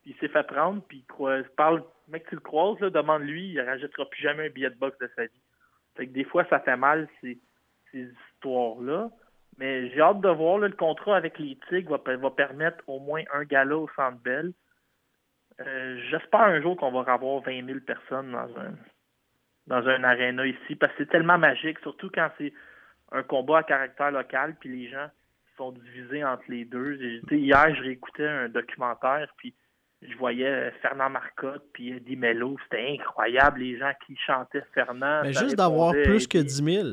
Il 0.06 0.16
s'est 0.16 0.28
fait 0.28 0.44
prendre, 0.44 0.82
puis 0.88 1.00
il 1.00 1.06
croise, 1.06 1.46
parle, 1.56 1.84
mec, 2.08 2.28
tu 2.28 2.36
le 2.36 2.42
croises, 2.42 2.80
demande-lui, 2.80 3.50
il 3.50 3.56
ne 3.56 3.64
rajoutera 3.64 4.10
plus 4.10 4.22
jamais 4.22 4.48
un 4.48 4.50
billet 4.50 4.70
de 4.70 4.76
boxe 4.76 4.98
de 5.00 5.10
sa 5.16 5.26
vie. 5.26 5.42
Fait 5.96 6.08
que 6.08 6.12
des 6.12 6.26
fois, 6.26 6.46
ça 6.50 6.60
fait 6.60 6.78
mal, 6.78 7.08
ces, 7.22 7.40
ces 7.92 8.12
histoires-là. 8.34 9.10
Mais 9.60 9.90
j'ai 9.92 10.02
hâte 10.02 10.22
de 10.22 10.30
voir, 10.30 10.58
le 10.58 10.70
contrat 10.72 11.16
avec 11.16 11.38
les 11.38 11.58
Tigres 11.70 11.98
va, 12.04 12.16
va 12.18 12.32
permettre 12.32 12.84
au 12.88 13.00
moins 13.00 13.22
un 13.34 13.44
gala 13.44 13.78
au 13.78 13.88
Centre 13.96 14.18
Bell. 14.18 14.52
Euh, 15.62 16.02
J'espère 16.10 16.42
un 16.42 16.62
jour 16.62 16.76
qu'on 16.76 16.92
va 16.92 17.12
avoir 17.12 17.42
20 17.42 17.66
000 17.66 17.80
personnes 17.82 18.32
dans 18.32 18.60
un 18.60 18.74
dans 19.68 19.88
un 19.88 20.04
aréna 20.04 20.46
ici, 20.46 20.76
parce 20.76 20.92
que 20.94 21.04
c'est 21.04 21.10
tellement 21.10 21.38
magique, 21.38 21.80
surtout 21.80 22.10
quand 22.14 22.30
c'est 22.38 22.54
un 23.12 23.24
combat 23.24 23.60
à 23.60 23.64
caractère 23.64 24.12
local, 24.12 24.56
puis 24.60 24.70
les 24.70 24.90
gens 24.90 25.08
sont 25.58 25.72
divisés 25.72 26.24
entre 26.24 26.44
les 26.50 26.66
deux. 26.66 26.96
Hier, 27.32 27.76
je 27.76 27.82
réécoutais 27.82 28.28
un 28.28 28.50
documentaire, 28.50 29.32
puis 29.38 29.54
je 30.10 30.18
voyais 30.18 30.72
Fernand 30.82 31.10
Marcotte, 31.10 31.64
puis 31.74 31.92
Eddie 31.92 32.16
Mello. 32.16 32.58
C'était 32.64 32.98
incroyable, 33.00 33.60
les 33.60 33.78
gens 33.78 33.92
qui 34.06 34.16
chantaient 34.26 34.64
Fernand. 34.74 35.22
Mais 35.24 35.34
juste 35.34 35.56
d'avoir 35.56 35.94
plus 35.94 36.28
que 36.28 36.38
puis- 36.40 36.48
10 36.48 36.64
000. 36.64 36.88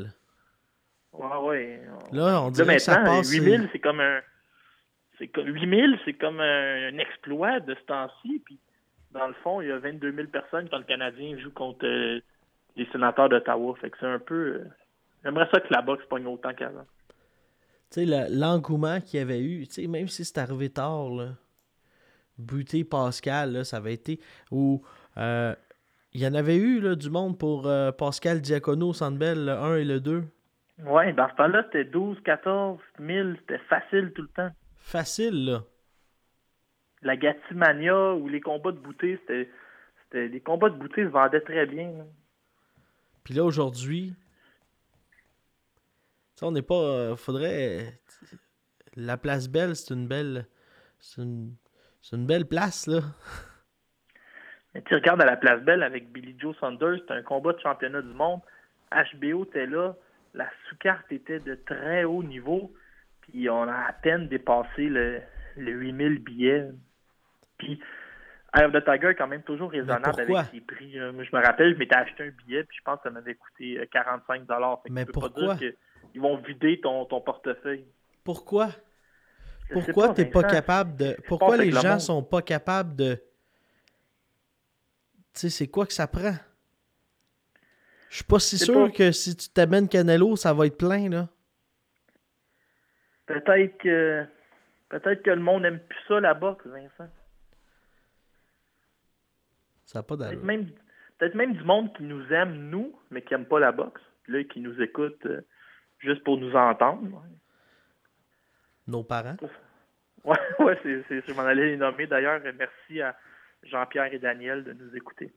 Ouais, 1.13 1.37
ouais. 1.43 1.83
Là, 2.13 2.41
on 2.43 2.45
Là, 2.47 2.51
dirait 2.51 2.75
que 2.77 2.83
ça 2.83 2.99
maintenant, 2.99 3.17
passe. 3.19 3.31
8000, 3.33 3.69
c'est 3.73 3.79
comme 3.81 4.01
un. 4.01 4.21
C'est 5.19 5.29
comme 5.29 5.47
8000, 5.49 5.99
c'est 6.05 6.15
comme 6.15 6.41
un, 6.41 6.89
un 6.95 6.99
exploit 6.99 7.61
de 7.61 7.75
ce 7.75 7.81
temps-ci. 7.87 8.41
Puis, 8.45 8.59
dans 9.11 9.27
le 9.27 9.35
fond, 9.43 9.61
il 9.61 9.69
y 9.69 9.73
a 9.73 9.79
22 9.79 10.13
000 10.13 10.29
personnes 10.29 10.69
quand 10.71 10.79
le 10.79 10.85
Canadien 10.85 11.37
joue 11.39 11.51
contre 11.51 11.85
euh, 11.85 12.21
les 12.77 12.87
sénateurs 12.93 13.29
d'Ottawa. 13.29 13.75
Fait 13.81 13.91
que 13.91 13.97
c'est 14.01 14.07
un 14.07 14.19
peu. 14.21 14.35
euh, 14.35 14.65
J'aimerais 15.25 15.49
ça 15.53 15.61
que 15.61 15.67
la 15.73 15.83
boxe 15.83 16.05
pogne 16.09 16.27
autant 16.27 16.55
qu'avant. 16.55 16.87
Tu 17.91 18.01
sais, 18.01 18.07
le- 18.07 18.35
l'engouement 18.39 19.01
qu'il 19.01 19.19
y 19.19 19.23
avait 19.23 19.41
eu, 19.43 19.67
tu 19.67 19.75
sais, 19.83 19.87
même 19.89 20.07
si 20.09 20.25
c'est 20.25 20.39
arrivé 20.39 20.71
tard, 20.71 21.11
là, 21.11 21.31
buter 22.41 22.85
Pascal, 22.85 23.53
là, 23.53 23.65
ça 23.65 23.77
avait 23.79 23.95
été. 23.95 24.21
Ou 24.51 24.83
euh, 25.17 25.55
il 26.13 26.21
y 26.21 26.27
en 26.27 26.35
avait 26.35 26.57
eu 26.57 26.81
là, 26.81 26.95
du 26.97 27.11
monde 27.11 27.39
pour 27.39 27.67
euh, 27.69 27.93
Pascal 27.93 28.41
Diacono 28.41 28.89
au 28.89 28.93
Centre 28.95 29.19
Bell, 29.19 29.45
le 29.47 29.53
1 29.53 29.77
et 29.77 29.85
le 29.85 30.01
2. 30.01 30.25
Ouais, 30.87 31.13
dans 31.13 31.29
ce 31.29 31.35
temps-là, 31.37 31.63
c'était 31.67 31.85
12, 31.85 32.19
14 32.25 32.79
000. 32.99 33.29
C'était 33.41 33.59
facile 33.69 34.13
tout 34.15 34.23
le 34.23 34.29
temps. 34.29 34.51
Facile, 34.77 35.45
là. 35.45 35.63
La 37.03 37.17
Gatimania 37.17 38.15
ou 38.15 38.29
les 38.29 38.41
combats 38.41 38.73
de 38.73 38.79
bouteilles, 38.79 39.19
c'était. 39.27 39.49
c'était- 40.05 40.29
Les 40.29 40.41
combats 40.41 40.69
de 40.71 40.77
bouteilles 40.77 41.05
se 41.05 41.11
vendaient 41.11 41.41
très 41.43 41.67
bien. 41.67 41.93
là. 41.93 42.05
Puis 43.25 43.35
là, 43.35 43.45
aujourd'hui, 43.45 44.15
on 46.43 46.53
n'est 46.53 46.63
pas. 46.63 46.75
euh, 46.75 47.17
faudrait. 47.17 48.01
La 48.97 49.17
place 49.17 49.49
belle, 49.49 49.77
c'est 49.77 49.95
une 49.95 50.09
belle. 50.09 50.47
C'est 50.99 51.23
une, 51.23 51.55
c'est 52.01 52.17
une 52.17 52.27
belle 52.27 52.47
place, 52.47 52.87
là. 52.87 53.01
Mais 54.75 54.83
tu 54.83 54.95
regardes 54.95 55.21
à 55.21 55.27
la 55.27 55.37
place 55.37 55.63
belle 55.63 55.83
avec 55.83 56.13
Billy 56.13 56.37
Joe 56.39 56.57
Saunders, 56.59 56.99
c'était 57.01 57.15
un 57.15 57.23
combat 57.23 57.53
de 57.53 57.61
championnat 57.61 58.03
du 58.03 58.13
monde. 58.15 58.41
HBO 58.93 59.45
était 59.45 59.67
là, 59.67 59.95
la 60.35 60.49
sous-carte 60.69 61.11
était 61.11 61.41
de 61.41 61.55
très 61.55 62.05
haut 62.05 62.23
niveau, 62.23 62.73
puis 63.23 63.51
on 63.51 63.63
a 63.63 63.89
à 63.89 63.93
peine 63.93 64.29
dépassé 64.29 64.89
le, 64.89 65.21
le 65.57 65.73
8000 65.73 66.23
billets. 66.23 66.69
Puis 67.59 67.81
Eye 68.55 68.65
of 68.65 68.73
the 68.73 68.85
Tiger 68.85 69.09
est 69.09 69.15
quand 69.15 69.29
même 69.29 69.43
toujours 69.43 69.71
raisonnable 69.71 70.21
avec 70.21 70.47
ses 70.53 70.61
prix. 70.61 70.99
Euh, 70.99 71.13
moi, 71.13 71.23
Je 71.25 71.37
me 71.37 71.43
rappelle, 71.43 71.75
je 71.75 71.79
m'étais 71.79 71.97
acheté 71.97 72.25
un 72.25 72.31
billet, 72.31 72.65
puis 72.65 72.77
je 72.79 72.83
pense 72.83 72.97
que 72.99 73.05
ça 73.05 73.11
m'avait 73.11 73.35
coûté 73.35 73.79
euh, 73.79 73.87
45 73.93 74.47
dollars. 74.47 74.83
Mais 74.91 75.05
pourquoi? 75.07 75.31
pas 75.31 75.55
dire 75.55 75.75
qu'ils 76.13 76.21
vont 76.21 76.37
vider 76.39 76.81
ton, 76.81 77.05
ton 77.05 77.21
portefeuille. 77.21 77.85
Pourquoi? 78.25 78.71
Pourquoi 79.73 80.15
t'es 80.15 80.25
pas 80.27 80.43
capable 80.45 80.97
de. 80.97 81.17
Pourquoi 81.27 81.57
les 81.57 81.71
le 81.71 81.79
gens 81.81 81.91
monde? 81.91 82.01
sont 82.01 82.23
pas 82.23 82.43
capables 82.43 82.95
de. 82.97 83.15
Tu 85.35 85.41
sais, 85.43 85.51
c'est 85.51 85.69
quoi 85.69 85.87
que 85.87 85.93
ça 85.93 86.07
prend? 86.07 86.35
Je 88.09 88.17
suis 88.17 88.25
pas 88.25 88.41
si 88.41 88.59
sûr 88.59 88.87
pas- 88.87 88.91
que 88.91 89.13
si 89.13 89.37
tu 89.37 89.49
t'amènes 89.51 89.89
Canelo, 89.89 90.35
ça 90.37 90.53
va 90.53 90.67
être 90.67 90.77
plein, 90.77 91.09
là. 91.09 91.29
Peut-être 93.27 93.79
que 93.79 94.25
peut-être 94.89 95.23
que 95.23 95.31
le 95.31 95.41
monde 95.41 95.65
aime 95.65 95.79
plus 95.79 95.99
ça, 96.09 96.19
la 96.19 96.35
boxe, 96.35 96.67
Vincent. 96.67 97.09
Ça 99.85 100.01
n'a 100.01 100.03
pas 100.03 100.17
Peut-être 100.17 100.31
d'allure. 100.31 100.45
même, 100.45 100.71
peut-être 101.19 101.35
même 101.35 101.53
du 101.55 101.63
monde 101.65 101.93
qui 101.97 102.03
nous 102.03 102.25
aime, 102.33 102.71
nous, 102.71 102.93
mais 103.11 103.23
qui 103.23 103.35
n'aime 103.35 103.47
pas 103.47 103.61
la 103.61 103.71
boxe. 103.73 104.01
Puis 104.25 104.33
là, 104.33 104.45
qui 104.45 104.61
nous 104.61 104.81
écoute 104.83 105.25
euh, 105.27 105.41
juste 105.99 106.25
pour 106.25 106.39
nous 106.39 106.55
entendre. 106.55 107.25
Nos 108.91 109.05
parents. 109.05 109.37
Ouais, 110.23 110.37
ouais 110.59 110.79
c'est, 110.83 111.03
c'est, 111.09 111.23
je 111.27 111.33
m'en 111.33 111.45
allais 111.47 111.69
les 111.71 111.77
nommer. 111.79 112.07
D'ailleurs, 112.07 112.43
merci 112.59 113.01
à 113.01 113.17
Jean-Pierre 113.63 114.13
et 114.13 114.19
Daniel 114.19 114.65
de 114.65 114.75
nous 114.75 114.95
écouter. 114.95 115.33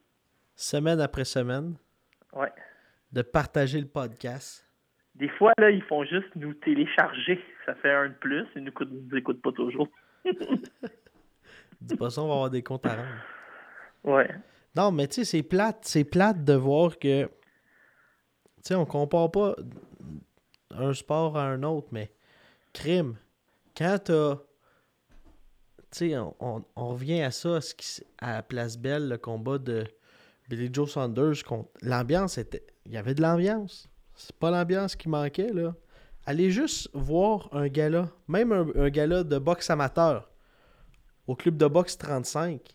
Semaine 0.56 1.00
après 1.00 1.24
semaine, 1.24 1.76
Ouais. 2.34 2.52
de 3.10 3.22
partager 3.22 3.80
le 3.80 3.86
podcast. 3.86 4.68
Des 5.14 5.30
fois, 5.30 5.52
là, 5.56 5.70
ils 5.70 5.82
font 5.84 6.04
juste 6.04 6.28
nous 6.36 6.52
télécharger. 6.52 7.42
Ça 7.64 7.74
fait 7.76 7.94
un 7.94 8.08
de 8.10 8.14
plus. 8.14 8.44
Ils 8.56 8.62
nous, 8.64 8.68
écoutent- 8.72 8.90
nous 8.90 9.16
écoutent 9.16 9.40
pas 9.40 9.52
toujours. 9.52 9.88
Dis 11.80 11.96
pas 11.96 12.10
ça, 12.10 12.20
on 12.22 12.28
va 12.28 12.34
avoir 12.34 12.50
des 12.50 12.62
comptes 12.62 12.84
à 12.84 12.96
rendre. 12.96 13.08
Ouais. 14.04 14.30
Non, 14.76 14.92
mais 14.92 15.06
tu 15.08 15.14
sais, 15.14 15.24
c'est 15.24 15.42
plate. 15.42 15.78
C'est 15.82 16.04
plate 16.04 16.44
de 16.44 16.52
voir 16.54 16.98
que. 16.98 17.24
Tu 17.24 17.30
sais, 18.62 18.74
on 18.74 18.84
compare 18.84 19.30
pas 19.30 19.54
un 20.70 20.92
sport 20.92 21.38
à 21.38 21.44
un 21.46 21.62
autre, 21.62 21.88
mais 21.92 22.10
crime. 22.74 23.16
Quand 23.76 23.98
t'as. 24.02 24.36
Tu 25.90 26.10
sais, 26.10 26.16
on, 26.18 26.64
revient 26.76 27.22
à 27.22 27.30
ça, 27.30 27.60
à, 28.18 28.42
Place 28.42 28.76
Belle, 28.76 29.08
le 29.08 29.18
combat 29.18 29.58
de 29.58 29.86
Billy 30.48 30.68
Joe 30.72 30.90
Saunders. 30.90 31.44
contre- 31.44 31.70
L'ambiance 31.82 32.36
était. 32.38 32.66
Il 32.84 32.92
y 32.92 32.96
avait 32.96 33.14
de 33.14 33.22
l'ambiance. 33.22 33.88
C'est 34.14 34.34
pas 34.36 34.50
l'ambiance 34.50 34.96
qui 34.96 35.08
manquait, 35.08 35.52
là. 35.52 35.74
Allez 36.26 36.50
juste 36.50 36.88
voir 36.94 37.48
un 37.52 37.68
gala, 37.68 38.10
même 38.28 38.52
un, 38.52 38.66
un 38.76 38.88
gala 38.88 39.24
de 39.24 39.38
boxe 39.38 39.70
amateur, 39.70 40.30
au 41.26 41.36
club 41.36 41.56
de 41.56 41.66
boxe 41.66 41.98
35 41.98 42.74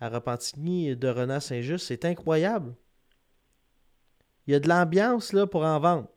à 0.00 0.08
Repentigny 0.08 0.96
de 0.96 1.08
Renan 1.08 1.40
Saint-Just, 1.40 1.86
c'est 1.86 2.04
incroyable. 2.04 2.74
Il 4.46 4.52
y 4.52 4.54
a 4.54 4.60
de 4.60 4.68
l'ambiance 4.68 5.32
là 5.32 5.46
pour 5.46 5.64
en 5.64 5.80
vendre. 5.80 6.08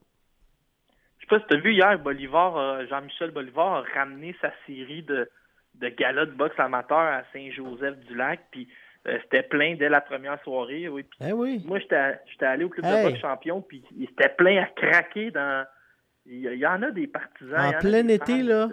Je 1.30 1.36
sais 1.36 1.40
pas 1.40 1.40
si 1.42 1.48
tu 1.48 1.54
as 1.56 1.60
vu 1.60 1.74
hier, 1.74 2.00
Bolivar, 2.00 2.58
euh, 2.58 2.86
Jean-Michel 2.90 3.32
Bolivar 3.32 3.76
a 3.76 3.84
ramené 4.00 4.36
sa 4.42 4.52
série 4.66 5.04
de, 5.04 5.30
de 5.76 5.90
galas 5.90 6.26
de 6.26 6.32
boxe 6.32 6.58
amateur 6.60 6.98
à 6.98 7.24
Saint-Joseph-du-Lac, 7.34 8.40
puis 8.52 8.68
euh, 9.08 9.18
c'était 9.24 9.44
plein 9.44 9.76
dès 9.76 9.90
la 9.90 10.02
première 10.02 10.42
soirée. 10.44 10.88
Oui. 10.88 11.06
Eh 11.26 11.34
oui. 11.34 11.62
moi, 11.66 11.80
j'étais 11.80 12.46
allé 12.46 12.64
au 12.64 12.70
club 12.70 12.86
Hey. 12.86 13.06
de 13.06 13.10
boxe 13.10 13.22
champion, 13.22 13.62
puis 13.62 13.84
il- 13.98 14.08
c'était 14.08 14.30
plein 14.30 14.64
à 14.64 14.66
craquer 14.68 15.32
dans. 15.32 15.66
Il 16.30 16.42
y, 16.42 16.66
en 16.68 16.82
a 16.84 16.92
des 16.92 17.08
partisans. 17.08 17.58
En 17.74 17.80
plein 17.80 18.06
été, 18.10 18.44
là. 18.44 18.68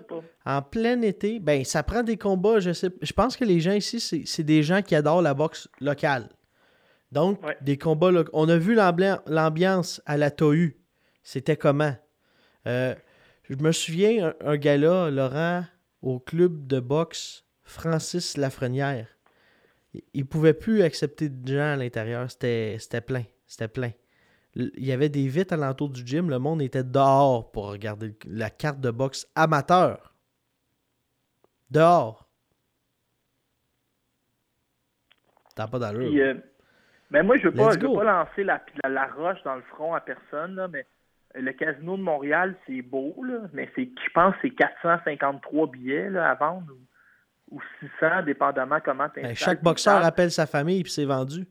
En 0.45 0.61
plein 0.61 1.01
été, 1.03 1.39
ben 1.39 1.63
ça 1.63 1.85
prend 1.85 2.03
des 2.03 2.17
combats. 2.17 2.59
Je 2.59 2.73
sais, 2.73 2.89
je 3.01 3.13
pense 3.13 3.37
que 3.37 3.45
les 3.45 3.61
gens 3.61 3.71
ici, 3.75 4.01
c'est 4.27 4.43
des 4.43 4.65
gens 4.65 4.83
qui 4.83 4.97
adorent 4.97 5.23
la 5.23 5.35
boxe 5.35 5.69
locale. 5.81 6.25
Donc, 7.13 7.41
Ouais. 7.47 7.57
des 7.61 7.79
combats. 7.79 8.11
On 8.33 8.49
a 8.49 8.57
vu 8.57 8.75
l'ambia- 8.75 9.23
l'ambiance 9.29 10.03
à 10.05 10.17
la 10.17 10.33
Tohu. 10.33 10.77
C'était 11.23 11.57
comment? 11.57 11.93
Euh, 12.67 12.95
je 13.49 13.55
me 13.57 13.73
souviens, 13.73 14.29
un, 14.41 14.47
un 14.53 14.57
gars-là, 14.57 15.11
Laurent, 15.11 15.65
au 16.03 16.19
club 16.21 16.67
de 16.67 16.81
boxe 16.81 17.45
Francis 17.63 18.37
Lafrenière. 18.37 19.09
Il- 19.93 20.03
Il 20.15 20.27
pouvait 20.27 20.55
plus 20.55 20.83
accepter 20.83 21.29
de 21.29 21.49
gens 21.57 21.73
à 21.75 21.77
l'intérieur. 21.77 22.31
C'était 22.31 22.77
c'était 22.79 23.01
plein. 23.01 23.25
C'était 23.47 23.69
plein. 23.69 23.91
Il 24.57 24.85
y 24.85 24.93
avait 24.93 25.09
des 25.09 25.27
vitres 25.29 25.55
alentour 25.55 25.91
du 25.91 26.07
gym. 26.07 26.31
Le 26.31 26.39
monde 26.39 26.63
était 26.63 26.85
dehors 26.85 27.51
pour 27.53 27.69
regarder 27.71 28.15
la 28.27 28.51
carte 28.51 28.81
de 28.81 28.91
boxe 28.91 29.27
amateur. 29.35 30.15
Dehors. 31.71 32.29
T'as 35.57 35.67
pas 35.69 35.79
d'allure. 35.79 36.09
Puis, 36.09 36.21
euh, 36.21 36.35
mais 37.11 37.23
moi, 37.23 37.37
je 37.39 37.49
veux 37.49 37.55
je 37.57 37.79
veux 37.81 37.89
go. 37.89 37.95
pas 37.97 38.05
lancer 38.05 38.43
la, 38.45 38.61
la, 38.83 38.91
la 38.91 39.07
roche 39.09 39.43
dans 39.45 39.55
le 39.57 39.63
front 39.63 39.95
à 39.95 40.01
personne, 40.01 40.55
là, 40.57 40.69
mais 40.69 40.87
le 41.35 41.53
casino 41.53 41.97
de 41.97 42.03
Montréal, 42.03 42.55
c'est 42.67 42.83
beau, 42.83 43.15
là, 43.25 43.41
mais 43.53 43.69
c'est, 43.75 43.85
je 44.05 44.11
pense 44.13 44.35
que 44.37 44.41
c'est 44.43 44.51
453 44.55 45.67
billets 45.71 46.11
là, 46.11 46.31
à 46.31 46.35
vendre 46.35 46.67
ou, 47.51 47.57
ou 47.57 47.61
600, 47.81 48.23
dépendamment 48.25 48.79
comment 48.85 49.09
tu 49.09 49.21
Ben, 49.21 49.35
chaque 49.35 49.63
boxeur 49.63 50.05
appelle 50.05 50.31
sa 50.31 50.47
famille 50.47 50.83
puis 50.83 50.93
c'est 50.93 51.05
vendu. 51.05 51.47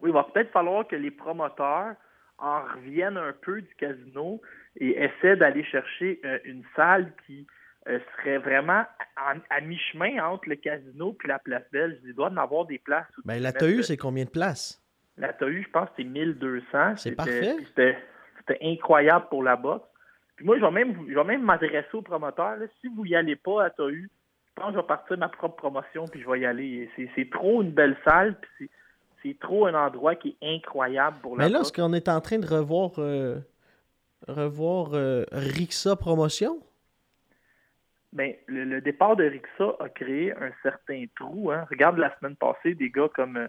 Oui, 0.00 0.10
il 0.10 0.12
va 0.12 0.24
peut-être 0.24 0.50
falloir 0.52 0.86
que 0.86 0.96
les 0.96 1.10
promoteurs 1.10 1.94
en 2.38 2.62
reviennent 2.74 3.16
un 3.16 3.32
peu 3.42 3.62
du 3.62 3.74
casino 3.76 4.40
et 4.76 4.98
essaient 5.02 5.36
d'aller 5.36 5.64
chercher 5.64 6.20
euh, 6.24 6.38
une 6.44 6.64
salle 6.76 7.12
qui 7.26 7.46
euh, 7.88 7.98
serait 8.16 8.38
vraiment 8.38 8.84
en- 9.16 9.38
à 9.50 9.60
mi-chemin 9.60 10.22
entre 10.24 10.48
le 10.48 10.56
casino 10.56 11.16
et 11.24 11.28
la 11.28 11.38
place 11.38 11.62
belge. 11.72 11.96
Il 12.04 12.14
doit 12.14 12.28
en 12.30 12.36
avoir 12.36 12.66
des 12.66 12.78
places. 12.78 13.06
où 13.18 13.22
Ben, 13.24 13.40
la 13.40 13.52
TAU, 13.52 13.82
c'est 13.82 13.96
combien 13.96 14.24
de 14.24 14.30
places? 14.30 14.82
La 15.16 15.32
TAU, 15.32 15.62
je 15.62 15.70
pense 15.70 15.88
c'est 15.96 16.04
1200. 16.04 16.96
C'est 16.96 17.12
parfait. 17.14 17.56
C'était 17.68 17.96
c'était 18.46 18.64
incroyable 18.64 19.26
pour 19.30 19.42
la 19.42 19.56
boxe. 19.56 19.84
Puis 20.36 20.44
moi, 20.44 20.56
je 20.58 20.64
vais 20.64 20.70
même, 20.70 21.06
je 21.08 21.14
vais 21.14 21.24
même 21.24 21.42
m'adresser 21.42 21.88
aux 21.94 22.02
promoteurs. 22.02 22.56
là. 22.56 22.66
Si 22.80 22.88
vous 22.88 23.04
y 23.06 23.14
allez 23.14 23.36
pas 23.36 23.64
à 23.64 23.70
TAU, 23.70 23.90
je 23.90 24.06
pense 24.56 24.66
que 24.66 24.72
je 24.72 24.76
vais 24.78 24.86
partir 24.86 25.18
ma 25.18 25.28
propre 25.28 25.56
promotion 25.56 26.06
puis 26.08 26.20
je 26.20 26.28
vais 26.30 26.40
y 26.40 26.46
aller. 26.46 26.90
C'est 26.96 27.08
c'est 27.14 27.30
trop 27.30 27.62
une 27.62 27.70
belle 27.70 27.96
salle. 28.04 28.36
puis 28.40 28.50
c'est- 28.58 28.70
c'est 29.22 29.38
trop 29.40 29.66
un 29.66 29.74
endroit 29.74 30.16
qui 30.16 30.36
est 30.42 30.54
incroyable 30.56 31.16
pour 31.22 31.36
la 31.38 31.44
Mais 31.44 31.50
là, 31.50 31.58
boxe. 31.60 31.68
est-ce 31.70 31.80
qu'on 31.82 31.94
est 31.94 32.08
en 32.10 32.20
train 32.20 32.38
de 32.38 32.46
revoir, 32.46 32.90
euh, 32.98 33.38
revoir 34.28 34.90
euh, 34.92 35.24
Rixa 35.32 35.96
Promotion? 35.96 36.58
Ben, 38.12 38.34
le, 38.46 38.64
le 38.64 38.80
départ 38.80 39.16
de 39.16 39.24
Rixa 39.24 39.76
a 39.80 39.88
créé 39.88 40.32
un 40.32 40.52
certain 40.62 41.04
trou. 41.16 41.50
Hein. 41.50 41.66
Regarde 41.70 41.98
la 41.98 42.14
semaine 42.18 42.36
passée, 42.36 42.74
des 42.74 42.90
gars 42.90 43.08
comme 43.14 43.36
euh, 43.38 43.48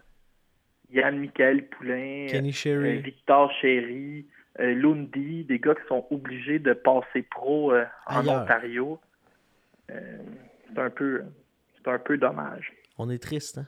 Yann 0.92 1.20
Michael 1.20 1.68
Poulain, 1.68 2.28
Kenny 2.30 2.52
Sherry. 2.52 3.00
Victor 3.00 3.52
Chéry, 3.62 4.26
euh, 4.60 4.74
Lundi, 4.76 5.44
des 5.46 5.60
gars 5.60 5.76
qui 5.76 5.88
sont 5.88 6.06
obligés 6.12 6.60
de 6.60 6.74
passer 6.74 7.24
pro 7.24 7.72
euh, 7.74 7.86
en 8.08 8.22
Ailleurs. 8.22 8.44
Ontario. 8.44 9.00
Euh, 9.92 10.18
c'est 10.74 10.80
un 10.80 10.90
peu 10.90 11.24
c'est 11.78 11.90
un 11.92 12.00
peu 12.00 12.18
dommage. 12.18 12.74
On 12.98 13.10
est 13.10 13.22
triste, 13.22 13.58
hein? 13.60 13.68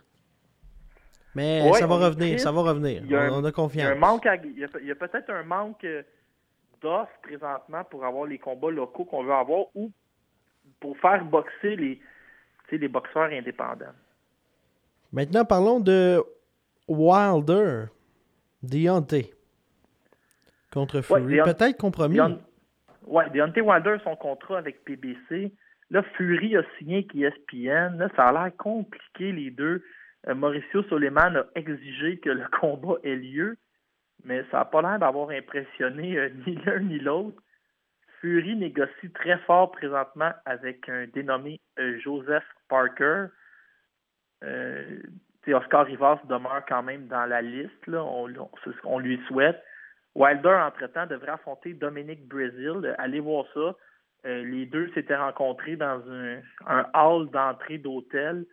Mais 1.36 1.62
Ouais, 1.70 1.78
ça 1.78 1.86
va 1.86 1.96
revenir, 1.96 2.30
triste. 2.30 2.44
ça 2.46 2.52
va 2.52 2.62
revenir. 2.62 3.04
Il 3.04 3.12
y 3.12 3.16
a 3.16 3.22
un- 3.24 3.32
on, 3.32 3.44
a 3.44 3.52
confiance. 3.52 3.94
il 4.44 4.58
y 4.88 4.92
a, 4.92 4.96
peut-être 4.96 5.30
un 5.30 5.44
manque 5.44 5.84
euh, 5.84 6.02
d'offres 6.82 7.12
présentement 7.22 7.84
pour 7.84 8.04
avoir 8.06 8.26
les 8.26 8.40
combats 8.40 8.72
locaux 8.72 9.06
qu'on 9.06 9.24
veut 9.24 9.34
avoir 9.34 9.66
ou 9.76 9.92
pour 10.80 10.98
faire 10.98 11.24
boxer 11.26 11.76
les, 11.76 12.02
les 12.72 12.88
boxeurs 12.88 13.30
indépendants. 13.32 13.94
Maintenant, 15.12 15.46
parlons 15.46 15.80
de 15.80 16.24
Wilder, 16.88 17.86
Deontay 18.64 19.32
contre 20.78 21.02
Fury. 21.02 21.40
Peut-être 21.44 21.78
compromis. 21.78 22.20
Ouais, 23.06 23.30
Deontay 23.30 23.62
Wilder, 23.62 23.98
son 24.04 24.16
contrat 24.16 24.58
avec 24.58 24.84
PBC. 24.84 25.52
Là, 25.90 26.04
Fury 26.16 26.58
a 26.58 26.64
signé 26.78 26.98
avec 26.98 27.16
ESPN. 27.16 27.98
Là, 27.98 28.10
ça 28.16 28.26
a 28.28 28.32
l'air 28.34 28.58
compliqué, 28.58 29.32
les 29.32 29.50
deux. 29.52 29.84
Euh, 30.28 30.36
Mauricio 30.36 30.84
Soleiman 30.84 31.38
a 31.38 31.46
exigé 31.56 32.18
que 32.20 32.30
le 32.30 32.46
combat 32.60 32.96
ait 33.04 33.16
lieu, 33.16 33.58
mais 34.26 34.44
ça 34.52 34.58
n'a 34.58 34.66
pas 34.66 34.82
l'air 34.82 35.00
d'avoir 35.00 35.30
impressionné 35.30 36.18
euh, 36.18 36.30
ni 36.48 36.56
l'un 36.66 36.80
ni 36.80 37.00
l'autre. 37.00 37.42
Fury 38.20 38.56
négocie 38.56 39.12
très 39.14 39.38
fort 39.40 39.72
présentement 39.72 40.32
avec 40.46 40.90
un 40.90 41.06
dénommé 41.08 41.60
euh, 41.80 42.00
Joseph 42.00 42.44
Parker. 42.68 43.28
Oscar 45.54 45.86
Rivas 45.86 46.20
demeure 46.28 46.64
quand 46.68 46.84
même 46.84 47.08
dans 47.08 47.26
la 47.26 47.42
liste. 47.42 47.88
Là. 47.88 48.04
On, 48.04 48.28
on- 48.36 48.52
c'est 48.64 48.72
ce 48.76 48.82
qu'on 48.82 49.00
lui 49.00 49.20
souhaite. 49.28 49.64
Wilder, 50.18 50.58
entre-temps, 50.66 51.06
devrait 51.06 51.34
affronter 51.34 51.74
Dominic 51.74 52.28
Brazil. 52.28 52.96
Allez 52.98 53.20
voir 53.20 53.46
ça. 53.54 53.76
Euh, 54.26 54.44
les 54.44 54.66
deux 54.66 54.90
s'étaient 54.94 55.16
rencontrés 55.16 55.76
dans 55.76 56.02
un, 56.10 56.42
hall 56.96 57.30
d'entrée 57.30 57.78
d'hôtel 57.78 58.46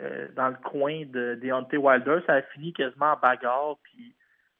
euh, 0.00 0.28
dans 0.36 0.48
le 0.48 0.56
coin 0.56 1.06
de 1.06 1.38
Deontay 1.42 1.78
Wilder. 1.78 2.18
Ça 2.26 2.34
a 2.34 2.42
fini 2.42 2.74
quasiment 2.74 3.12
en 3.12 3.16
bagarre, 3.16 3.76
puis 3.84 4.14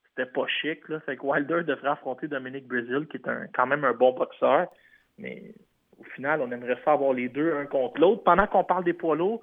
c'était 0.08 0.30
pas 0.30 0.46
chic. 0.46 0.80
Fait 1.04 1.18
que 1.18 1.22
Wilder 1.26 1.64
devrait 1.64 1.90
affronter 1.90 2.28
Dominic 2.28 2.66
Brazil, 2.66 3.06
qui 3.10 3.18
est 3.18 3.28
un, 3.28 3.46
quand 3.52 3.66
même 3.66 3.84
un 3.84 3.92
bon 3.92 4.12
boxeur. 4.12 4.68
Mais 5.18 5.52
au 5.98 6.04
final, 6.14 6.40
on 6.40 6.50
aimerait 6.50 6.80
ça 6.82 6.92
avoir 6.92 7.12
les 7.12 7.28
deux 7.28 7.54
un 7.58 7.66
contre 7.66 8.00
l'autre. 8.00 8.24
Pendant 8.24 8.46
qu'on 8.46 8.64
parle 8.64 8.84
des 8.84 8.94
poids 8.94 9.16
lourds, 9.16 9.42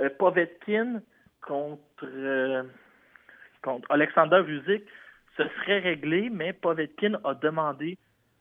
euh, 0.00 0.10
Povetkin 0.18 1.00
contre, 1.46 2.66
contre 3.62 3.88
Alexander 3.92 4.42
Vuzic, 4.42 4.82
ce 5.40 5.48
serait 5.60 5.78
réglé, 5.78 6.28
mais 6.30 6.52
Povetkin 6.52 7.18
a 7.24 7.34
demandé 7.34 7.98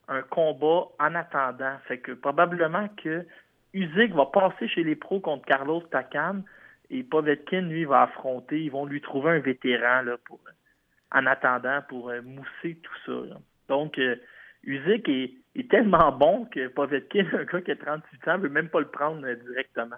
un 0.08 0.22
combat 0.22 0.88
en 1.00 1.16
attendant. 1.16 1.78
Fait 1.88 2.00
que 2.00 2.12
probablement 2.12 2.88
que 3.02 3.26
Usyk 3.74 4.14
va 4.14 4.26
passer 4.26 4.68
chez 4.68 4.84
les 4.84 4.96
pros 4.96 5.20
contre 5.20 5.46
Carlos 5.46 5.82
Takam 5.92 6.44
et 6.90 7.04
Povetkin, 7.04 7.62
lui, 7.62 7.86
va 7.86 8.04
affronter. 8.04 8.62
Ils 8.62 8.72
vont 8.72 8.86
lui 8.86 9.02
trouver 9.02 9.32
un 9.32 9.40
vétéran 9.40 10.02
là, 10.02 10.18
pour, 10.26 10.40
en 11.12 11.26
attendant 11.26 11.80
pour 11.88 12.10
euh, 12.10 12.22
mousser 12.22 12.78
tout 12.82 12.96
ça. 13.06 13.38
Donc, 13.68 13.98
euh, 14.00 14.16
Usyk 14.64 15.08
est, 15.08 15.34
est 15.56 15.70
tellement 15.70 16.12
bon 16.12 16.46
que 16.46 16.68
Povetkin, 16.68 17.26
un 17.34 17.44
gars 17.46 17.62
qui 17.62 17.72
a 17.72 17.76
38 17.76 18.28
ans, 18.28 18.38
ne 18.38 18.44
veut 18.44 18.50
même 18.50 18.70
pas 18.70 18.80
le 18.80 18.88
prendre 18.88 19.26
euh, 19.26 19.36
directement. 19.36 19.98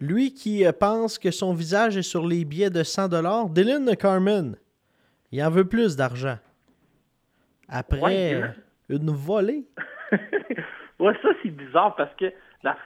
Lui 0.00 0.34
qui 0.34 0.66
euh, 0.66 0.72
pense 0.72 1.18
que 1.18 1.30
son 1.30 1.54
visage 1.54 1.96
est 1.96 2.02
sur 2.02 2.26
les 2.26 2.44
billets 2.44 2.70
de 2.70 2.82
100 2.82 3.48
Dylan 3.48 3.96
Carmen, 3.96 4.56
il 5.32 5.42
en 5.42 5.50
veut 5.50 5.68
plus 5.68 5.96
d'argent. 5.96 6.38
Après 7.68 8.00
Ouais, 8.00 8.34
euh, 8.34 8.48
une 8.88 9.10
volée. 9.10 9.66
ouais, 10.98 11.14
ça, 11.22 11.28
c'est 11.42 11.50
bizarre 11.50 11.96
parce 11.96 12.14
que 12.16 12.32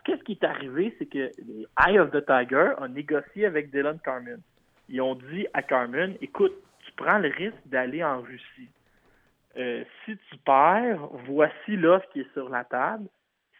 qu'est-ce 0.05 0.23
qui 0.25 0.33
est 0.33 0.45
arrivé, 0.45 0.95
c'est 0.99 1.07
que 1.07 1.31
les 1.39 1.67
Eye 1.87 1.99
of 1.99 2.11
the 2.11 2.25
Tiger 2.25 2.73
ont 2.79 2.89
négocié 2.89 3.47
avec 3.47 3.71
Dylan 3.71 3.99
Carmen. 4.01 4.41
Ils 4.89 5.01
ont 5.01 5.15
dit 5.15 5.47
à 5.53 5.63
Carmen, 5.63 6.17
écoute, 6.21 6.55
tu 6.85 6.93
prends 6.97 7.19
le 7.19 7.29
risque 7.29 7.67
d'aller 7.67 8.03
en 8.03 8.21
Russie. 8.21 8.69
Euh, 9.57 9.85
si 10.05 10.17
tu 10.17 10.37
perds, 10.39 11.09
voici 11.27 11.77
l'offre 11.77 12.09
qui 12.13 12.21
est 12.21 12.33
sur 12.33 12.49
la 12.49 12.65
table. 12.65 13.07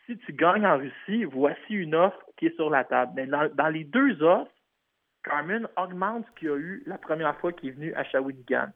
Si 0.07 0.17
tu 0.19 0.33
gagnes 0.33 0.67
en 0.67 0.79
Russie, 0.79 1.25
voici 1.25 1.75
une 1.75 1.95
offre 1.95 2.21
qui 2.37 2.47
est 2.47 2.57
sur 2.57 2.71
la 2.71 2.85
table. 2.85 3.13
Mais 3.15 3.27
dans, 3.27 3.49
dans 3.55 3.69
les 3.69 3.85
deux 3.85 4.23
offres, 4.23 4.51
Carmen 5.23 5.67
augmente 5.77 6.27
ce 6.27 6.39
qu'il 6.39 6.49
y 6.49 6.51
a 6.51 6.57
eu 6.57 6.83
la 6.87 6.99
première 6.99 7.37
fois 7.37 7.53
qu'il 7.53 7.69
est 7.71 7.73
venu 7.73 7.95
à 7.95 8.05
Shawinigan. 8.05 8.69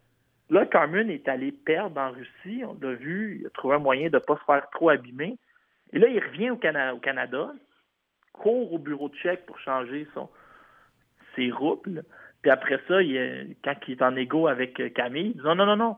Là, 0.51 0.67
Carmen 0.67 1.09
est 1.11 1.27
allé 1.29 1.53
perdre 1.53 1.99
en 2.01 2.11
Russie. 2.13 2.63
On 2.67 2.77
l'a 2.81 2.95
vu. 2.95 3.39
Il 3.41 3.47
a 3.47 3.51
trouvé 3.51 3.77
un 3.77 3.79
moyen 3.79 4.09
de 4.09 4.17
ne 4.17 4.19
pas 4.19 4.37
se 4.37 4.45
faire 4.45 4.69
trop 4.71 4.91
abîmer. 4.91 5.39
Et 5.93 5.99
là, 5.99 6.09
il 6.09 6.23
revient 6.23 6.51
au, 6.51 6.57
Cana- 6.57 6.95
au 6.95 6.99
Canada, 6.99 7.53
court 8.33 8.73
au 8.73 8.79
bureau 8.79 9.09
de 9.09 9.15
chèque 9.17 9.47
pour 9.47 9.59
changer 9.61 10.07
son, 10.13 10.29
ses 11.35 11.51
roubles. 11.51 12.05
Puis 12.43 12.51
après 12.51 12.79
ça, 12.89 13.01
il, 13.03 13.57
quand 13.65 13.75
il 13.89 13.93
est 13.93 14.03
en 14.03 14.17
égo 14.17 14.47
avec 14.49 14.79
euh, 14.81 14.91
Camille, 14.91 15.29
il 15.35 15.37
dit 15.37 15.43
non, 15.45 15.55
non, 15.55 15.67
non, 15.67 15.77
non. 15.77 15.97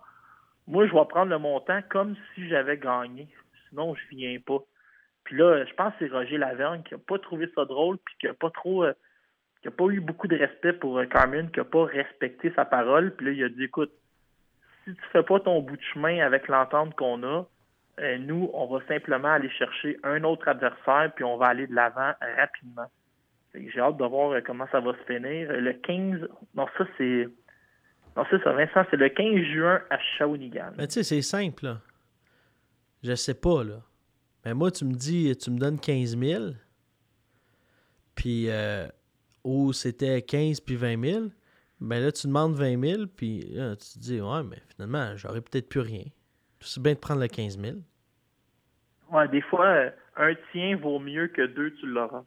Moi, 0.69 0.87
je 0.87 0.93
vais 0.93 1.05
prendre 1.09 1.31
le 1.31 1.39
montant 1.39 1.81
comme 1.89 2.15
si 2.35 2.49
j'avais 2.49 2.77
gagné. 2.79 3.29
Sinon, 3.69 3.95
je 3.97 4.03
viens 4.11 4.39
pas. 4.41 4.59
Puis 5.25 5.37
là, 5.37 5.65
je 5.65 5.75
pense 5.75 5.93
que 5.95 6.07
c'est 6.07 6.13
Roger 6.13 6.39
Lavergne 6.39 6.83
qui 6.85 6.95
n'a 6.95 7.01
pas 7.01 7.19
trouvé 7.19 7.49
ça 7.55 7.65
drôle, 7.65 7.99
puis 7.99 8.15
qui 8.21 8.27
n'a 8.27 8.35
pas 8.35 8.51
trop. 8.51 8.85
euh, 8.85 8.93
qui 9.67 9.69
a 9.69 9.71
pas 9.73 9.93
eu 9.93 10.01
beaucoup 10.01 10.29
de 10.29 10.37
respect 10.37 10.75
pour 10.75 10.97
euh, 10.99 11.07
Carmen, 11.07 11.51
qui 11.51 11.59
n'a 11.59 11.65
pas 11.65 11.85
respecté 11.87 12.53
sa 12.55 12.65
parole. 12.65 13.15
Puis 13.17 13.27
là, 13.27 13.33
il 13.33 13.45
a 13.45 13.49
dit 13.49 13.65
écoute, 13.65 13.91
si 14.85 14.95
tu 14.95 15.03
fais 15.13 15.25
pas 15.25 15.41
ton 15.41 15.61
bout 15.61 15.77
de 15.77 15.83
chemin 15.93 16.25
avec 16.25 16.47
l'entente 16.47 16.95
qu'on 16.95 17.23
a, 17.25 17.47
euh, 17.99 18.19
nous, 18.19 18.49
on 18.55 18.67
va 18.67 18.87
simplement 18.87 19.33
aller 19.33 19.51
chercher 19.51 19.99
un 20.05 20.23
autre 20.23 20.47
adversaire, 20.47 21.11
puis 21.17 21.25
on 21.25 21.37
va 21.37 21.47
aller 21.47 21.67
de 21.67 21.75
l'avant 21.75 22.13
rapidement. 22.37 22.87
J'ai 23.55 23.81
hâte 23.81 23.97
de 23.97 24.05
voir 24.05 24.33
euh, 24.33 24.41
comment 24.47 24.67
ça 24.71 24.79
va 24.79 24.93
se 24.93 25.13
finir. 25.13 25.51
Le 25.51 25.73
15, 25.73 26.29
non, 26.55 26.67
ça 26.79 26.87
c'est. 26.97 27.29
Non, 28.17 28.25
c'est 28.31 28.43
ça, 28.43 28.53
Vincent, 28.53 28.85
c'est 28.91 28.97
le 28.97 29.09
15 29.09 29.35
juin 29.53 29.83
à 29.91 29.99
Shawinigan. 29.99 30.73
Mais 30.79 30.87
tu 30.87 30.95
sais, 30.95 31.03
c'est 31.03 31.23
simple, 31.23 31.65
là. 31.65 31.81
Je 33.03 33.15
sais 33.15 33.35
pas, 33.35 33.65
là. 33.65 33.81
Mais 34.45 34.55
moi, 34.55 34.71
tu 34.71 34.85
me 34.85 34.93
dis, 34.93 35.37
tu 35.37 35.51
me 35.51 35.59
donnes 35.59 35.81
15 35.81 36.17
000, 36.17 36.45
puis, 38.15 38.49
euh, 38.49 38.87
ou 39.47 39.73
c'était 39.73 40.23
15 40.23 40.61
puis 40.61 40.75
20 40.75 41.05
000, 41.05 41.25
ben 41.81 42.03
là, 42.03 42.11
tu 42.11 42.27
demandes 42.27 42.55
20 42.55 42.83
000, 42.83 43.07
puis 43.07 43.43
là, 43.53 43.77
tu 43.77 43.93
te 43.93 43.99
dis, 44.01 44.21
ouais, 44.21 44.43
mais 44.43 44.57
finalement, 44.75 45.17
j'aurais 45.17 45.41
peut-être 45.41 45.69
plus 45.69 45.81
rien. 45.81 46.03
C'est 46.59 46.83
bien 46.83 46.95
de 46.95 46.99
prendre 46.99 47.21
le 47.21 47.29
15 47.29 47.57
000. 47.57 47.77
Ouais, 49.13 49.29
des 49.29 49.43
fois, 49.43 49.67
euh, 49.67 49.91
un 50.17 50.35
tien 50.51 50.77
vaut 50.77 50.99
mieux 50.99 51.29
que 51.29 51.43
deux, 51.43 51.73
tu 51.75 51.87
l'auras. 51.87 52.25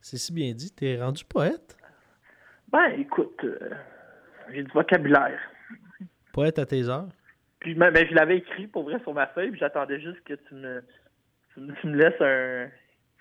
C'est 0.00 0.16
si 0.16 0.32
bien 0.32 0.54
dit, 0.54 0.72
t'es 0.72 0.98
rendu 0.98 1.22
poète. 1.26 1.76
Ben, 2.72 2.86
écoute, 2.96 3.44
euh, 3.44 3.74
j'ai 4.50 4.62
du 4.62 4.72
vocabulaire. 4.72 5.38
Poète 6.32 6.58
à 6.58 6.64
tes 6.64 6.88
heures. 6.88 7.10
Puis 7.58 7.74
ben, 7.74 7.90
ben, 7.90 8.08
je 8.08 8.14
l'avais 8.14 8.38
écrit 8.38 8.68
pour 8.68 8.84
vrai 8.84 8.98
sur 9.00 9.12
ma 9.12 9.26
feuille, 9.26 9.50
puis 9.50 9.60
j'attendais 9.60 10.00
juste 10.00 10.24
que 10.24 10.32
tu 10.32 10.54
me, 10.54 10.82
tu 11.52 11.60
me, 11.60 11.74
tu 11.74 11.86
me 11.88 11.96
laisses 11.96 12.20
un. 12.22 12.70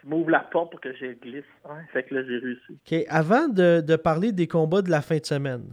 Tu 0.01 0.07
m'ouvres 0.07 0.29
la 0.29 0.39
porte 0.41 0.71
pour 0.71 0.79
que 0.81 0.93
je 0.95 1.13
glisse. 1.19 1.43
Ouais, 1.65 1.81
fait 1.91 2.03
que 2.03 2.15
là, 2.15 2.23
j'ai 2.23 2.37
réussi. 2.37 2.71
OK, 2.73 3.05
avant 3.09 3.47
de, 3.47 3.81
de 3.85 3.95
parler 3.95 4.31
des 4.31 4.47
combats 4.47 4.81
de 4.81 4.89
la 4.89 5.01
fin 5.01 5.17
de 5.17 5.25
semaine, 5.25 5.65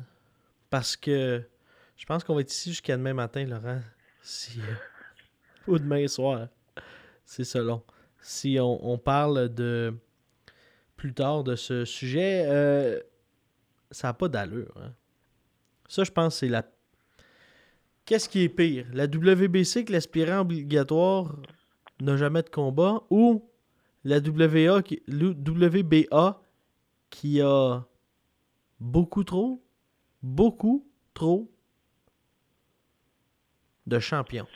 parce 0.70 0.96
que 0.96 1.42
je 1.96 2.04
pense 2.06 2.24
qu'on 2.24 2.34
va 2.34 2.40
être 2.40 2.52
ici 2.52 2.70
jusqu'à 2.70 2.96
demain 2.96 3.14
matin, 3.14 3.44
Laurent. 3.44 3.80
Si, 4.22 4.60
euh, 4.60 4.74
ou 5.68 5.78
demain 5.78 6.06
soir. 6.08 6.48
C'est 7.24 7.44
selon. 7.44 7.82
Si 8.20 8.58
on, 8.60 8.84
on 8.92 8.98
parle 8.98 9.48
de 9.54 9.94
plus 10.96 11.14
tard 11.14 11.44
de 11.44 11.54
ce 11.54 11.84
sujet, 11.84 12.44
euh, 12.46 13.00
ça 13.90 14.08
n'a 14.08 14.14
pas 14.14 14.28
d'allure. 14.28 14.74
hein. 14.82 14.92
Ça, 15.88 16.02
je 16.02 16.10
pense, 16.10 16.38
c'est 16.38 16.48
la. 16.48 16.64
Qu'est-ce 18.04 18.28
qui 18.28 18.42
est 18.42 18.48
pire? 18.48 18.86
La 18.92 19.04
WBC 19.04 19.84
que 19.84 19.92
l'aspirant 19.92 20.40
obligatoire 20.40 21.36
n'a 22.00 22.16
jamais 22.16 22.42
de 22.42 22.48
combat 22.48 23.02
ou 23.10 23.48
la 24.06 24.18
WBA 24.18 24.82
qui 27.10 27.40
a 27.40 27.80
beaucoup 28.78 29.24
trop, 29.24 29.64
beaucoup 30.22 30.86
trop 31.12 31.50
de 33.86 33.98
champions. 33.98 34.46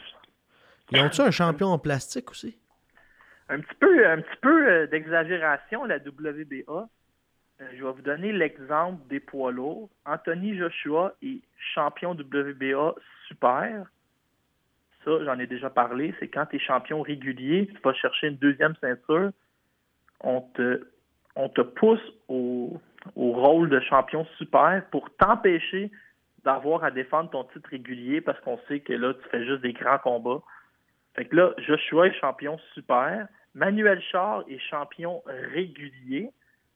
Ils 0.92 1.00
ont-tu 1.00 1.20
un 1.20 1.32
champion 1.32 1.68
en 1.68 1.78
plastique 1.80 2.30
aussi? 2.30 2.56
Un 3.48 3.60
petit 3.60 3.74
peu, 3.80 4.08
un 4.08 4.20
petit 4.20 4.36
peu 4.40 4.68
euh, 4.68 4.86
d'exagération, 4.86 5.84
la 5.84 5.96
WBA. 5.96 6.68
Euh, 6.68 7.68
je 7.76 7.84
vais 7.84 7.92
vous 7.92 8.02
donner 8.02 8.32
l'exemple 8.32 9.04
des 9.08 9.18
poids 9.18 9.50
lourds. 9.50 9.90
Anthony 10.06 10.56
Joshua 10.56 11.14
est 11.22 11.40
champion 11.74 12.12
WBA 12.12 12.94
super. 13.26 13.90
Ça, 15.04 15.24
j'en 15.24 15.38
ai 15.38 15.46
déjà 15.46 15.70
parlé. 15.70 16.14
C'est 16.20 16.28
quand 16.28 16.46
tu 16.46 16.56
es 16.56 16.58
champion 16.58 17.02
régulier, 17.02 17.68
tu 17.68 17.80
vas 17.82 17.94
chercher 17.94 18.28
une 18.28 18.36
deuxième 18.36 18.74
ceinture, 18.80 19.30
on 20.20 20.42
te, 20.42 20.86
on 21.36 21.48
te 21.48 21.62
pousse 21.62 22.02
au, 22.28 22.78
au 23.16 23.32
rôle 23.32 23.70
de 23.70 23.80
champion 23.80 24.26
super 24.36 24.84
pour 24.90 25.08
t'empêcher 25.16 25.90
d'avoir 26.44 26.84
à 26.84 26.90
défendre 26.90 27.30
ton 27.30 27.44
titre 27.44 27.70
régulier 27.70 28.20
parce 28.20 28.40
qu'on 28.40 28.58
sait 28.68 28.80
que 28.80 28.92
là, 28.92 29.14
tu 29.14 29.28
fais 29.30 29.44
juste 29.44 29.62
des 29.62 29.72
grands 29.72 29.98
combats. 29.98 30.42
Fait 31.14 31.24
que 31.24 31.36
là, 31.36 31.52
Joshua 31.58 32.06
est 32.06 32.20
champion 32.20 32.58
super. 32.74 33.26
Manuel 33.54 34.00
Char 34.10 34.44
est 34.48 34.58
champion 34.58 35.22
régulier. 35.26 36.30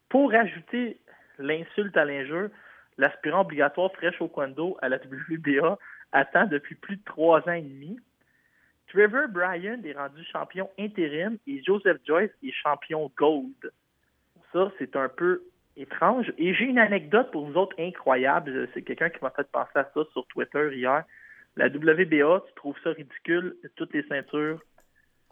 Pour 0.09 0.33
ajouter 0.35 0.99
l'insulte 1.39 1.97
à 1.97 2.05
l'injure, 2.05 2.49
l'aspirant 2.99 3.41
obligatoire 3.43 3.93
Fresh 3.93 4.21
Oquendo 4.21 4.77
à 4.83 4.89
la 4.89 4.97
WBA 4.97 5.79
attend 6.13 6.47
depuis 6.47 6.75
plus 6.75 6.97
de 6.97 7.05
trois 7.05 7.41
ans 7.49 7.53
et 7.53 7.63
demi. 7.63 7.99
Trevor 8.95 9.27
Bryan 9.29 9.85
est 9.85 9.93
rendu 9.93 10.23
champion 10.33 10.71
intérim 10.79 11.37
et 11.49 11.61
Joseph 11.65 11.99
Joyce 12.07 12.31
est 12.45 12.53
champion 12.53 13.11
gold. 13.17 13.73
Ça, 14.53 14.71
c'est 14.79 14.95
un 14.95 15.09
peu 15.09 15.43
étrange. 15.77 16.33
Et 16.39 16.55
j'ai 16.55 16.67
une 16.67 16.79
anecdote 16.79 17.33
pour 17.33 17.45
vous 17.45 17.57
autres 17.57 17.75
incroyable. 17.77 18.69
C'est 18.73 18.83
quelqu'un 18.83 19.11
qui 19.11 19.19
m'a 19.21 19.31
fait 19.31 19.51
penser 19.51 19.73
à 19.75 19.91
ça 19.93 20.05
sur 20.13 20.25
Twitter 20.29 20.71
hier. 20.73 21.03
La 21.57 21.67
WBA, 21.67 22.45
tu 22.47 22.55
trouves 22.55 22.77
ça 22.85 22.91
ridicule, 22.91 23.57
toutes 23.75 23.93
les 23.95 24.05
ceintures. 24.05 24.61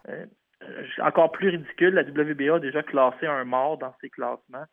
Euh, 0.09 0.25
euh, 0.63 0.85
encore 1.01 1.31
plus 1.31 1.47
ridicule, 1.47 1.93
la 1.93 2.03
WBA 2.03 2.55
a 2.55 2.59
déjà 2.59 2.83
classé 2.83 3.27
un 3.27 3.45
mort 3.45 3.77
dans 3.77 3.95
ses 4.01 4.09
classements. 4.09 4.65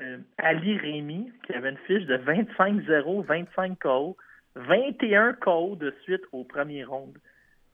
Euh, 0.00 0.16
Ali 0.38 0.78
Rémy, 0.78 1.30
qui 1.46 1.52
avait 1.52 1.70
une 1.70 1.78
fiche 1.86 2.06
de 2.06 2.16
25-0, 2.16 3.22
25 3.26 3.78
KO, 3.78 4.16
21 4.56 5.34
KO 5.34 5.76
de 5.76 5.94
suite 6.04 6.22
au 6.32 6.44
premier 6.44 6.84
round. 6.84 7.18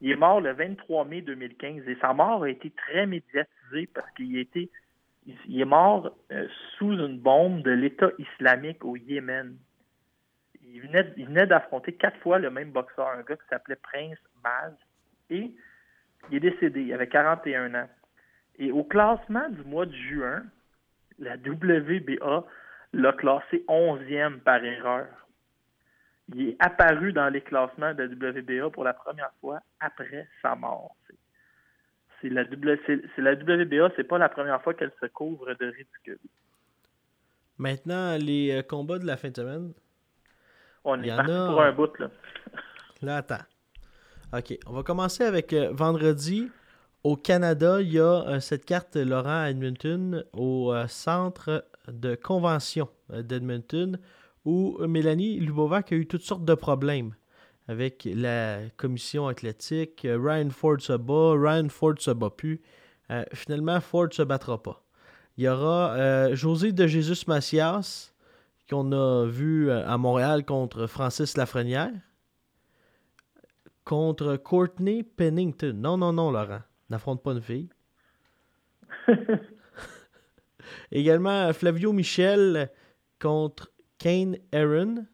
Il 0.01 0.11
est 0.11 0.17
mort 0.17 0.41
le 0.41 0.53
23 0.53 1.05
mai 1.05 1.21
2015 1.21 1.87
et 1.89 1.97
sa 2.01 2.15
mort 2.15 2.45
a 2.45 2.49
été 2.49 2.71
très 2.71 3.07
médiatisée 3.07 3.89
parce 3.93 4.11
qu'il 4.13 4.39
été 4.39 4.71
il 5.47 5.61
est 5.61 5.67
mort 5.67 6.13
euh, 6.33 6.47
sous 6.77 6.93
une 6.93 7.19
bombe 7.19 7.63
de 7.63 7.71
l'État 7.71 8.11
islamique 8.19 8.85
au 8.85 8.97
Yémen. 8.97 9.57
il 10.63 10.81
venait, 10.83 11.13
il 11.17 11.27
venait 11.27 11.47
d'affronter 11.47 11.93
quatre 11.93 12.19
fois 12.21 12.39
le 12.39 12.51
même 12.51 12.71
boxeur, 12.71 13.09
un 13.09 13.23
gars 13.23 13.37
qui 13.37 13.49
s'appelait 13.49 13.77
Prince 13.77 14.19
Maz. 14.43 14.73
Et 15.29 15.51
il 16.31 16.37
est 16.37 16.41
décédé, 16.41 16.83
il 16.83 16.93
avait 16.93 17.09
41 17.09 17.75
ans. 17.75 17.89
Et 18.59 18.73
au 18.73 18.85
classement 18.85 19.49
du 19.51 19.63
mois 19.63 19.87
de 19.87 19.95
juin, 19.95 20.43
la 21.19 21.35
WBA 21.35 22.45
l'a 22.93 23.13
classé 23.13 23.65
11e 23.69 24.41
par 24.41 24.65
erreur. 24.65 25.07
Il 26.35 26.49
est 26.51 26.57
apparu 26.61 27.13
dans 27.13 27.29
les 27.29 27.41
classements 27.41 27.93
de 27.95 28.03
la 28.05 28.31
WBA 28.31 28.71
pour 28.71 28.85
la 28.85 28.95
première 28.95 29.33
fois 29.41 29.61
après 29.81 30.29
sa 30.43 30.55
mort. 30.55 30.95
C'est- 32.21 32.29
la, 32.29 32.43
WBA, 32.43 33.91
c'est 33.97 34.05
pas 34.05 34.19
la 34.19 34.29
première 34.29 34.61
fois 34.63 34.75
qu'elle 34.75 34.93
se 35.01 35.07
couvre 35.07 35.55
de 35.55 35.67
ridicule. 35.67 36.19
Maintenant, 37.59 38.17
les 38.19 38.59
euh, 38.59 38.63
combats 38.63 38.99
de 38.99 39.07
la 39.07 39.17
fin 39.17 39.31
de 39.31 39.37
semaine. 39.37 39.73
On 40.85 41.03
est 41.03 41.09
parti 41.15 41.33
a- 41.33 41.47
pour 41.49 41.63
un 41.63 41.73
bout, 41.73 41.99
là. 41.99 42.11
Là, 43.03 43.17
attends. 43.17 43.45
OK, 44.35 44.59
on 44.67 44.73
va 44.73 44.83
commencer 44.83 45.25
avec 45.25 45.53
euh, 45.55 45.71
vendredi. 45.73 46.51
Au 47.03 47.17
Canada, 47.17 47.81
il 47.81 47.93
y 47.95 47.99
a 47.99 48.29
euh, 48.29 48.41
cette 48.41 48.67
carte 48.67 48.97
Laurent 48.97 49.47
Edmonton 49.47 50.23
au 50.35 50.75
euh, 50.75 50.87
centre 50.87 51.65
de 51.89 52.15
convention 52.15 52.89
d'Edmonton 53.09 53.99
où 54.45 54.77
euh, 54.81 54.87
Mélanie 54.87 55.39
Lubovac 55.39 55.93
a 55.93 55.97
eu 55.97 56.07
toutes 56.07 56.23
sortes 56.23 56.45
de 56.45 56.55
problèmes 56.55 57.15
avec 57.69 58.09
la 58.13 58.59
commission 58.77 59.29
athlétique. 59.29 60.05
Euh, 60.05 60.19
Ryan 60.21 60.51
Ford 60.51 60.81
se 60.81 60.93
bat, 60.93 61.35
Ryan 61.37 61.69
Ford 61.69 61.95
se 61.99 62.11
bat 62.11 62.31
plus. 62.31 62.61
Euh, 63.11 63.25
finalement, 63.33 63.81
Ford 63.81 64.09
se 64.13 64.23
battra 64.23 64.63
pas. 64.63 64.85
Il 65.37 65.45
y 65.45 65.49
aura 65.49 65.93
euh, 65.95 66.35
José 66.35 66.73
de 66.73 66.87
Jésus 66.87 67.25
Macias 67.29 68.13
qu'on 68.69 68.93
a 68.93 69.27
vu 69.27 69.71
à 69.71 69.97
Montréal 69.99 70.45
contre 70.45 70.87
Francis 70.87 71.37
Lafrenière 71.37 71.93
contre 73.85 74.37
Courtney 74.37 75.03
Pennington. 75.03 75.75
Non, 75.75 75.97
non, 75.97 76.13
non, 76.13 76.31
Laurent. 76.31 76.61
N'affronte 76.91 77.23
pas 77.23 77.33
une 77.33 77.43
fille. 77.43 77.69
Également, 80.93 81.53
Flavio 81.53 81.93
Michel 81.93 82.71
contre 83.21 83.70
Kane 84.01 84.39
Aaron. 84.53 85.07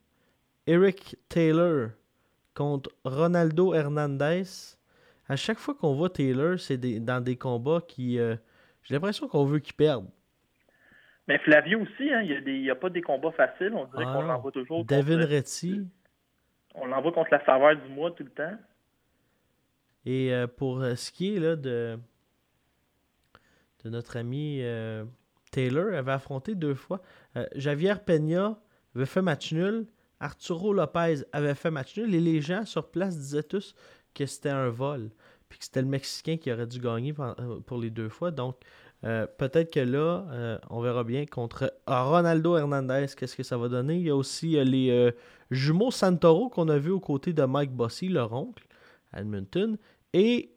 Eric 0.67 1.17
Taylor 1.29 1.91
contre 2.55 2.91
Ronaldo 3.05 3.75
Hernandez. 3.75 4.43
À 5.29 5.37
chaque 5.37 5.59
fois 5.59 5.75
qu'on 5.75 5.95
voit 5.95 6.09
Taylor, 6.11 6.59
c'est 6.59 6.77
des- 6.79 6.99
dans 7.01 7.21
des 7.23 7.37
combats 7.37 7.81
qui. 7.87 8.19
euh, 8.19 8.35
J'ai 8.83 8.95
l'impression 8.95 9.29
qu'on 9.29 9.45
veut 9.45 9.59
qu'il 9.59 9.75
perde. 9.75 10.07
Mais 11.29 11.39
Flavio 11.41 11.81
aussi, 11.81 12.09
hein, 12.13 12.23
il 12.23 12.45
n'y 12.63 12.71
a, 12.71 12.77
pas 12.77 12.89
des 12.89 13.03
combats 13.03 13.33
faciles. 13.33 13.73
On 13.75 13.85
dirait 13.87 14.05
Ah 14.07 14.13
qu'on 14.15 14.23
l'envoie 14.23 14.53
toujours. 14.53 14.85
Devin 14.85 15.19
contre- 15.21 15.31
Retty. 15.35 15.81
on 16.77 16.87
l'envoie 16.87 17.11
contre 17.13 17.31
la 17.33 17.41
faveur 17.41 17.75
du 17.77 17.89
mois 17.89 18.13
tout 18.13 18.23
le 18.23 18.31
temps. 18.31 18.57
Et 20.05 20.33
euh, 20.33 20.47
pour 20.47 20.81
euh, 20.83 20.95
ce 20.95 21.11
qui 21.11 21.35
est 21.37 21.41
là, 21.41 21.57
de, 21.57 21.99
de 23.85 23.91
notre 23.91 24.17
ami 24.17 24.61
euh, 24.63 25.05
Taylor, 25.51 25.93
avait 25.95 26.13
affronté 26.13 26.55
deux 26.55 26.75
fois. 26.77 27.01
Javier 27.57 27.95
Peña 28.05 28.57
avait 28.97 29.07
fait 29.07 29.23
match 29.23 29.53
nul. 29.53 29.87
Arturo 30.21 30.73
Lopez 30.73 31.23
avait 31.33 31.55
fait 31.55 31.71
match 31.71 31.97
nul. 31.97 32.15
Et 32.15 32.21
les 32.21 32.41
gens 32.41 32.65
sur 32.65 32.89
place 32.89 33.17
disaient 33.17 33.43
tous 33.43 33.75
que 34.15 34.27
c'était 34.27 34.51
un 34.51 34.71
vol. 34.71 35.11
Puis 35.49 35.59
que 35.59 35.65
c'était 35.65 35.83
le 35.83 35.89
Mexicain 35.89 36.37
qui 36.39 36.51
aurait 36.51 36.67
dû 36.67 36.81
gagner 36.81 37.13
pour, 37.13 37.25
euh, 37.25 37.61
pour 37.65 37.79
les 37.79 37.91
deux 37.91 38.09
fois. 38.09 38.31
Donc, 38.31 38.57
euh, 39.05 39.27
peut-être 39.27 39.73
que 39.73 39.81
là, 39.81 40.27
euh, 40.31 40.59
on 40.71 40.81
verra 40.81 41.05
bien 41.05 41.27
contre 41.27 41.73
Ronaldo 41.87 42.57
Hernandez, 42.57 43.07
qu'est-ce 43.17 43.37
que 43.37 43.43
ça 43.43 43.57
va 43.57 43.69
donner. 43.69 43.97
Il 43.97 44.07
y 44.07 44.11
a 44.11 44.17
aussi 44.17 44.53
les 44.65 45.15
jumeaux 45.51 45.91
Santoro 45.91 46.49
qu'on 46.49 46.69
a 46.69 46.79
vu 46.79 46.91
aux 46.91 47.01
côtés 47.01 47.33
de 47.33 47.45
Mike 47.45 47.73
Bossy, 47.73 48.09
leur 48.09 48.33
oncle, 48.33 48.67
Edmonton, 49.15 49.77
et 50.13 50.51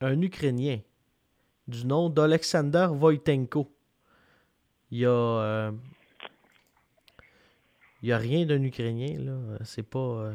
un 0.00 0.20
Ukrainien 0.20 0.80
du 1.68 1.86
nom 1.86 2.10
d'Alexander 2.10 2.88
Voitenko. 2.90 3.72
Il 4.90 4.98
y 4.98 5.06
a. 5.06 5.72
il 8.02 8.08
y 8.08 8.12
a 8.12 8.18
rien 8.18 8.44
d'un 8.46 8.62
Ukrainien, 8.62 9.16
là. 9.18 9.58
C'est 9.64 9.88
pas. 9.88 9.98
euh, 9.98 10.32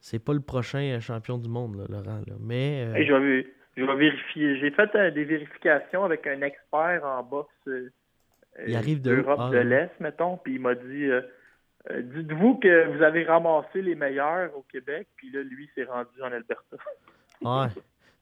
c'est 0.00 0.18
pas 0.18 0.32
le 0.32 0.40
prochain 0.40 0.80
euh, 0.96 1.00
champion 1.00 1.38
du 1.38 1.48
monde, 1.48 1.76
là, 1.76 1.84
Laurent. 1.88 2.20
là. 2.26 2.34
Mais. 2.40 2.86
euh, 2.88 2.94
Hey, 2.94 3.06
je, 3.06 3.12
vais, 3.12 3.46
je 3.76 3.84
vais 3.84 3.96
vérifier. 3.96 4.58
J'ai 4.58 4.70
fait 4.72 4.94
euh, 4.94 5.10
des 5.10 5.24
vérifications 5.24 6.04
avec 6.04 6.26
un 6.26 6.40
expert 6.42 7.02
en 7.04 7.22
boxe 7.22 7.50
Il 8.66 8.74
arrive 8.76 9.00
de 9.00 9.14
d'Europe 9.16 9.38
où? 9.38 9.42
Ah, 9.42 9.50
de 9.50 9.58
l'Est, 9.58 9.92
mettons, 10.00 10.36
puis 10.38 10.54
il 10.54 10.60
m'a 10.60 10.74
dit 10.74 11.08
Dites-vous 11.90 12.56
que 12.58 12.96
vous 12.96 13.02
avez 13.02 13.24
ramassé 13.24 13.82
les 13.82 13.94
meilleurs 13.96 14.56
au 14.56 14.62
Québec, 14.62 15.08
puis 15.16 15.30
là, 15.32 15.42
lui, 15.42 15.68
s'est 15.74 15.84
rendu 15.84 16.20
en 16.22 16.26
Alberta. 16.32 16.76
Ouais. 17.42 17.66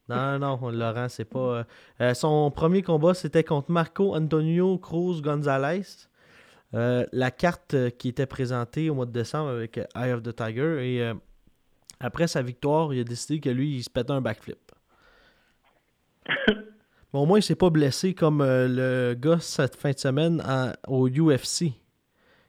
Non, 0.09 0.39
non, 0.39 0.71
Laurent, 0.71 1.09
c'est 1.11 1.27
pas. 1.27 1.65
euh, 2.01 2.15
son 2.15 2.51
premier 2.51 2.81
combat, 2.83 3.13
c'était 3.13 3.45
contre 3.45 3.71
Marco 3.71 4.15
Antonio 4.17 4.79
Cruz 4.79 5.21
Gonzalez. 5.23 6.09
Euh, 6.75 7.05
la 7.13 7.31
carte 7.33 7.75
euh, 7.75 7.91
qui 7.91 8.09
était 8.09 8.27
présentée 8.27 8.91
au 8.91 8.95
mois 8.95 9.07
de 9.07 9.11
décembre 9.11 9.51
avec 9.51 9.77
euh, 9.79 9.85
Eye 9.97 10.13
of 10.13 10.23
the 10.23 10.35
Tiger. 10.35 10.79
Et 10.81 11.03
euh, 11.03 11.15
après 11.99 12.29
sa 12.29 12.43
victoire, 12.43 12.95
il 12.95 13.01
a 13.01 13.05
décidé 13.05 13.41
que 13.41 13.51
lui, 13.51 13.77
il 13.77 13.83
se 13.83 13.91
pétait 13.91 14.13
un 14.13 14.21
backflip. 14.21 14.59
Mais 17.13 17.19
au 17.19 17.27
moins, 17.27 17.39
il 17.41 17.43
s'est 17.43 17.57
pas 17.57 17.71
blessé 17.71 18.15
comme 18.15 18.41
euh, 18.41 18.69
le 18.69 19.15
gars 19.15 19.41
cette 19.41 19.75
fin 19.75 19.91
de 19.91 19.99
semaine 19.99 20.41
au 20.87 21.09
UFC 21.09 21.73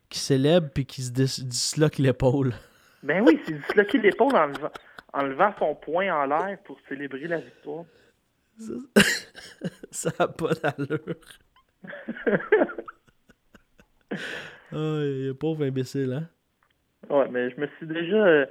qui 0.07 0.19
célèbre 0.19 0.69
puis 0.73 0.85
qui 0.85 1.01
se 1.01 1.11
dis- 1.11 1.43
disloque 1.45 1.97
l'épaule. 1.97 2.53
Ben 3.03 3.23
oui, 3.25 3.39
c'est 3.47 3.53
disloqué 3.53 3.97
l'épaule 3.97 4.35
en 4.35 4.45
levant, 4.45 4.69
en 5.13 5.23
levant 5.23 5.51
son 5.57 5.73
poing 5.73 6.13
en 6.13 6.27
l'air 6.27 6.59
pour 6.63 6.77
célébrer 6.87 7.27
la 7.27 7.39
victoire. 7.39 7.85
Ça 9.89 10.11
n'a 10.19 10.27
pas 10.27 10.53
d'allure. 10.53 11.15
Ah, 14.73 15.01
il 15.03 15.27
est 15.29 15.33
pauvre 15.33 15.65
imbécile, 15.65 16.13
hein? 16.13 16.27
Ouais, 17.09 17.27
mais 17.29 17.49
je 17.49 17.59
me 17.59 17.67
suis 17.77 17.85
déjà 17.87 18.45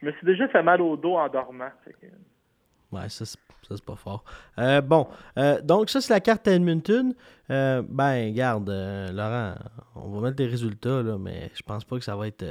je 0.00 0.06
me 0.06 0.12
suis 0.12 0.24
déjà 0.26 0.48
fait 0.48 0.62
mal 0.62 0.80
au 0.80 0.96
dos 0.96 1.16
en 1.16 1.28
dormant. 1.28 1.68
que- 1.84 2.06
Ouais, 2.90 3.08
ça, 3.10 3.26
c'est 3.26 3.36
ça, 3.62 3.76
c'est 3.76 3.84
pas 3.84 3.96
fort. 3.96 4.24
Euh, 4.58 4.80
bon, 4.80 5.06
euh, 5.36 5.60
donc 5.60 5.90
ça, 5.90 6.00
c'est 6.00 6.12
la 6.14 6.20
carte 6.20 6.48
à 6.48 6.52
Edmonton. 6.52 7.12
Euh, 7.50 7.82
ben, 7.86 8.32
garde, 8.32 8.70
Laurent, 8.70 9.54
on 9.94 10.08
va 10.08 10.28
mettre 10.30 10.42
les 10.42 10.48
résultats, 10.48 11.02
là, 11.02 11.18
mais 11.18 11.50
je 11.54 11.60
pense 11.62 11.84
pas 11.84 11.96
que 11.98 12.04
ça 12.04 12.16
va 12.16 12.28
être... 12.28 12.46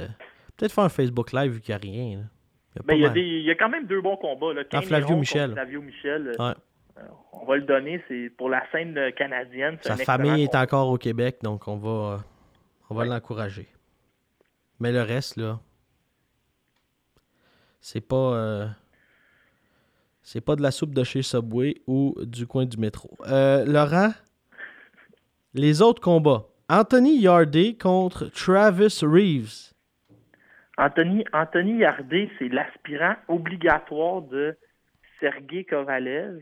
Peut-être 0.56 0.72
faire 0.72 0.84
un 0.84 0.88
Facebook 0.88 1.32
Live 1.32 1.52
vu 1.52 1.60
qu'il 1.60 1.74
n'y 1.74 1.80
a 1.80 1.82
rien. 1.92 2.18
là. 2.18 2.24
Il 2.76 2.76
y 2.76 2.78
a 2.78 2.82
Ben, 2.86 2.94
y, 2.94 3.04
a 3.04 3.06
mal. 3.08 3.14
des- 3.14 3.20
il 3.20 3.42
y 3.44 3.50
a 3.50 3.54
quand 3.56 3.68
même 3.68 3.86
deux 3.86 4.00
bons 4.00 4.16
combats. 4.16 4.52
Là. 4.52 4.62
Kane 4.62 4.82
Flavio 4.82 5.16
Michel. 5.16 5.52
Flavio 5.52 5.80
Michel. 5.82 6.32
Ouais. 6.38 6.52
on 7.32 7.46
va 7.46 7.56
le 7.56 7.62
donner. 7.62 8.00
C'est 8.06 8.30
pour 8.36 8.48
la 8.48 8.62
scène 8.70 8.96
canadienne. 9.16 9.78
Sa 9.80 9.96
famille 9.96 10.44
est 10.44 10.54
encore 10.54 10.88
au 10.88 10.98
Québec, 10.98 11.38
donc 11.42 11.66
on 11.66 11.76
va, 11.78 12.18
on 12.90 12.94
va 12.94 13.02
Ouais. 13.02 13.08
l'encourager. 13.08 13.68
Mais 14.80 14.92
le 14.92 15.02
reste, 15.02 15.36
là, 15.36 15.60
c'est 17.80 18.00
pas, 18.00 18.16
euh, 18.34 18.66
c'est 20.22 20.40
pas 20.40 20.56
de 20.56 20.62
la 20.62 20.70
soupe 20.70 20.94
de 20.94 21.04
chez 21.04 21.22
Subway 21.22 21.76
ou 21.86 22.14
du 22.22 22.46
coin 22.46 22.64
du 22.66 22.76
métro. 22.76 23.10
Euh, 23.26 23.64
Laurent, 23.64 24.12
les 25.54 25.82
autres 25.82 26.00
combats. 26.02 26.46
Anthony 26.68 27.18
Yarday 27.20 27.76
contre 27.76 28.26
Travis 28.26 29.00
Reeves. 29.02 29.72
Anthony, 30.76 31.24
Anthony 31.32 31.78
Yardé, 31.78 32.30
c'est 32.38 32.48
l'aspirant 32.48 33.16
obligatoire 33.26 34.22
de 34.22 34.56
Sergei 35.18 35.64
Kovalev. 35.64 36.40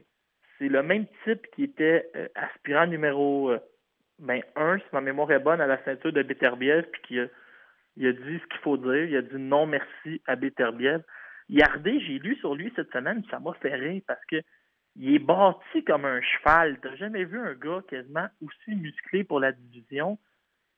C'est 0.59 0.69
le 0.69 0.83
même 0.83 1.07
type 1.25 1.47
qui 1.55 1.63
était 1.65 2.11
euh, 2.17 2.29
aspirant 2.35 2.87
numéro 2.87 3.51
ben, 4.19 4.41
1, 4.57 4.79
si 4.79 4.85
ma 4.93 5.01
mémoire 5.01 5.31
est 5.33 5.39
bonne, 5.39 5.61
à 5.61 5.67
la 5.67 5.83
ceinture 5.85 6.13
de 6.13 6.23
Beterbiev, 6.23 6.85
puis 6.93 7.03
qui 7.03 7.21
a, 7.21 7.27
il 7.97 8.07
a 8.07 8.13
dit 8.13 8.39
ce 8.39 8.47
qu'il 8.47 8.61
faut 8.63 8.77
dire. 8.77 9.05
Il 9.05 9.17
a 9.17 9.23
dit 9.23 9.37
non 9.37 9.67
merci 9.67 10.23
à 10.27 10.37
Beterbiev. 10.37 11.03
Yardé, 11.49 12.01
j'ai 12.01 12.19
lu 12.19 12.37
sur 12.37 12.55
lui 12.55 12.73
cette 12.77 12.91
semaine, 12.93 13.23
ça 13.31 13.39
m'a 13.39 13.53
fait 13.55 13.75
rire 13.75 14.03
parce 14.07 14.25
que 14.27 14.37
il 14.97 15.15
est 15.15 15.19
bâti 15.19 15.85
comme 15.85 16.05
un 16.05 16.21
cheval. 16.23 16.79
T'as 16.81 16.97
jamais 16.97 17.25
vu 17.25 17.39
un 17.39 17.55
gars 17.55 17.83
quasiment 17.89 18.27
aussi 18.41 18.75
musclé 18.75 19.25
pour 19.25 19.41
la 19.41 19.53
division 19.53 20.19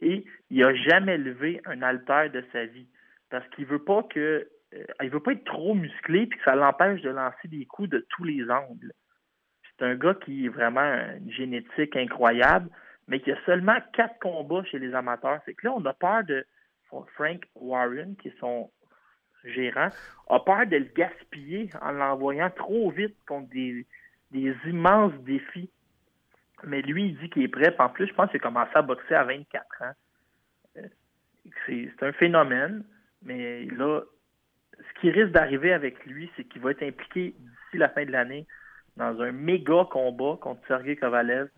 et 0.01 0.25
il 0.51 0.65
a 0.65 0.75
jamais 0.75 1.19
levé 1.19 1.61
un 1.67 1.83
haltère 1.83 2.31
de 2.31 2.45
sa 2.53 2.67
vie 2.67 2.89
parce 3.31 3.49
qu'il 3.51 3.67
veut 3.67 3.83
pas 3.85 4.03
que 4.03 4.49
euh, 4.75 5.09
veut 5.09 5.21
pas 5.21 5.33
être 5.33 5.45
trop 5.45 5.75
musclé 5.75 6.27
puis 6.27 6.39
que 6.39 6.45
ça 6.45 6.57
l'empêche 6.57 7.01
de 7.03 7.11
lancer 7.11 7.49
des 7.49 7.65
coups 7.67 7.89
de 7.89 8.05
tous 8.11 8.25
les 8.25 8.51
angles. 8.51 8.93
C'est 9.63 9.85
un 9.85 9.95
gars 9.95 10.15
qui 10.15 10.47
est 10.47 10.51
vraiment 10.51 10.93
une 11.17 11.31
génétique 11.31 11.97
incroyable, 11.97 12.69
mais 13.09 13.21
qui 13.21 13.33
a 13.33 13.39
seulement 13.47 13.79
quatre 13.95 14.19
combats 14.21 14.63
chez 14.65 14.79
les 14.79 14.95
amateurs. 14.95 15.41
C'est 15.45 15.55
que 15.55 15.67
là, 15.67 15.75
on 15.75 15.85
a 15.87 15.95
peur 15.95 16.25
de 16.25 16.47
Frank 17.15 17.43
Warren, 17.55 18.15
qui 18.17 18.29
est 18.29 18.39
son 18.39 18.71
gérant, 19.45 19.89
a 20.29 20.41
peur 20.41 20.67
de 20.67 20.77
le 20.77 20.91
gaspiller 20.95 21.71
en 21.81 21.93
l'envoyant 21.93 22.51
trop 22.51 22.91
vite 22.91 23.17
contre 23.27 23.49
des, 23.49 23.87
des 24.31 24.55
immenses 24.67 25.15
défis. 25.25 25.71
Mais 26.65 26.83
lui, 26.83 27.07
il 27.07 27.19
dit 27.19 27.31
qu'il 27.31 27.43
est 27.43 27.49
prêt. 27.49 27.75
En 27.79 27.89
plus, 27.89 28.07
je 28.07 28.15
pense 28.15 28.31
qu'il 28.31 28.41
a 28.41 28.43
commencé 28.43 28.73
à 28.75 28.83
boxer 28.83 29.15
à 29.15 29.25
24 29.25 29.83
ans. 29.83 29.93
Euh, 30.77 30.83
c'est 31.67 32.03
un 32.03 32.13
phénomène, 32.13 32.85
mais 33.23 33.65
là, 33.67 34.03
ce 34.77 35.01
qui 35.01 35.11
risque 35.11 35.33
d'arriver 35.33 35.73
avec 35.73 36.05
lui, 36.05 36.31
c'est 36.37 36.45
qu'il 36.45 36.61
va 36.61 36.73
être 36.73 36.83
impliqué 36.83 37.35
d'ici 37.39 37.79
la 37.79 37.89
fin 37.89 38.05
de 38.05 38.11
l'année 38.11 38.47
dans 38.97 39.21
un 39.23 39.33
méga 39.33 39.87
combat 39.91 40.37
contre 40.41 40.61
Sergei 40.67 40.97
Kovalev 40.97 41.49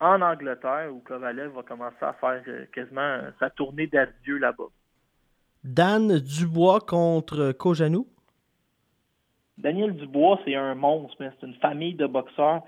en 0.00 0.22
Angleterre, 0.22 0.88
où 0.92 1.00
Kovalev 1.00 1.52
va 1.52 1.62
commencer 1.62 2.02
à 2.02 2.14
faire 2.14 2.42
euh, 2.48 2.66
quasiment 2.72 3.20
sa 3.38 3.50
tournée 3.50 3.86
d'adieu 3.86 4.38
là-bas. 4.38 4.68
Dan 5.62 6.18
Dubois 6.18 6.80
contre 6.80 7.52
Kojanou. 7.52 8.06
Daniel 9.58 9.94
Dubois, 9.94 10.40
c'est 10.44 10.54
un 10.54 10.74
monstre, 10.74 11.16
mais 11.20 11.30
c'est 11.38 11.46
une 11.46 11.54
famille 11.56 11.94
de 11.94 12.06
boxeurs. 12.06 12.62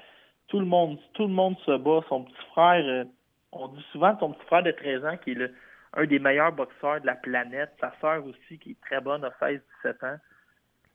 Tout 0.49 0.61
le 0.61 0.67
monde, 0.67 0.99
tout 1.15 1.23
le 1.23 1.33
monde 1.33 1.57
se 1.65 1.77
bat. 1.79 2.01
Son 2.09 2.25
petit 2.25 2.47
frère, 2.53 2.85
euh, 2.85 3.05
on 3.53 3.69
dit 3.69 3.85
souvent 3.93 4.17
son 4.21 4.33
petit 4.33 4.47
frère 4.47 4.63
de 4.63 4.73
13 4.73 5.05
ans 5.07 5.17
qui 5.17 5.31
est 5.31 5.35
le, 5.35 5.55
un 5.95 6.05
des 6.05 6.19
meilleurs 6.19 6.53
boxeurs 6.53 7.01
de 7.01 7.07
la 7.07 7.15
planète. 7.15 7.73
Sa 7.81 7.95
sœur 8.01 8.25
aussi, 8.27 8.59
qui 8.59 8.73
est 8.73 8.81
très 8.83 9.01
bonne, 9.01 9.25
a 9.25 9.31
16-17 9.41 9.61
ans. 10.05 10.19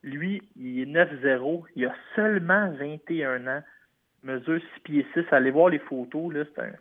Lui, 0.03 0.47
il 0.55 0.81
est 0.81 0.85
9-0. 0.85 1.63
Il 1.75 1.88
a 1.88 1.95
seulement 2.15 2.71
21 2.79 3.47
ans. 3.47 3.63
Mesure 4.28 4.59
6 4.75 4.80
pieds 4.82 5.07
6. 5.13 5.25
Allez 5.32 5.51
voir 5.51 5.69
les 5.69 5.80
photos, 5.80 6.34
là, 6.34 6.43
c'est 6.53 6.61
un. 6.61 6.71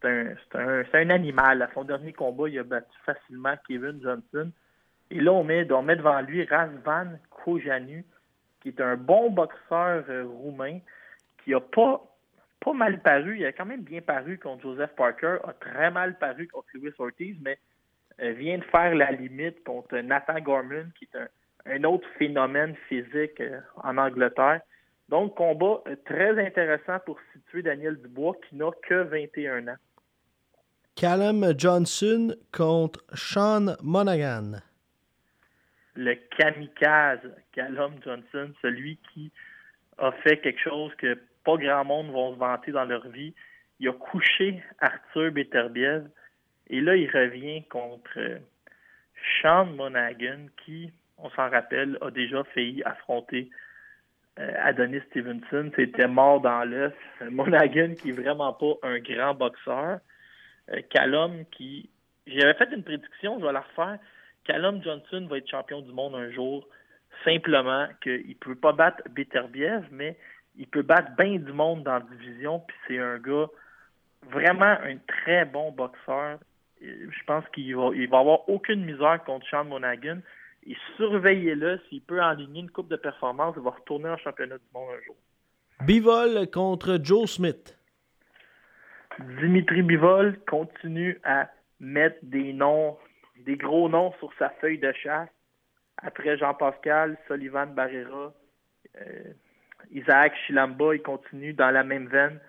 C'est 0.00 0.08
un, 0.56 0.80
un, 0.82 0.84
un 0.94 1.10
animal. 1.10 1.62
À 1.62 1.70
son 1.74 1.84
dernier 1.84 2.12
combat, 2.12 2.48
il 2.48 2.58
a 2.58 2.64
battu 2.64 2.96
facilement 3.04 3.54
Kevin 3.68 4.00
Johnson. 4.02 4.50
Et 5.10 5.20
là, 5.20 5.32
on 5.32 5.44
met, 5.44 5.70
on 5.70 5.82
met 5.82 5.96
devant 5.96 6.20
lui 6.22 6.44
Razvan 6.44 7.18
Kojanu, 7.30 8.04
qui 8.60 8.68
est 8.68 8.80
un 8.80 8.96
bon 8.96 9.30
boxeur 9.30 10.04
euh, 10.08 10.24
roumain, 10.24 10.78
qui 11.44 11.54
a 11.54 11.60
pas, 11.60 12.02
pas 12.58 12.72
mal 12.72 13.00
paru. 13.02 13.38
Il 13.38 13.44
a 13.44 13.52
quand 13.52 13.66
même 13.66 13.82
bien 13.82 14.00
paru 14.00 14.38
contre 14.38 14.62
Joseph 14.62 14.94
Parker, 14.96 15.36
a 15.44 15.52
très 15.52 15.90
mal 15.90 16.18
paru 16.18 16.48
contre 16.48 16.68
Louis 16.74 16.92
Ortiz, 16.98 17.36
mais 17.42 17.58
euh, 18.22 18.32
vient 18.32 18.58
de 18.58 18.64
faire 18.64 18.94
la 18.94 19.12
limite 19.12 19.62
contre 19.64 19.98
Nathan 19.98 20.40
Gorman, 20.40 20.90
qui 20.98 21.04
est 21.04 21.18
un, 21.18 21.28
un 21.66 21.84
autre 21.84 22.08
phénomène 22.18 22.74
physique 22.88 23.40
euh, 23.40 23.60
en 23.76 23.98
Angleterre. 23.98 24.62
Donc, 25.12 25.34
combat 25.34 25.82
euh, 25.88 25.96
très 26.06 26.42
intéressant 26.42 26.98
pour 27.04 27.18
situer 27.34 27.60
Daniel 27.60 28.00
Dubois, 28.00 28.34
qui 28.48 28.56
n'a 28.56 28.70
que 28.88 28.94
21 28.94 29.68
ans. 29.68 29.76
Callum 30.96 31.52
Johnson 31.58 32.34
contre 32.50 33.04
Sean 33.12 33.76
Monaghan. 33.82 34.52
le 35.96 36.14
kamikaze 36.14 37.30
Callum 37.52 37.92
Johnson, 38.02 38.54
celui 38.62 38.96
qui 39.12 39.30
a 39.98 40.12
fait 40.12 40.38
quelque 40.38 40.60
chose 40.60 40.94
que 40.94 41.18
pas 41.44 41.58
grand 41.58 41.84
monde 41.84 42.10
vont 42.10 42.32
se 42.32 42.38
vanter 42.38 42.72
dans 42.72 42.86
leur 42.86 43.06
vie. 43.08 43.34
Il 43.80 43.90
a 43.90 43.92
couché 43.92 44.62
Arthur 44.80 45.30
Beterbiev 45.30 46.08
et 46.70 46.80
là, 46.80 46.96
il 46.96 47.10
revient 47.10 47.64
contre 47.64 48.16
euh, 48.16 48.38
Sean 49.42 49.66
Monaghan 49.66 50.46
qui, 50.64 50.90
on 51.18 51.28
s'en 51.28 51.50
rappelle, 51.50 51.98
a 52.00 52.10
déjà 52.10 52.44
failli 52.54 52.82
affronter 52.84 53.50
Adonis 54.36 55.02
Stevenson. 55.10 55.70
C'était 55.76 56.08
mort 56.08 56.40
dans 56.40 56.64
l'œuf. 56.64 56.94
Monaghan 57.30 57.94
qui 57.94 58.10
est 58.10 58.12
vraiment 58.12 58.52
pas 58.52 58.74
un 58.82 58.98
grand 58.98 59.34
boxeur. 59.34 60.00
Euh, 60.70 60.80
Callum 60.90 61.44
qui... 61.50 61.90
J'avais 62.26 62.54
fait 62.54 62.72
une 62.72 62.84
prédiction, 62.84 63.40
je 63.40 63.46
vais 63.46 63.52
la 63.52 63.60
refaire. 63.60 63.98
Callum 64.44 64.82
Johnson 64.82 65.26
va 65.28 65.38
être 65.38 65.48
champion 65.50 65.80
du 65.80 65.92
monde 65.92 66.14
un 66.14 66.30
jour, 66.30 66.66
simplement 67.24 67.88
qu'il 68.00 68.28
ne 68.28 68.34
peut 68.34 68.54
pas 68.54 68.72
battre 68.72 69.02
Beterbiev, 69.10 69.84
mais 69.90 70.16
il 70.56 70.66
peut 70.66 70.82
battre 70.82 71.10
bien 71.16 71.38
du 71.38 71.52
monde 71.52 71.82
dans 71.84 71.94
la 71.94 72.00
division, 72.00 72.60
puis 72.60 72.76
c'est 72.86 72.98
un 72.98 73.18
gars 73.18 73.46
vraiment 74.30 74.76
un 74.84 74.96
très 75.06 75.44
bon 75.44 75.72
boxeur. 75.72 76.38
Euh, 76.82 77.08
Je 77.10 77.24
pense 77.26 77.44
qu'il 77.54 77.74
va, 77.76 77.90
va 77.90 78.18
avoir 78.18 78.48
aucune 78.48 78.84
misère 78.84 79.22
contre 79.24 79.46
Sean 79.48 79.64
Monaghan. 79.64 80.18
Et 80.66 80.76
surveillez-le, 80.96 81.80
s'il 81.88 82.02
peut 82.02 82.22
enligner 82.22 82.60
une 82.60 82.70
coupe 82.70 82.88
de 82.88 82.96
performance, 82.96 83.54
il 83.56 83.62
va 83.62 83.70
retourner 83.70 84.08
en 84.08 84.16
championnat 84.16 84.58
du 84.58 84.64
monde 84.72 84.90
un 84.96 85.04
jour. 85.04 85.16
Bivol 85.84 86.48
contre 86.50 87.00
Joe 87.02 87.28
Smith. 87.28 87.76
Dimitri 89.40 89.82
Bivol 89.82 90.38
continue 90.46 91.18
à 91.24 91.50
mettre 91.80 92.18
des 92.22 92.52
noms, 92.52 92.96
des 93.40 93.56
gros 93.56 93.88
noms 93.88 94.12
sur 94.20 94.32
sa 94.38 94.50
feuille 94.60 94.78
de 94.78 94.92
chasse. 94.92 95.28
Après 95.98 96.38
Jean-Pascal, 96.38 97.18
Sullivan 97.26 97.66
Barrera, 97.74 98.32
euh, 99.00 99.32
Isaac 99.90 100.34
Chilamba, 100.46 100.94
il 100.94 101.02
continue 101.02 101.52
dans 101.52 101.70
la 101.70 101.82
même 101.82 102.06
veine 102.06 102.40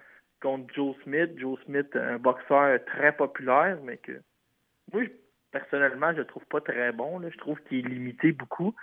contre 0.42 0.72
Joe 0.74 0.96
Smith. 1.04 1.32
Joe 1.38 1.60
Smith, 1.66 1.96
un 1.96 2.18
boxeur 2.18 2.80
très 2.86 3.16
populaire, 3.16 3.78
mais 3.84 3.98
que 3.98 4.22
moi, 4.92 5.04
personnellement, 5.54 6.12
je 6.12 6.18
le 6.18 6.26
trouve 6.26 6.46
pas 6.48 6.60
très 6.60 6.92
bon. 6.92 7.20
là. 7.20 7.30
Je 7.32 7.38
trouve 7.38 7.58
qu'il 7.64 7.86
est 7.86 7.90
limité 7.90 8.34
beaucoup. 8.34 8.76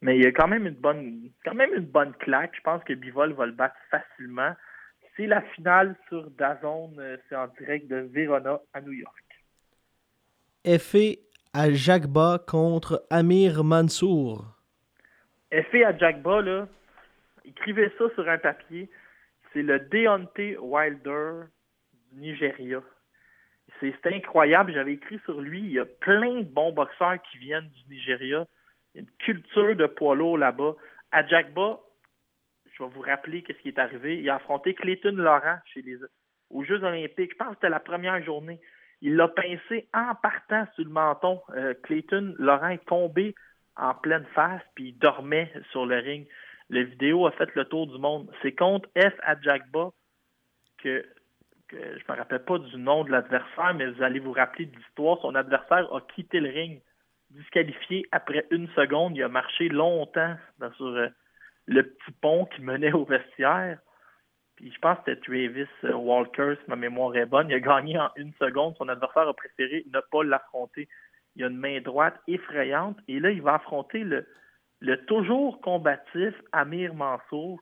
Mais 0.00 0.18
il 0.18 0.26
a 0.26 0.32
quand 0.32 0.48
même 0.48 0.66
une 0.66 0.74
bonne 0.74 1.30
quand 1.44 1.54
même 1.54 1.72
une 1.74 1.86
bonne 1.86 2.12
claque. 2.14 2.52
Je 2.56 2.60
pense 2.62 2.82
que 2.84 2.92
Bivol 2.94 3.32
va 3.34 3.46
le 3.46 3.52
battre 3.52 3.76
facilement. 3.90 4.52
C'est 5.16 5.26
la 5.26 5.42
finale 5.54 5.94
sur 6.08 6.28
Dazone. 6.32 6.96
euh, 6.98 7.16
C'est 7.28 7.36
en 7.36 7.46
direct 7.58 7.86
de 7.86 7.96
Verona 8.12 8.60
à 8.72 8.80
New 8.80 8.92
York. 8.92 9.24
Effet 10.64 11.20
à 11.52 11.70
Jagba 11.70 12.38
contre 12.46 13.06
Amir 13.10 13.62
Mansour. 13.62 14.44
Effet 15.52 15.84
à 15.84 15.96
Jackba, 15.96 16.42
là, 16.42 16.66
écrivez 17.44 17.92
ça 17.96 18.04
sur 18.14 18.28
un 18.28 18.38
papier. 18.38 18.90
C'est 19.52 19.62
le 19.62 19.78
Deontay 19.78 20.56
Wilder 20.58 21.42
du 22.10 22.20
Nigeria. 22.20 22.82
C'est 23.80 24.06
incroyable. 24.06 24.72
J'avais 24.72 24.94
écrit 24.94 25.20
sur 25.24 25.40
lui. 25.40 25.60
Il 25.60 25.72
y 25.72 25.78
a 25.78 25.84
plein 25.84 26.40
de 26.40 26.44
bons 26.44 26.72
boxeurs 26.72 27.20
qui 27.30 27.38
viennent 27.38 27.68
du 27.68 27.94
Nigeria. 27.94 28.46
Il 28.94 28.98
y 28.98 29.00
a 29.00 29.00
une 29.00 29.16
culture 29.18 29.76
de 29.76 29.86
poids 29.86 30.14
lourd 30.14 30.38
là-bas. 30.38 30.74
À 31.10 31.26
Jackba, 31.26 31.80
je 32.72 32.82
vais 32.82 32.88
vous 32.88 33.00
rappeler 33.00 33.42
qu'est-ce 33.42 33.58
qui 33.58 33.68
est 33.68 33.78
arrivé. 33.78 34.18
Il 34.18 34.30
a 34.30 34.36
affronté 34.36 34.74
Clayton 34.74 35.14
Laurent 35.16 35.58
chez 35.72 35.82
les, 35.82 35.98
aux 36.50 36.64
Jeux 36.64 36.82
Olympiques. 36.82 37.32
Je 37.32 37.36
pense 37.36 37.48
que 37.48 37.54
c'était 37.54 37.68
la 37.68 37.80
première 37.80 38.22
journée. 38.24 38.60
Il 39.00 39.16
l'a 39.16 39.28
pincé 39.28 39.88
en 39.92 40.14
partant 40.14 40.66
sur 40.74 40.84
le 40.84 40.90
menton. 40.90 41.40
Euh, 41.50 41.74
Clayton 41.82 42.34
Laurent 42.38 42.68
est 42.68 42.84
tombé 42.86 43.34
en 43.76 43.94
pleine 43.94 44.24
face, 44.34 44.62
puis 44.74 44.88
il 44.88 44.98
dormait 44.98 45.52
sur 45.70 45.84
le 45.84 45.96
ring. 45.96 46.26
La 46.70 46.82
vidéo 46.82 47.26
a 47.26 47.32
fait 47.32 47.54
le 47.54 47.64
tour 47.66 47.86
du 47.86 47.98
monde. 47.98 48.30
C'est 48.42 48.54
contre 48.54 48.88
F. 48.96 49.12
Adjagba 49.22 49.90
que, 50.78 51.04
que 51.74 51.98
je 51.98 52.12
me 52.12 52.16
rappelle 52.16 52.44
pas 52.44 52.58
du 52.58 52.76
nom 52.76 53.04
de 53.04 53.10
l'adversaire, 53.10 53.74
mais 53.74 53.86
vous 53.86 54.02
allez 54.02 54.20
vous 54.20 54.32
rappeler 54.32 54.66
de 54.66 54.76
l'histoire. 54.76 55.18
Son 55.20 55.34
adversaire 55.34 55.92
a 55.92 56.00
quitté 56.14 56.40
le 56.40 56.50
ring, 56.50 56.80
disqualifié 57.30 58.06
après 58.12 58.46
une 58.50 58.68
seconde. 58.70 59.16
Il 59.16 59.22
a 59.22 59.28
marché 59.28 59.68
longtemps 59.68 60.36
sur 60.76 60.86
euh, 60.86 61.08
le 61.66 61.82
petit 61.82 62.12
pont 62.20 62.46
qui 62.46 62.62
menait 62.62 62.92
au 62.92 63.04
vestiaire. 63.04 63.78
Puis 64.56 64.72
je 64.72 64.78
pense 64.78 64.98
que 64.98 65.04
c'était 65.06 65.20
Travis 65.20 65.66
euh, 65.84 65.94
Walker, 65.94 66.54
si 66.62 66.70
ma 66.70 66.76
mémoire 66.76 67.16
est 67.16 67.26
bonne. 67.26 67.50
Il 67.50 67.54
a 67.54 67.60
gagné 67.60 67.98
en 67.98 68.10
une 68.16 68.32
seconde. 68.34 68.76
Son 68.78 68.88
adversaire 68.88 69.28
a 69.28 69.34
préféré 69.34 69.84
ne 69.92 70.00
pas 70.12 70.22
l'affronter. 70.22 70.88
Il 71.36 71.44
a 71.44 71.48
une 71.48 71.58
main 71.58 71.80
droite 71.80 72.20
effrayante. 72.28 72.98
Et 73.08 73.18
là, 73.18 73.30
il 73.30 73.42
va 73.42 73.54
affronter 73.54 74.04
le, 74.04 74.26
toujours 75.06 75.60
combatif 75.60 76.34
Amir 76.52 76.94
Mansour, 76.94 77.60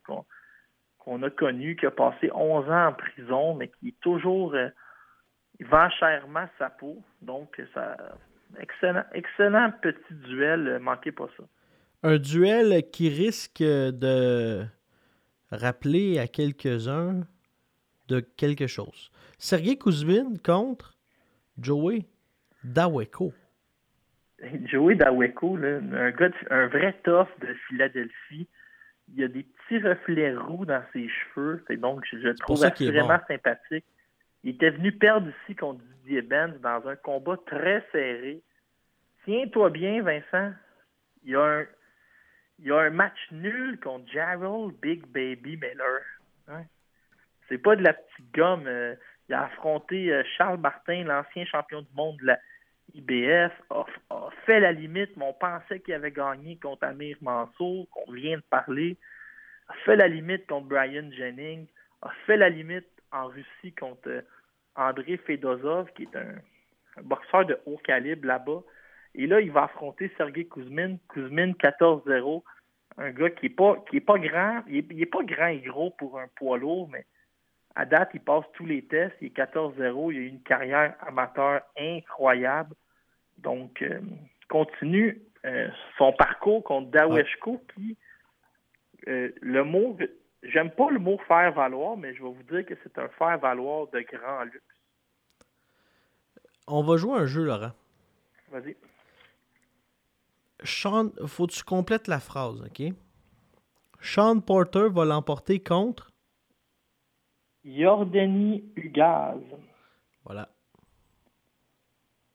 qu'on 1.04 1.20
a 1.24 1.30
connu, 1.30 1.74
qui 1.74 1.84
a 1.86 1.90
passé 1.90 2.30
11 2.32 2.70
ans 2.70 2.86
en 2.88 2.92
prison, 2.92 3.54
mais 3.54 3.68
qui 3.68 3.88
est 3.88 4.00
toujours. 4.00 4.54
euh, 4.54 4.68
il 5.58 5.66
vend 5.66 5.90
chèrement 5.90 6.46
sa 6.58 6.70
peau. 6.70 7.02
Donc, 7.20 7.60
ça. 7.74 7.96
Excellent, 8.60 9.04
excellent 9.12 9.72
petit 9.82 10.14
duel. 10.28 10.68
euh, 10.68 10.78
Manquez 10.78 11.10
pas 11.12 11.28
ça. 11.36 11.42
Un 12.04 12.18
duel 12.18 12.82
qui 12.90 13.08
risque 13.08 13.62
de 13.62 14.64
rappeler 15.50 16.18
à 16.18 16.26
quelques-uns 16.28 17.22
de 18.08 18.20
quelque 18.20 18.66
chose. 18.66 19.10
Sergei 19.38 19.76
Kuzmin 19.78 20.34
contre 20.44 20.94
Joey 21.58 22.06
Daweko. 22.64 23.32
Joey 24.64 24.96
Daweko, 24.96 25.56
là, 25.56 25.78
un, 25.78 26.10
gars 26.10 26.28
de- 26.30 26.34
un 26.52 26.66
vrai 26.68 26.94
tough 27.04 27.28
de 27.40 27.54
Philadelphie. 27.68 28.48
Il 29.14 29.22
a 29.24 29.28
des 29.28 29.44
petits 29.68 29.86
reflets 29.86 30.34
roux 30.34 30.64
dans 30.64 30.82
ses 30.92 31.08
cheveux. 31.08 31.62
C'est 31.66 31.76
donc, 31.76 32.04
je, 32.10 32.28
trouve 32.40 32.58
vraiment 32.58 33.08
bon. 33.08 33.24
sympathique. 33.28 33.84
Il 34.44 34.54
était 34.54 34.70
venu 34.70 34.92
perdre 34.92 35.28
ici 35.28 35.54
contre 35.54 35.80
Didier 36.02 36.22
Benz 36.22 36.58
dans 36.60 36.86
un 36.88 36.96
combat 36.96 37.36
très 37.46 37.84
serré. 37.92 38.42
Tiens-toi 39.24 39.70
bien, 39.70 40.02
Vincent. 40.02 40.52
Il 41.24 41.30
y 41.30 41.36
a 41.36 41.42
un, 41.42 41.66
il 42.58 42.66
y 42.66 42.72
a 42.72 42.78
un 42.78 42.90
match 42.90 43.18
nul 43.30 43.78
contre 43.78 44.10
Gerald 44.10 44.74
Big 44.80 45.06
Baby 45.06 45.56
Miller. 45.56 46.02
Hein? 46.48 46.64
C'est 47.48 47.58
pas 47.58 47.76
de 47.76 47.82
la 47.82 47.92
petite 47.92 48.34
gomme. 48.34 48.66
euh, 48.66 48.94
il 49.28 49.34
a 49.34 49.44
affronté 49.44 50.12
euh, 50.12 50.22
Charles 50.36 50.58
Martin, 50.58 51.04
l'ancien 51.04 51.44
champion 51.44 51.82
du 51.82 51.88
monde 51.94 52.16
de 52.18 52.26
la 52.26 52.38
IBF, 52.94 53.52
a, 53.70 53.86
a 54.10 54.30
fait 54.44 54.60
la 54.60 54.72
limite, 54.72 55.16
mais 55.16 55.24
on 55.24 55.32
pensait 55.32 55.80
qu'il 55.80 55.94
avait 55.94 56.10
gagné 56.10 56.56
contre 56.56 56.84
Amir 56.84 57.16
Mansour, 57.20 57.88
qu'on 57.90 58.12
vient 58.12 58.36
de 58.36 58.42
parler, 58.50 58.98
a 59.72 59.84
fait 59.84 59.96
la 59.96 60.08
limite 60.08 60.46
contre 60.46 60.68
Brian 60.68 61.10
Jennings, 61.10 61.66
a 62.02 62.10
fait 62.26 62.36
la 62.36 62.48
limite 62.48 62.88
en 63.10 63.26
Russie 63.26 63.72
contre 63.78 64.08
euh, 64.08 64.22
André 64.76 65.16
Fedosov, 65.18 65.90
qui 65.94 66.02
est 66.02 66.16
un, 66.16 66.34
un 66.96 67.02
boxeur 67.02 67.46
de 67.46 67.58
haut 67.66 67.78
calibre 67.78 68.26
là-bas. 68.26 68.62
Et 69.14 69.26
là, 69.26 69.40
il 69.40 69.50
va 69.50 69.64
affronter 69.64 70.10
Sergei 70.16 70.46
Kuzmin. 70.46 70.96
Kuzmin 71.08 71.52
14-0. 71.52 72.42
Un 72.98 73.10
gars 73.10 73.30
qui 73.30 73.46
est 73.46 73.50
pas 73.50 73.82
qui 73.88 73.96
est 73.96 74.00
pas 74.00 74.18
grand. 74.18 74.62
Il 74.68 74.76
est, 74.78 74.86
il 74.90 75.02
est 75.02 75.06
pas 75.06 75.22
grand 75.22 75.48
et 75.48 75.60
gros 75.60 75.90
pour 75.90 76.18
un 76.18 76.28
poids 76.36 76.58
lourd, 76.58 76.88
mais 76.90 77.06
à 77.74 77.86
date, 77.86 78.10
il 78.12 78.20
passe 78.20 78.44
tous 78.54 78.66
les 78.66 78.84
tests. 78.84 79.16
Il 79.20 79.28
est 79.28 79.36
14-0. 79.36 80.12
Il 80.12 80.18
a 80.18 80.20
eu 80.20 80.26
une 80.26 80.42
carrière 80.42 80.94
amateur 81.00 81.62
incroyable. 81.78 82.74
Donc, 83.38 83.80
euh, 83.82 84.00
continue 84.48 85.22
euh, 85.46 85.68
son 85.96 86.12
parcours 86.12 86.62
contre 86.62 86.90
Daweshko 86.90 87.62
qui, 87.74 87.96
euh, 89.08 89.30
le 89.40 89.64
mot, 89.64 89.96
j'aime 90.42 90.70
pas 90.70 90.90
le 90.90 90.98
mot 90.98 91.18
faire 91.28 91.52
valoir, 91.52 91.96
mais 91.96 92.14
je 92.14 92.22
vais 92.22 92.30
vous 92.30 92.42
dire 92.44 92.64
que 92.66 92.74
c'est 92.82 92.98
un 92.98 93.08
faire 93.08 93.38
valoir 93.38 93.88
de 93.88 94.00
grand 94.00 94.44
luxe. 94.44 94.62
On 96.66 96.82
va 96.82 96.96
jouer 96.96 97.18
un 97.18 97.26
jeu, 97.26 97.44
Laurent. 97.44 97.72
Vas-y. 98.50 98.76
Sean, 100.64 101.10
faut 101.26 101.46
que 101.46 101.52
tu 101.52 101.64
complètes 101.64 102.06
la 102.06 102.20
phrase, 102.20 102.62
OK? 102.62 102.92
Sean 104.00 104.40
Porter 104.40 104.88
va 104.90 105.04
l'emporter 105.04 105.60
contre. 105.60 106.10
Yordani 107.64 108.64
Ugaz. 108.76 109.40
Voilà. 110.24 110.48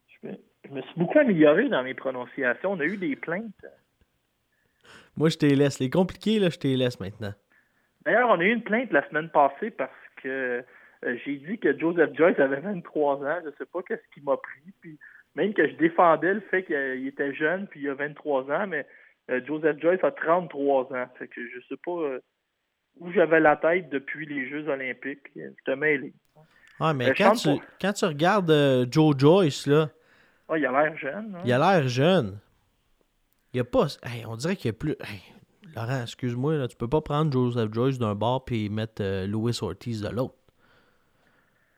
Je 0.07 0.28
me, 0.28 0.38
je 0.65 0.70
me 0.72 0.82
suis 0.82 0.93
beaucoup 0.97 1.20
amélioré 1.20 1.70
dans 1.70 1.84
mes 1.84 1.93
prononciations. 1.93 2.74
On 2.74 2.80
a 2.80 2.86
eu 2.86 2.97
des 2.97 3.15
plaintes. 3.15 3.65
Moi, 5.18 5.30
je 5.30 5.38
te 5.38 5.45
laisse. 5.45 5.80
Les 5.80 5.89
compliqués, 5.89 6.39
là, 6.39 6.49
je 6.49 6.57
te 6.57 6.68
les 6.68 6.78
laisse 6.78 6.99
maintenant. 6.99 7.34
D'ailleurs, 8.05 8.30
on 8.30 8.39
a 8.39 8.43
eu 8.43 8.53
une 8.53 8.63
plainte 8.63 8.91
la 8.91 9.07
semaine 9.09 9.30
passée 9.30 9.72
parce 9.72 9.91
que 10.24 10.63
euh, 11.05 11.15
j'ai 11.26 11.38
dit 11.38 11.57
que 11.59 11.78
Joseph 11.78 12.13
Joyce 12.15 12.39
avait 12.39 12.59
23 12.61 13.15
ans. 13.26 13.39
Je 13.45 13.49
sais 13.57 13.65
pas 13.72 13.80
qu'est-ce 13.88 14.13
qui 14.13 14.22
m'a 14.22 14.38
pris. 14.38 14.72
Puis 14.82 14.97
même 15.36 15.53
que 15.53 15.68
je 15.68 15.74
défendais 15.76 16.34
le 16.36 16.39
fait 16.41 16.63
qu'il 16.63 17.07
était 17.07 17.34
jeune 17.34 17.68
puis 17.68 17.82
il 17.82 17.89
a 17.89 17.93
23 17.95 18.49
ans, 18.51 18.68
mais 18.68 18.86
euh, 19.30 19.41
Joseph 19.45 19.80
Joyce 19.82 20.03
a 20.03 20.11
33 20.11 20.93
ans. 20.93 21.05
Fait 21.20 21.28
que 21.28 21.41
je 21.41 21.59
sais 21.68 21.80
pas 21.84 21.91
euh, 21.91 22.20
où 22.99 23.11
j'avais 23.11 23.39
la 23.39 23.55
tête 23.57 23.89
depuis 23.89 24.26
les 24.26 24.47
Jeux 24.49 24.68
Olympiques. 24.70 25.28
J'étais 25.36 25.76
mêlé. 25.76 26.13
Ah, 26.80 26.93
mais 26.93 27.13
quand, 27.15 27.34
tu, 27.34 27.49
quand 27.82 27.93
tu 27.93 28.05
regardes 28.05 28.88
Joe 28.91 29.15
Joyce, 29.18 29.65
là, 29.68 29.89
Ah, 30.47 30.57
il 30.57 30.65
a 30.65 30.72
l'air 30.72 30.97
jeune. 30.97 31.36
hein? 31.36 31.41
il 31.43 31.51
a 31.51 31.57
l'air 31.57 31.88
jeune. 31.88 32.39
Il 33.53 33.57
y 33.57 33.59
a 33.59 33.63
pas. 33.63 33.87
Hey, 34.03 34.25
on 34.25 34.35
dirait 34.35 34.55
qu'il 34.55 34.67
y 34.69 34.73
a 34.73 34.77
plus. 34.77 34.95
Hey, 35.01 35.21
Laurent, 35.75 36.01
excuse-moi, 36.01 36.55
là, 36.57 36.67
tu 36.67 36.75
peux 36.75 36.87
pas 36.89 37.01
prendre 37.01 37.31
Joseph 37.31 37.73
Joyce 37.73 37.97
d'un 37.99 38.15
bord 38.15 38.45
puis 38.45 38.69
mettre 38.69 39.01
euh, 39.01 39.27
Louis 39.27 39.57
Ortiz 39.61 40.01
de 40.01 40.09
l'autre. 40.09 40.35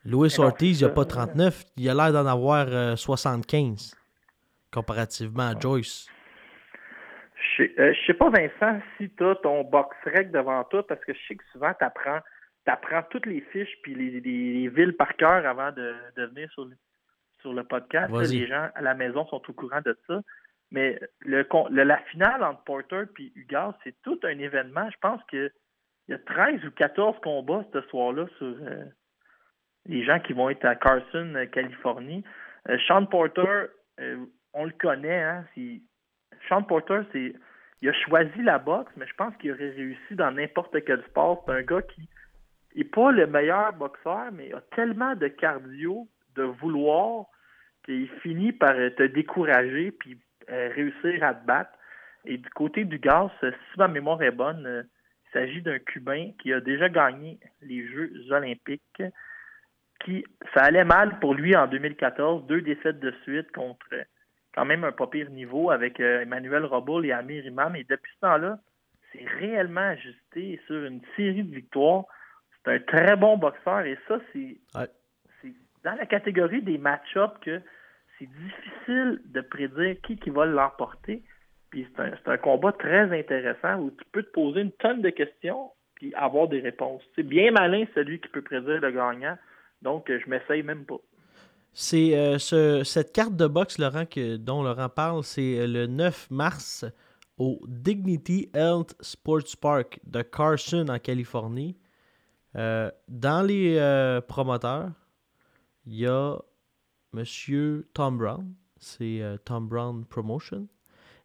Louis 0.05 0.29
non, 0.37 0.45
Ortiz, 0.45 0.79
il 0.81 0.85
a 0.85 0.87
ça. 0.89 0.93
pas 0.93 1.05
39, 1.05 1.63
il 1.77 1.89
a 1.89 1.93
l'air 1.93 2.13
d'en 2.13 2.25
avoir 2.25 2.67
euh, 2.69 2.95
75 2.95 3.95
comparativement 4.71 5.47
à 5.49 5.59
Joyce. 5.59 6.07
Je 7.57 7.63
sais, 7.63 7.73
euh, 7.79 7.93
sais 8.07 8.13
pas, 8.13 8.29
Vincent, 8.29 8.79
si 8.97 9.09
tu 9.11 9.23
as 9.23 9.35
ton 9.35 9.63
box 9.63 9.95
rec 10.05 10.31
devant 10.31 10.63
toi, 10.65 10.85
parce 10.87 11.03
que 11.05 11.13
je 11.13 11.19
sais 11.27 11.35
que 11.35 11.43
souvent, 11.51 11.73
tu 11.77 11.85
apprends, 11.85 12.19
toutes 13.09 13.25
les 13.25 13.41
fiches 13.51 13.75
puis 13.81 13.95
les, 13.95 14.19
les- 14.21 14.53
les 14.53 14.67
villes 14.69 14.95
par 14.95 15.15
cœur 15.15 15.45
avant 15.45 15.71
de, 15.71 15.93
de 16.17 16.25
venir 16.27 16.49
sur 16.51 16.65
le, 16.65 16.75
sur 17.41 17.53
le 17.53 17.63
podcast. 17.63 18.11
Là, 18.11 18.17
les 18.39 18.47
gens 18.47 18.69
à 18.75 18.81
la 18.81 18.93
maison 18.93 19.25
sont 19.27 19.41
au 19.47 19.53
courant 19.53 19.81
de 19.83 19.97
ça. 20.07 20.21
Mais 20.71 20.99
le, 21.21 21.47
le- 21.69 21.83
la 21.83 21.97
finale 22.11 22.43
entre 22.43 22.63
Porter 22.63 23.03
et 23.19 23.31
Hugas, 23.35 23.73
c'est 23.83 23.95
tout 24.03 24.19
un 24.23 24.37
événement. 24.37 24.89
Je 24.91 24.97
pense 25.01 25.23
qu'il 25.25 25.51
y 26.07 26.13
a 26.13 26.19
13 26.19 26.63
ou 26.65 26.71
14 26.71 27.17
combats 27.21 27.65
ce 27.73 27.81
soir-là 27.81 28.27
sur 28.37 28.47
euh, 28.61 28.85
les 29.85 30.03
gens 30.03 30.19
qui 30.19 30.33
vont 30.33 30.49
être 30.49 30.65
à 30.65 30.75
Carson, 30.75 31.33
euh, 31.35 31.45
Californie. 31.47 32.23
Euh, 32.69 32.77
Sean 32.87 33.05
Porter, 33.05 33.65
on 34.53 34.65
le 34.65 34.71
connaît, 34.79 35.21
hein, 35.23 35.45
Sean 36.47 36.63
Porter, 36.63 37.01
c'est 37.11 37.33
il 37.81 37.89
a 37.89 37.93
choisi 37.93 38.41
la 38.43 38.59
boxe, 38.59 38.91
mais 38.97 39.07
je 39.07 39.13
pense 39.15 39.35
qu'il 39.37 39.51
aurait 39.51 39.69
réussi 39.69 40.15
dans 40.15 40.31
n'importe 40.31 40.83
quel 40.83 41.01
sport. 41.05 41.43
C'est 41.45 41.53
un 41.53 41.61
gars 41.61 41.81
qui 41.81 42.09
n'est 42.75 42.83
pas 42.83 43.11
le 43.11 43.25
meilleur 43.25 43.71
boxeur, 43.73 44.31
mais 44.33 44.47
il 44.49 44.53
a 44.53 44.61
tellement 44.75 45.15
de 45.15 45.29
cardio, 45.29 46.07
de 46.35 46.43
vouloir, 46.43 47.25
qu'il 47.85 48.09
finit 48.21 48.51
par 48.51 48.73
te 48.73 49.03
décourager 49.03 49.91
puis 49.91 50.19
réussir 50.49 51.23
à 51.23 51.33
te 51.33 51.45
battre. 51.45 51.71
Et 52.25 52.37
du 52.37 52.49
côté 52.49 52.83
du 52.85 52.99
gaz, 52.99 53.29
euh, 53.43 53.51
si 53.51 53.79
ma 53.79 53.87
mémoire 53.87 54.21
est 54.21 54.31
bonne, 54.31 54.65
euh, 54.65 54.83
il 55.25 55.31
s'agit 55.31 55.61
d'un 55.61 55.79
Cubain 55.79 56.31
qui 56.41 56.51
a 56.53 56.59
déjà 56.59 56.89
gagné 56.89 57.39
les 57.61 57.87
Jeux 57.87 58.11
olympiques. 58.31 59.03
Qui, 60.03 60.23
ça 60.53 60.61
allait 60.61 60.85
mal 60.85 61.19
pour 61.19 61.33
lui 61.33 61.55
en 61.55 61.67
2014, 61.67 62.47
deux 62.47 62.61
défaites 62.61 62.99
de 62.99 63.13
suite 63.23 63.51
contre 63.51 63.85
euh, 63.93 64.03
quand 64.53 64.65
même 64.65 64.83
un 64.83 64.91
pas 64.91 65.07
pire 65.07 65.29
niveau 65.29 65.71
avec 65.71 65.99
euh, 65.99 66.21
Emmanuel 66.21 66.65
Roboul 66.65 67.05
et 67.05 67.11
Amir 67.11 67.45
Imam. 67.45 67.75
Et 67.75 67.83
depuis 67.83 68.11
ce 68.15 68.19
temps-là, 68.21 68.59
c'est 69.11 69.25
réellement 69.39 69.81
ajusté 69.81 70.59
sur 70.67 70.85
une 70.85 71.01
série 71.15 71.43
de 71.43 71.53
victoires. 71.53 72.05
C'est 72.63 72.73
un 72.75 72.79
très 72.79 73.15
bon 73.15 73.37
boxeur 73.37 73.81
et 73.81 73.97
ça, 74.07 74.19
c'est 74.33 74.57
Ouais. 74.75 74.87
c'est 75.41 75.53
dans 75.83 75.95
la 75.95 76.05
catégorie 76.05 76.61
des 76.61 76.77
match-ups 76.77 77.39
que 77.41 77.61
c'est 78.19 78.27
difficile 78.27 79.21
de 79.25 79.41
prédire 79.41 79.95
qui, 80.05 80.17
qui 80.17 80.29
va 80.29 80.45
l'emporter. 80.45 81.23
Puis 81.71 81.87
c'est 81.95 82.01
un, 82.01 82.33
un 82.33 82.37
combat 82.37 82.71
très 82.73 83.17
intéressant 83.17 83.79
où 83.79 83.91
tu 83.91 84.03
peux 84.11 84.23
te 84.23 84.31
poser 84.31 84.61
une 84.61 84.71
tonne 84.73 85.01
de 85.01 85.09
questions 85.09 85.71
puis 85.95 86.13
avoir 86.15 86.47
des 86.47 86.59
réponses. 86.61 87.01
C'est 87.15 87.23
bien 87.23 87.51
malin 87.51 87.85
celui 87.95 88.19
qui 88.21 88.27
peut 88.29 88.41
prédire 88.41 88.79
le 88.81 88.91
gagnant. 88.91 89.37
Donc, 89.81 90.09
je 90.09 90.29
m'essaye 90.29 90.63
même 90.63 90.85
pas. 90.85 90.99
C'est 91.73 92.17
euh, 92.17 92.37
ce- 92.39 92.83
cette 92.83 93.11
carte 93.13 93.35
de 93.35 93.47
boxe, 93.47 93.77
Laurent, 93.77 94.05
que, 94.05 94.37
dont 94.37 94.63
Laurent 94.63 94.89
parle, 94.89 95.23
c'est 95.23 95.59
euh, 95.59 95.67
le 95.67 95.85
9 95.87 96.31
mars 96.31 96.85
au 97.37 97.59
Dignity 97.67 98.49
Health 98.53 98.95
Sports 99.01 99.55
Park 99.61 99.99
de 100.05 100.21
Carson, 100.21 100.85
en 100.89 100.99
Californie. 100.99 101.77
Euh, 102.55 102.89
dans 103.07 103.45
les 103.45 103.77
promoteurs, 104.27 104.89
il 105.85 105.95
y 105.99 106.07
a 106.07 106.35
Monsieur 107.13 107.87
Tom 107.93 108.17
Brown. 108.17 108.53
C'est 108.77 109.21
euh, 109.21 109.37
Tom 109.43 109.67
Brown 109.67 110.05
Promotion. 110.05 110.67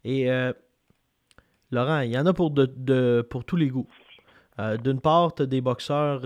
Et 0.05 0.31
euh, 0.31 0.53
Laurent, 1.71 2.01
il 2.01 2.11
y 2.13 2.19
en 2.19 2.27
a 2.27 2.33
pour, 2.33 2.51
de, 2.51 2.67
de- 2.67 3.27
pour 3.29 3.45
tous 3.45 3.57
les 3.57 3.69
goûts. 3.69 3.89
Euh, 4.59 4.77
D'une 4.77 5.01
part, 5.01 5.35
tu 5.35 5.43
as 5.43 5.47
des 5.47 5.61
boxeurs 5.61 6.21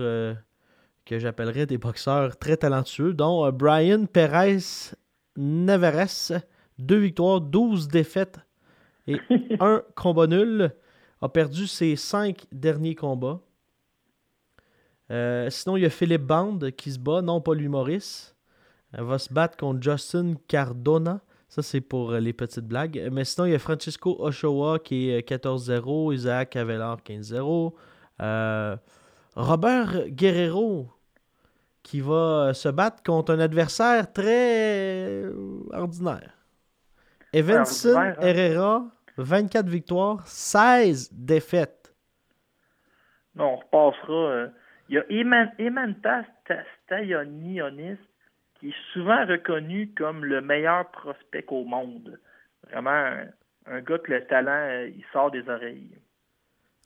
que 1.05 1.17
j'appellerais 1.19 1.65
des 1.65 1.77
boxeurs 1.77 2.37
très 2.37 2.57
talentueux, 2.57 3.13
dont 3.13 3.51
Brian 3.51 4.05
Perez 4.05 4.59
Navarez, 5.35 6.37
deux 6.77 6.97
victoires, 6.97 7.41
12 7.41 7.87
défaites 7.87 8.39
et 9.07 9.17
un 9.59 9.81
combat 9.95 10.27
nul. 10.27 10.71
A 11.21 11.27
perdu 11.29 11.67
ses 11.67 11.95
cinq 11.97 12.45
derniers 12.51 12.95
combats. 12.95 13.41
Euh, 15.11 15.49
sinon, 15.49 15.75
il 15.75 15.81
y 15.83 15.85
a 15.85 15.89
Philippe 15.89 16.21
Band 16.23 16.59
qui 16.77 16.91
se 16.91 16.99
bat, 16.99 17.21
non 17.21 17.41
pas 17.41 17.53
lui 17.55 17.67
Maurice. 17.67 18.35
Elle 18.93 19.03
va 19.03 19.17
se 19.19 19.31
battre 19.33 19.57
contre 19.57 19.81
Justin 19.81 20.33
Cardona. 20.47 21.21
Ça, 21.47 21.61
c'est 21.61 21.81
pour 21.81 22.11
euh, 22.11 22.19
les 22.19 22.33
petites 22.33 22.65
blagues. 22.67 23.09
Mais 23.11 23.23
sinon, 23.25 23.45
il 23.47 23.51
y 23.51 23.55
a 23.55 23.59
Francisco 23.59 24.15
Ochoa 24.19 24.79
qui 24.79 25.09
est 25.09 25.31
euh, 25.31 25.37
14-0, 25.37 26.13
Isaac 26.13 26.55
Avelar 26.55 26.97
15-0. 27.01 27.73
Euh, 28.21 28.75
Robert 29.35 30.07
Guerrero 30.09 30.89
qui 31.83 32.01
va 32.01 32.49
euh, 32.49 32.53
se 32.53 32.69
battre 32.69 33.01
contre 33.03 33.33
un 33.33 33.39
adversaire 33.39 34.11
très 34.11 35.23
euh, 35.23 35.63
ordinaire. 35.71 36.33
Evanson 37.33 37.95
hein? 37.97 38.13
Herrera, 38.21 38.85
24 39.17 39.67
victoires, 39.67 40.27
16 40.27 41.09
défaites. 41.13 41.93
Non, 43.35 43.59
on 43.71 43.87
repassera. 43.89 44.13
euh, 44.13 44.47
Il 44.89 44.95
y 44.95 44.97
a 44.97 45.03
Eman- 45.09 45.51
Emantas 45.59 46.25
Stayonionis 46.85 47.97
qui 48.59 48.69
est 48.69 48.75
souvent 48.93 49.25
reconnu 49.25 49.93
comme 49.97 50.25
le 50.25 50.41
meilleur 50.41 50.89
prospect 50.91 51.45
au 51.49 51.63
monde. 51.65 52.19
Vraiment 52.69 52.89
un, 52.91 53.25
un 53.67 53.81
gars 53.81 53.99
que 53.99 54.11
le 54.11 54.25
talent, 54.27 54.51
euh, 54.51 54.89
il 54.89 55.03
sort 55.13 55.31
des 55.31 55.47
oreilles. 55.49 55.97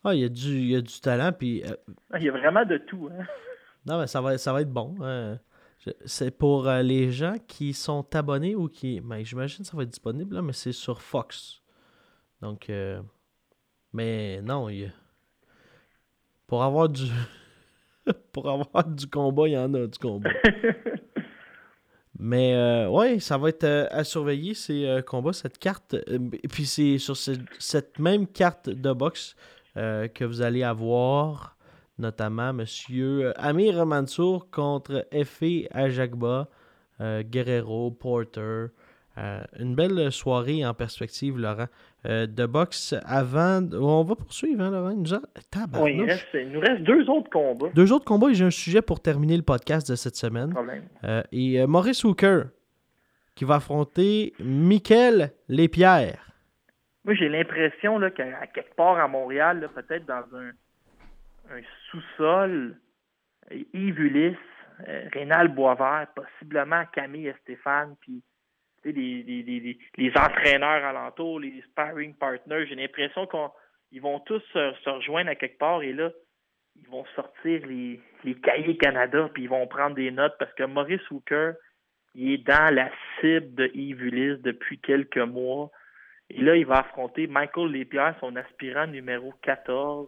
Ah, 0.03 0.13
il 0.13 0.21
y 0.21 0.25
a 0.25 0.29
du, 0.29 0.49
il 0.49 0.67
y 0.71 0.75
a 0.75 0.81
du 0.81 0.99
talent, 0.99 1.31
puis 1.31 1.63
euh, 1.63 1.75
Ah, 2.11 2.19
Il 2.19 2.25
y 2.25 2.29
a 2.29 2.31
vraiment 2.31 2.65
de 2.65 2.77
tout. 2.77 3.09
Hein? 3.11 3.23
Non, 3.85 3.99
mais 3.99 4.07
ça 4.07 4.21
va, 4.21 4.37
ça 4.37 4.53
va 4.53 4.61
être 4.61 4.71
bon. 4.71 4.95
hein. 5.01 5.37
C'est 6.05 6.31
pour 6.37 6.69
euh, 6.69 6.81
les 6.81 7.11
gens 7.11 7.35
qui 7.47 7.73
sont 7.73 8.15
abonnés 8.15 8.55
ou 8.55 8.69
qui. 8.69 9.01
Mais 9.03 9.25
j'imagine 9.25 9.63
que 9.65 9.69
ça 9.69 9.75
va 9.75 9.83
être 9.83 9.89
disponible, 9.89 10.35
là, 10.35 10.41
mais 10.41 10.53
c'est 10.53 10.71
sur 10.71 11.01
Fox. 11.01 11.61
Donc. 12.41 12.69
euh, 12.69 13.01
Mais 13.91 14.41
non, 14.41 14.69
il 14.69 14.79
y 14.79 14.85
a- 14.85 14.89
Pour 16.47 16.63
avoir 16.63 16.87
du. 16.87 17.03
pour 18.31 18.49
avoir 18.49 18.85
du 18.87 19.05
combat, 19.07 19.47
il 19.49 19.51
y 19.53 19.57
en 19.57 19.73
a 19.73 19.85
du 19.87 19.99
combat. 19.99 20.29
Mais 22.19 22.53
euh, 22.55 22.87
ouais, 22.89 23.19
ça 23.19 23.37
va 23.37 23.49
être 23.49 23.63
euh, 23.63 23.87
à 23.91 24.03
surveiller 24.03 24.53
ces 24.53 24.85
euh, 24.85 25.01
combats, 25.01 25.33
cette 25.33 25.57
carte. 25.57 25.95
Et 26.07 26.47
puis 26.47 26.65
c'est 26.65 26.97
sur 26.99 27.17
ce- 27.17 27.31
cette 27.59 27.97
même 27.99 28.27
carte 28.27 28.69
de 28.69 28.93
boxe 28.93 29.35
euh, 29.77 30.07
que 30.07 30.23
vous 30.23 30.41
allez 30.41 30.63
avoir 30.63 31.57
notamment 31.97 32.53
Monsieur 32.53 33.33
Amir 33.39 33.85
Mansour 33.85 34.49
contre 34.51 35.07
Effé 35.11 35.67
Ajagba, 35.71 36.47
euh, 37.01 37.23
Guerrero, 37.23 37.91
Porter, 37.91 38.67
Euh, 39.17 39.41
une 39.59 39.75
belle 39.75 40.11
soirée 40.11 40.65
en 40.65 40.73
perspective, 40.73 41.37
Laurent. 41.37 41.67
Euh, 42.05 42.25
de 42.25 42.45
boxe 42.47 42.95
avant. 43.05 43.61
On 43.73 44.03
va 44.03 44.15
poursuivre, 44.15 44.63
hein, 44.63 44.71
Laurent? 44.71 44.89
Il 44.89 45.01
nous 45.01 45.13
a-. 45.13 45.21
Oui, 45.81 45.95
il, 45.97 46.03
reste- 46.03 46.27
il 46.33 46.49
nous 46.49 46.59
reste 46.59 46.81
deux 46.81 47.07
autres 47.09 47.29
combats. 47.29 47.69
Deux 47.75 47.91
autres 47.93 48.05
combats 48.05 48.29
et 48.29 48.33
j'ai 48.33 48.45
un 48.45 48.49
sujet 48.51 48.81
pour 48.81 49.01
terminer 49.01 49.37
le 49.37 49.43
podcast 49.43 49.89
de 49.89 49.95
cette 49.95 50.15
semaine. 50.15 50.53
Euh, 51.03 51.21
et 51.31 51.65
Maurice 51.67 52.03
Hooker 52.03 52.45
qui 53.35 53.45
va 53.45 53.55
affronter 53.55 54.33
Michael 54.39 55.31
Lespierre. 55.47 56.31
Moi, 57.05 57.13
j'ai 57.15 57.29
l'impression 57.29 57.99
qu'à 58.11 58.47
quelque 58.47 58.75
part 58.75 58.97
à 58.97 59.07
Montréal, 59.07 59.69
peut-être 59.75 60.05
dans 60.05 60.23
un, 60.37 60.49
un 61.55 61.61
sous-sol, 61.91 62.77
Yves 63.73 63.99
Ulysse, 63.99 64.37
Rénal 65.13 65.49
Boisvert, 65.49 66.07
possiblement 66.15 66.83
Camille 66.93 67.27
et 67.27 67.35
Stéphane, 67.43 67.95
puis 67.99 68.21
les, 68.91 69.23
les, 69.23 69.43
les, 69.43 69.77
les- 69.97 70.17
entraîneurs 70.17 70.83
alentours, 70.83 71.39
les 71.39 71.61
sparring 71.71 72.13
partners, 72.15 72.65
j'ai 72.67 72.75
l'impression 72.75 73.27
qu'ils 73.27 74.01
vont 74.01 74.19
tous 74.21 74.41
se, 74.53 74.89
rejoindre 74.89 75.29
à 75.29 75.35
quelque 75.35 75.57
part 75.57 75.81
et 75.83 75.93
là, 75.93 76.11
ils 76.75 76.87
vont 76.89 77.05
sortir 77.15 77.65
les, 77.67 77.99
les 78.23 78.35
cahiers 78.35 78.77
Canada, 78.77 79.29
puis 79.33 79.43
ils 79.43 79.49
vont 79.49 79.67
prendre 79.67 79.95
des 79.95 80.11
notes 80.11 80.35
parce 80.39 80.53
que 80.55 80.63
Maurice 80.63 81.09
Hooker, 81.11 81.53
il 82.15 82.31
est 82.33 82.37
dans 82.47 82.73
la 82.73 82.89
cible 83.19 83.53
de 83.55 83.71
Yves 83.73 84.01
Ulysse 84.03 84.41
depuis 84.41 84.79
quelques 84.79 85.17
mois. 85.17 85.71
Et 86.29 86.41
là, 86.41 86.55
il 86.55 86.65
va 86.65 86.79
affronter 86.79 87.27
Michael 87.27 87.71
Lespierre, 87.71 88.15
son 88.19 88.35
aspirant 88.35 88.87
numéro 88.87 89.33
14. 89.43 90.07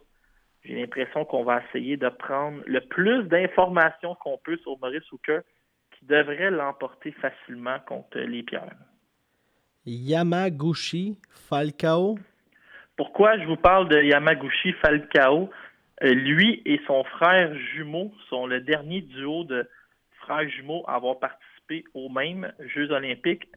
J'ai 0.64 0.74
l'impression 0.74 1.24
qu'on 1.24 1.44
va 1.44 1.62
essayer 1.68 1.96
de 1.96 2.08
prendre 2.08 2.60
le 2.66 2.80
plus 2.80 3.24
d'informations 3.24 4.16
qu'on 4.16 4.38
peut 4.38 4.56
sur 4.58 4.76
Maurice 4.80 5.10
Hooker, 5.12 5.40
devrait 6.08 6.50
l'emporter 6.50 7.12
facilement 7.12 7.78
contre 7.86 8.18
Lespierre. 8.18 8.74
Yamaguchi 9.84 11.18
Falcao? 11.48 12.18
Pourquoi 12.96 13.38
je 13.38 13.44
vous 13.44 13.56
parle 13.56 13.88
de 13.88 14.02
Yamaguchi 14.02 14.72
Falcao? 14.74 15.50
Euh, 16.02 16.12
lui 16.12 16.60
et 16.66 16.80
son 16.86 17.04
frère 17.04 17.54
jumeau 17.74 18.12
sont 18.28 18.46
le 18.46 18.60
dernier 18.60 19.00
duo 19.00 19.44
de 19.44 19.68
frères 20.20 20.48
jumeaux 20.50 20.84
à 20.86 20.96
avoir 20.96 21.18
participé 21.18 21.84
aux 21.94 22.08
mêmes 22.10 22.52
Jeux 22.74 22.90
olympiques. 22.90 23.48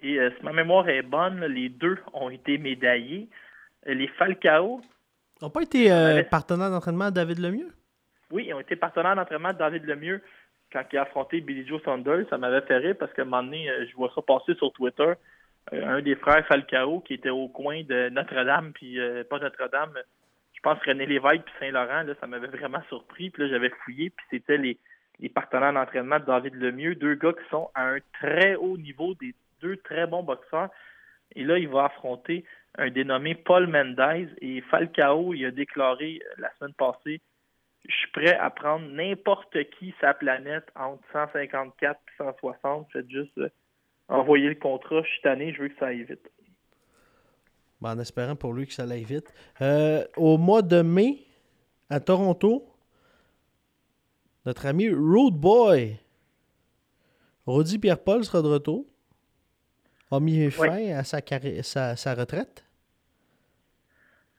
Et 0.00 0.18
euh, 0.18 0.30
si 0.36 0.44
ma 0.44 0.52
mémoire 0.52 0.88
est 0.88 1.02
bonne, 1.02 1.40
là, 1.40 1.48
les 1.48 1.68
deux 1.68 1.98
ont 2.12 2.30
été 2.30 2.58
médaillés. 2.58 3.28
Euh, 3.86 3.94
les 3.94 4.08
Falcao, 4.08 4.80
N'ont 5.40 5.50
pas 5.50 5.62
été 5.62 5.92
euh, 5.92 6.24
partenaires 6.24 6.70
d'entraînement 6.70 7.06
à 7.06 7.10
David 7.12 7.38
Lemieux? 7.38 7.72
oui, 8.32 8.46
ils 8.48 8.54
ont 8.54 8.60
été 8.60 8.74
partenaires 8.76 9.14
d'entraînement 9.16 9.52
de 9.52 9.58
David 9.58 9.84
Lemieux 9.86 10.20
quand 10.72 10.84
il 10.92 10.98
a 10.98 11.02
affronté 11.02 11.40
Billy 11.40 11.66
Joe 11.66 11.82
Saunders. 11.82 12.26
Ça 12.30 12.38
m'avait 12.38 12.60
fait 12.62 12.76
rire 12.76 12.96
parce 12.98 13.12
qu'à 13.12 13.22
un 13.22 13.26
moment 13.26 13.42
donné, 13.42 13.68
euh, 13.70 13.86
je 13.88 13.96
vois 13.96 14.12
ça 14.14 14.22
passer 14.22 14.54
sur 14.54 14.72
Twitter. 14.72 15.12
Euh, 15.72 15.86
un 15.86 16.02
des 16.02 16.14
frères 16.16 16.46
Falcao 16.46 17.00
qui 17.00 17.14
était 17.14 17.30
au 17.30 17.48
coin 17.48 17.82
de 17.82 18.08
Notre-Dame, 18.10 18.72
puis 18.72 18.98
euh, 18.98 19.24
pas 19.24 19.38
Notre-Dame, 19.38 19.92
je 20.54 20.60
pense 20.60 20.78
René 20.84 21.06
Lévesque 21.06 21.42
puis 21.44 21.54
Saint-Laurent, 21.60 22.02
là, 22.02 22.14
ça 22.20 22.26
m'avait 22.26 22.48
vraiment 22.48 22.82
surpris. 22.88 23.30
Puis 23.30 23.42
là, 23.42 23.48
j'avais 23.48 23.70
fouillé, 23.84 24.10
puis 24.10 24.26
c'était 24.30 24.56
les, 24.56 24.78
les 25.20 25.28
partenaires 25.28 25.72
d'entraînement 25.72 26.18
de 26.18 26.24
David 26.24 26.54
Lemieux, 26.54 26.94
deux 26.94 27.14
gars 27.14 27.32
qui 27.32 27.48
sont 27.50 27.70
à 27.74 27.88
un 27.88 27.98
très 28.20 28.54
haut 28.56 28.76
niveau, 28.76 29.14
des 29.14 29.34
deux 29.60 29.76
très 29.78 30.06
bons 30.06 30.22
boxeurs. 30.22 30.68
Et 31.34 31.44
là, 31.44 31.58
il 31.58 31.68
va 31.68 31.84
affronter 31.84 32.44
un 32.76 32.90
dénommé 32.90 33.34
Paul 33.34 33.66
Mendez. 33.66 34.28
Et 34.40 34.60
Falcao, 34.62 35.34
il 35.34 35.44
a 35.44 35.50
déclaré 35.50 36.20
la 36.38 36.50
semaine 36.54 36.74
passée 36.74 37.20
Je 37.88 37.94
suis 37.96 38.10
prêt 38.12 38.36
à 38.36 38.50
prendre 38.50 38.86
n'importe 38.86 39.56
qui 39.78 39.94
sa 40.00 40.12
planète 40.12 40.66
entre 40.76 41.02
154 41.12 41.98
et 41.98 42.22
160. 42.22 42.88
Faites 42.92 43.10
juste 43.10 43.38
euh, 43.38 43.48
envoyer 44.08 44.48
le 44.48 44.54
contrat. 44.54 45.02
Je 45.02 45.08
suis 45.08 45.22
tanné, 45.22 45.54
je 45.54 45.62
veux 45.62 45.68
que 45.68 45.78
ça 45.78 45.86
aille 45.86 46.04
vite. 46.04 46.30
Ben, 47.80 47.96
en 47.96 47.98
espérant 47.98 48.36
pour 48.36 48.52
lui 48.52 48.66
que 48.66 48.74
ça 48.74 48.82
aille 48.82 49.04
vite. 49.04 49.32
Euh, 49.62 50.04
au 50.16 50.36
mois 50.36 50.62
de 50.62 50.82
mai, 50.82 51.18
à 51.88 51.98
Toronto, 52.00 52.68
notre 54.44 54.66
ami 54.66 54.90
Road 54.90 55.34
Boy, 55.34 55.98
Rodi 57.46 57.78
Pierre-Paul 57.78 58.24
sera 58.24 58.42
de 58.42 58.48
retour. 58.48 58.84
A 60.10 60.20
mis 60.20 60.50
fin 60.50 60.90
à 60.90 61.04
sa, 61.04 61.20
sa, 61.62 61.96
sa 61.96 62.14
retraite. 62.14 62.64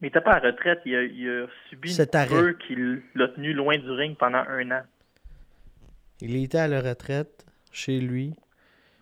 Mais 0.01 0.07
il 0.07 0.11
n'était 0.11 0.21
pas 0.21 0.33
à 0.33 0.39
la 0.39 0.51
retraite. 0.51 0.79
Il 0.85 0.95
a, 0.95 1.03
il 1.03 1.29
a 1.29 1.47
subi 1.69 1.91
Cet 1.91 2.13
une 2.15 2.19
arrêt. 2.21 2.55
qui 2.67 2.75
l'a 3.15 3.27
tenu 3.29 3.53
loin 3.53 3.77
du 3.77 3.89
ring 3.91 4.15
pendant 4.17 4.37
un 4.47 4.71
an. 4.71 4.81
Il 6.21 6.35
était 6.41 6.57
à 6.59 6.67
la 6.67 6.81
retraite 6.81 7.45
chez 7.71 7.99
lui. 7.99 8.33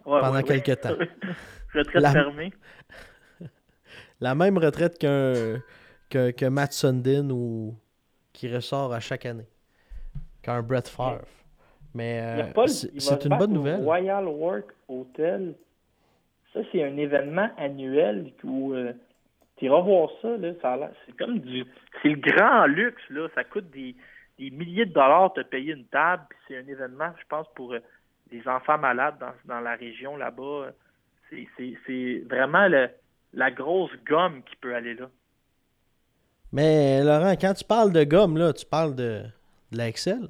Ouais, 0.05 0.19
Pendant 0.21 0.31
ouais, 0.33 0.37
ouais. 0.49 0.61
quelque 0.61 0.71
temps. 0.81 0.95
retraite 1.73 2.01
La- 2.01 2.11
fermée. 2.11 2.51
La 4.19 4.33
même 4.35 4.57
retraite 4.57 4.97
qu'un 4.97 5.59
que, 6.09 6.31
que 6.31 6.45
Matt 6.45 6.73
Sundin 6.73 7.29
ou 7.29 7.75
qui 8.33 8.53
ressort 8.53 8.93
à 8.93 8.99
chaque 8.99 9.25
année. 9.25 9.47
Qu'un 10.41 10.61
Brett 10.63 10.87
Favre. 10.87 11.25
Mais 11.93 12.21
euh, 12.21 12.65
c'est 12.67 13.25
une 13.25 13.37
bonne 13.37 13.53
nouvelle. 13.53 13.81
Royal 13.81 14.25
Work 14.27 14.71
Hotel. 14.87 15.55
Ça, 16.53 16.59
c'est 16.71 16.83
un 16.83 16.95
événement 16.97 17.49
annuel 17.57 18.31
où 18.43 18.73
tu 19.57 19.65
iras 19.65 19.81
voir 19.81 20.09
ça. 20.21 20.35
Là, 20.37 20.51
ça 20.61 20.77
c'est 21.05 21.15
comme 21.17 21.39
du. 21.39 21.65
C'est 22.01 22.09
le 22.09 22.15
grand 22.15 22.65
luxe. 22.65 23.01
Là. 23.09 23.27
Ça 23.35 23.43
coûte 23.43 23.69
des, 23.71 23.95
des 24.39 24.49
milliers 24.49 24.85
de 24.85 24.93
dollars 24.93 25.33
de 25.33 25.43
payer 25.43 25.73
une 25.73 25.85
table. 25.85 26.23
puis 26.29 26.39
C'est 26.47 26.57
un 26.57 26.67
événement, 26.67 27.11
je 27.19 27.25
pense, 27.27 27.47
pour 27.55 27.73
euh, 27.73 27.79
les 28.31 28.47
enfants 28.47 28.77
malades 28.77 29.15
dans, 29.19 29.33
dans 29.45 29.59
la 29.61 29.75
région 29.75 30.15
là-bas. 30.17 30.71
C'est- 31.29 32.23
vraiment 32.29 32.67
le- 32.67 32.89
la 33.33 33.51
grosse 33.51 33.91
gomme 34.07 34.41
qui 34.43 34.55
peut 34.55 34.73
aller 34.73 34.93
là. 34.95 35.09
Mais 36.53 37.03
Laurent, 37.03 37.33
quand 37.39 37.53
tu 37.53 37.65
parles 37.65 37.91
de 37.91 38.03
gomme, 38.05 38.37
là, 38.37 38.53
tu 38.53 38.65
parles 38.65 38.95
de, 38.95 39.23
de 39.71 39.77
la 39.77 39.89
Excel. 39.89 40.29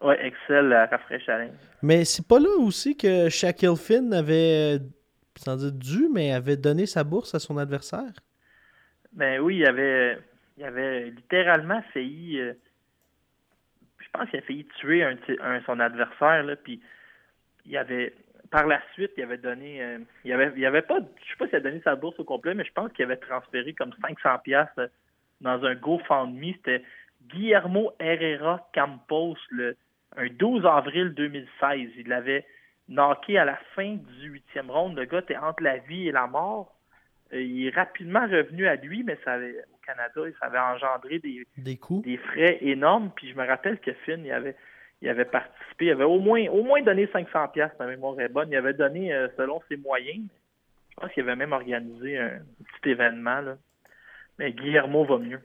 La 0.00 0.86
Rafraîche 0.86 1.24
Challenge. 1.24 1.52
Mais 1.82 2.04
c'est 2.04 2.26
pas 2.26 2.38
là 2.40 2.48
aussi 2.58 2.96
que 2.96 3.28
Shaquille 3.28 3.76
Finn 3.76 4.12
avait, 4.12 4.78
sans 5.38 5.56
dire 5.56 5.72
dû, 5.72 6.08
mais 6.12 6.32
avait 6.32 6.56
donné 6.56 6.86
sa 6.86 7.04
bourse 7.04 7.34
à 7.34 7.38
son 7.38 7.58
adversaire? 7.58 8.12
Ben 9.12 9.40
oui, 9.40 9.56
il 9.58 9.66
avait, 9.66 10.18
il 10.58 10.64
avait 10.64 11.10
littéralement 11.10 11.82
failli. 11.94 12.38
euh, 12.40 12.52
je 13.98 14.06
pense 14.12 14.28
qu'il 14.30 14.38
a 14.38 14.42
failli 14.42 14.66
tuer 14.78 15.02
un, 15.02 15.60
son 15.64 15.80
adversaire, 15.80 16.42
là, 16.42 16.56
puis 16.56 16.80
il 17.64 17.76
avait. 17.76 18.14
Par 18.50 18.66
la 18.66 18.80
suite, 18.92 19.10
il 19.16 19.24
avait 19.24 19.38
donné. 19.38 19.82
euh, 19.82 19.98
il 20.24 20.32
avait, 20.32 20.52
il 20.56 20.64
avait 20.64 20.82
pas. 20.82 20.98
Je 21.00 21.30
sais 21.30 21.36
pas 21.38 21.46
s'il 21.46 21.56
a 21.56 21.60
donné 21.60 21.80
sa 21.82 21.96
bourse 21.96 22.18
au 22.20 22.24
complet, 22.24 22.54
mais 22.54 22.64
je 22.64 22.72
pense 22.72 22.92
qu'il 22.92 23.04
avait 23.04 23.16
transféré 23.16 23.72
comme 23.72 23.92
500 24.00 24.38
pièces 24.44 24.68
dans 25.40 25.64
un 25.64 25.74
GoFundMe. 25.74 26.52
C'était 26.54 26.84
Guillermo 27.28 27.92
Herrera 27.98 28.68
Campos, 28.72 29.36
le, 29.50 29.76
un 30.16 30.28
12 30.28 30.64
avril 30.64 31.12
2016. 31.14 31.90
Il 31.98 32.08
l'avait 32.08 32.46
knocké 32.88 33.38
à 33.38 33.44
la 33.44 33.56
fin 33.74 33.94
du 33.94 34.28
huitième 34.28 34.70
round. 34.70 34.96
Le 34.96 35.04
gars 35.04 35.18
était 35.20 35.36
entre 35.36 35.62
la 35.62 35.78
vie 35.78 36.08
et 36.08 36.12
la 36.12 36.26
mort. 36.26 36.74
Euh, 37.32 37.42
il 37.42 37.66
est 37.66 37.74
rapidement 37.74 38.22
revenu 38.22 38.66
à 38.66 38.76
lui, 38.76 39.02
mais 39.02 39.18
ça 39.24 39.32
avait, 39.32 39.56
au 39.72 39.78
Canada, 39.84 40.20
ça 40.38 40.46
avait 40.46 40.58
engendré 40.58 41.18
des, 41.18 41.46
Des 41.56 41.76
coups. 41.76 42.04
des 42.04 42.16
frais 42.16 42.58
énormes. 42.60 43.10
Puis 43.16 43.30
je 43.30 43.34
me 43.34 43.46
rappelle 43.46 43.80
que 43.80 43.92
Finn, 44.04 44.24
il 44.24 44.32
avait, 44.32 44.54
il 45.02 45.08
avait 45.08 45.24
participé, 45.24 45.86
il 45.86 45.90
avait 45.90 46.04
au 46.04 46.20
moins, 46.20 46.46
au 46.48 46.62
moins 46.62 46.82
donné 46.82 47.08
500 47.12 47.48
pièces, 47.48 47.72
ma 47.78 47.86
mémoire 47.86 48.18
est 48.20 48.28
bonne. 48.28 48.50
Il 48.50 48.56
avait 48.56 48.74
donné 48.74 49.12
euh, 49.12 49.28
selon 49.36 49.60
ses 49.68 49.76
moyens. 49.76 50.24
Je 50.90 50.96
pense 50.96 51.12
qu'il 51.12 51.24
avait 51.24 51.36
même 51.36 51.52
organisé 51.52 52.18
un 52.18 52.38
petit 52.58 52.90
événement. 52.90 53.40
Là. 53.40 53.56
Mais 54.38 54.52
Guillermo 54.52 55.04
va 55.04 55.18
mieux. 55.18 55.40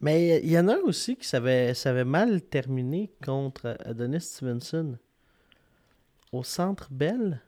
Mais 0.00 0.40
il 0.40 0.50
y 0.50 0.58
en 0.58 0.68
a 0.68 0.74
un 0.74 0.80
aussi 0.80 1.16
qui 1.16 1.26
savait, 1.26 1.72
savait 1.74 2.04
mal 2.04 2.42
terminé 2.42 3.10
contre 3.24 3.76
Adonis 3.84 4.20
Stevenson. 4.20 4.98
Au 6.34 6.42
Centre 6.42 6.88
Bell. 6.90 7.40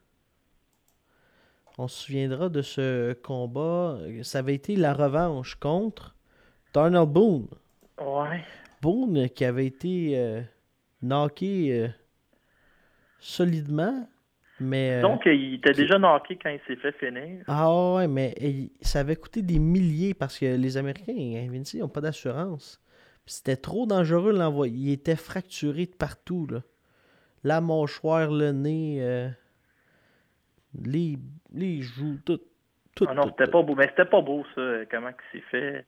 On 1.77 1.89
se 1.89 2.05
souviendra 2.05 2.49
de 2.49 2.63
ce 2.63 3.15
combat. 3.15 3.99
Ça 4.23 4.39
avait 4.39 4.55
été 4.55 4.77
la 4.77 4.95
revanche 4.95 5.57
contre 5.57 6.15
Darnell 6.73 7.05
Boone. 7.07 7.49
Ouais. 8.01 8.45
Boone 8.81 9.29
qui 9.31 9.45
avait 9.45 9.67
été 9.67 10.13
euh, 10.17 10.41
knocké 11.03 11.73
euh, 11.73 11.89
solidement. 13.19 14.09
Mais, 14.61 14.99
euh, 14.99 15.03
Donc, 15.03 15.23
il 15.27 15.55
était 15.55 15.73
déjà 15.73 15.99
knocké 15.99 16.39
quand 16.41 16.51
il 16.51 16.61
s'est 16.69 16.77
fait 16.81 16.93
finir. 16.93 17.43
Ah 17.49 17.95
ouais, 17.97 18.07
mais 18.07 18.35
il- 18.41 18.71
ça 18.83 19.01
avait 19.01 19.17
coûté 19.17 19.43
des 19.43 19.59
milliers 19.59 20.15
parce 20.15 20.39
que 20.39 20.47
les 20.57 20.77
Américains, 20.77 21.49
Vinci, 21.51 21.79
n'ont 21.79 21.89
pas 21.89 22.01
d'assurance. 22.01 22.81
C'était 23.27 23.57
trop 23.57 23.85
dangereux 23.85 24.33
de 24.33 24.39
l'envoyer. 24.39 24.73
Il 24.77 24.93
était 24.93 25.17
fracturé 25.17 25.87
de 25.87 25.95
partout. 25.97 26.47
Là. 26.47 26.61
La 27.47 27.61
mâchoire, 27.61 28.29
le 28.29 28.51
nez, 28.51 28.99
euh, 29.01 29.29
les, 30.85 31.17
les 31.53 31.81
joues, 31.81 32.19
tout. 32.25 32.41
tout, 32.97 33.07
Ah 33.09 33.15
non, 33.15 33.23
c'était 33.29 33.47
pas 33.47 33.63
beau. 33.63 33.77
Mais 33.77 33.87
c'était 33.87 34.05
pas 34.05 34.21
beau, 34.21 34.45
ça, 34.57 34.85
comment 34.91 35.11
il 35.11 35.39
s'est 35.39 35.47
fait. 35.49 35.87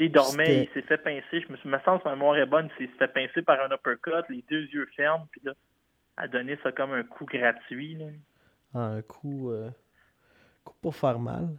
Il 0.00 0.12
dormait, 0.12 0.64
il 0.64 0.68
s'est 0.74 0.86
fait 0.86 0.98
pincer. 0.98 1.40
Je 1.40 1.50
me, 1.50 1.78
sens 1.78 2.02
que 2.02 2.08
ma 2.08 2.14
mémoire 2.14 2.36
est 2.36 2.44
bonne. 2.44 2.68
Il 2.78 2.88
s'est 2.88 2.92
fait 2.98 3.08
pincer 3.08 3.40
par 3.40 3.58
un 3.62 3.74
uppercut, 3.74 4.28
les 4.28 4.44
deux 4.50 4.66
yeux 4.66 4.86
fermes, 4.94 5.26
puis 5.30 5.40
là, 5.44 5.54
a 6.18 6.28
donné 6.28 6.58
ça 6.62 6.72
comme 6.72 6.92
un 6.92 7.04
coup 7.04 7.24
gratuit. 7.24 7.94
Là. 7.94 8.06
Ah, 8.74 8.86
un 8.88 9.00
coup, 9.00 9.50
euh, 9.50 9.70
coup 10.62 10.74
pour 10.82 10.94
faire 10.94 11.18
mal. 11.18 11.56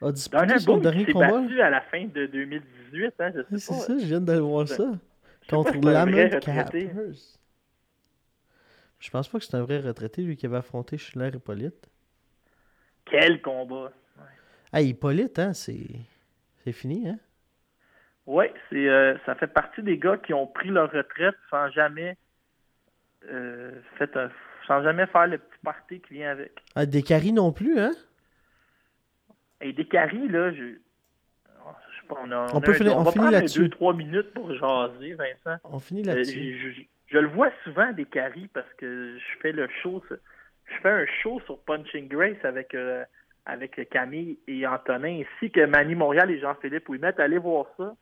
A 0.00 0.12
disputé 0.12 0.58
son 0.60 0.76
dernier 0.76 1.06
combat. 1.06 1.40
battu 1.40 1.60
à 1.60 1.70
la 1.70 1.80
fin 1.80 2.04
de 2.04 2.26
2018, 2.26 3.14
hein, 3.18 3.32
je 3.34 3.40
sais 3.40 3.46
C'est 3.50 3.72
ça, 3.72 3.98
je 3.98 4.04
viens 4.04 4.20
de 4.20 4.34
voir 4.34 4.68
ça. 4.68 4.92
Contre 5.50 5.76
Lamont 5.84 6.30
retraité. 6.30 6.88
Je 9.04 9.10
pense 9.10 9.28
pas 9.28 9.38
que 9.38 9.44
c'est 9.44 9.54
un 9.54 9.62
vrai 9.62 9.80
retraité, 9.80 10.22
lui 10.22 10.34
qui 10.34 10.46
avait 10.46 10.56
affronté 10.56 10.96
Schiller 10.96 11.28
Hippolyte. 11.34 11.90
Quel 13.04 13.42
combat! 13.42 13.92
Ah, 14.72 14.80
Hippolyte, 14.80 15.38
hein, 15.38 15.52
c'est. 15.52 15.86
C'est 16.64 16.72
fini, 16.72 17.06
hein? 17.06 17.18
Oui, 18.26 18.46
c'est 18.70 18.88
euh, 18.88 19.18
ça 19.26 19.34
fait 19.34 19.46
partie 19.46 19.82
des 19.82 19.98
gars 19.98 20.16
qui 20.16 20.32
ont 20.32 20.46
pris 20.46 20.70
leur 20.70 20.90
retraite 20.90 21.34
sans 21.50 21.68
jamais 21.70 22.16
euh, 23.30 23.72
fait 23.98 24.16
un, 24.16 24.30
sans 24.66 24.82
jamais 24.82 25.06
faire 25.08 25.26
le 25.26 25.36
petit 25.36 25.58
party 25.62 26.00
qui 26.00 26.14
vient 26.14 26.30
avec. 26.30 26.52
Ah, 26.74 26.86
Descaries 26.86 27.34
non 27.34 27.52
plus, 27.52 27.78
hein? 27.78 27.92
Et 29.60 29.74
des 29.74 29.86
caries, 29.86 30.28
là, 30.28 30.50
je. 30.54 30.78
oh, 31.66 31.70
je 31.94 32.00
sais 32.00 32.06
pas, 32.08 32.16
on, 32.22 32.30
a, 32.30 32.36
On 32.54 32.56
a 32.56 32.60
peut 32.62 32.72
un- 32.72 32.74
finir- 32.74 32.96
on 32.96 33.02
va 33.02 33.12
finit 33.12 33.20
prendre 33.22 33.36
un 33.36 33.40
là-dessus. 33.40 33.58
deux, 33.58 33.68
trois 33.68 33.92
minutes 33.92 34.32
pour 34.32 34.52
jaser, 34.54 35.12
Vincent. 35.14 35.58
On 35.64 35.78
finit 35.78 36.00
Euh, 36.02 36.14
là-dessus. 36.14 36.88
Je, 37.14 37.18
le 37.18 37.28
vois 37.28 37.50
souvent 37.62 37.92
des 37.92 38.04
caries 38.04 38.48
parce 38.52 38.72
que 38.74 39.18
je 39.18 39.38
fais 39.40 39.52
le 39.52 39.68
show. 39.82 40.02
Je 40.10 40.74
fais 40.82 40.90
un 40.90 41.06
show 41.22 41.40
sur 41.46 41.58
Punching 41.60 42.08
Grace 42.08 42.42
avec, 42.42 42.74
euh, 42.74 43.04
avec 43.46 43.88
Camille 43.90 44.38
et 44.48 44.66
Antonin, 44.66 45.22
ainsi 45.22 45.50
que 45.50 45.64
Manny 45.64 45.94
Montréal 45.94 46.30
et 46.30 46.40
Jean-Philippe 46.40 46.88
Ouimet. 46.88 47.20
Allez 47.20 47.38
voir 47.38 47.66
ça. 47.76 47.94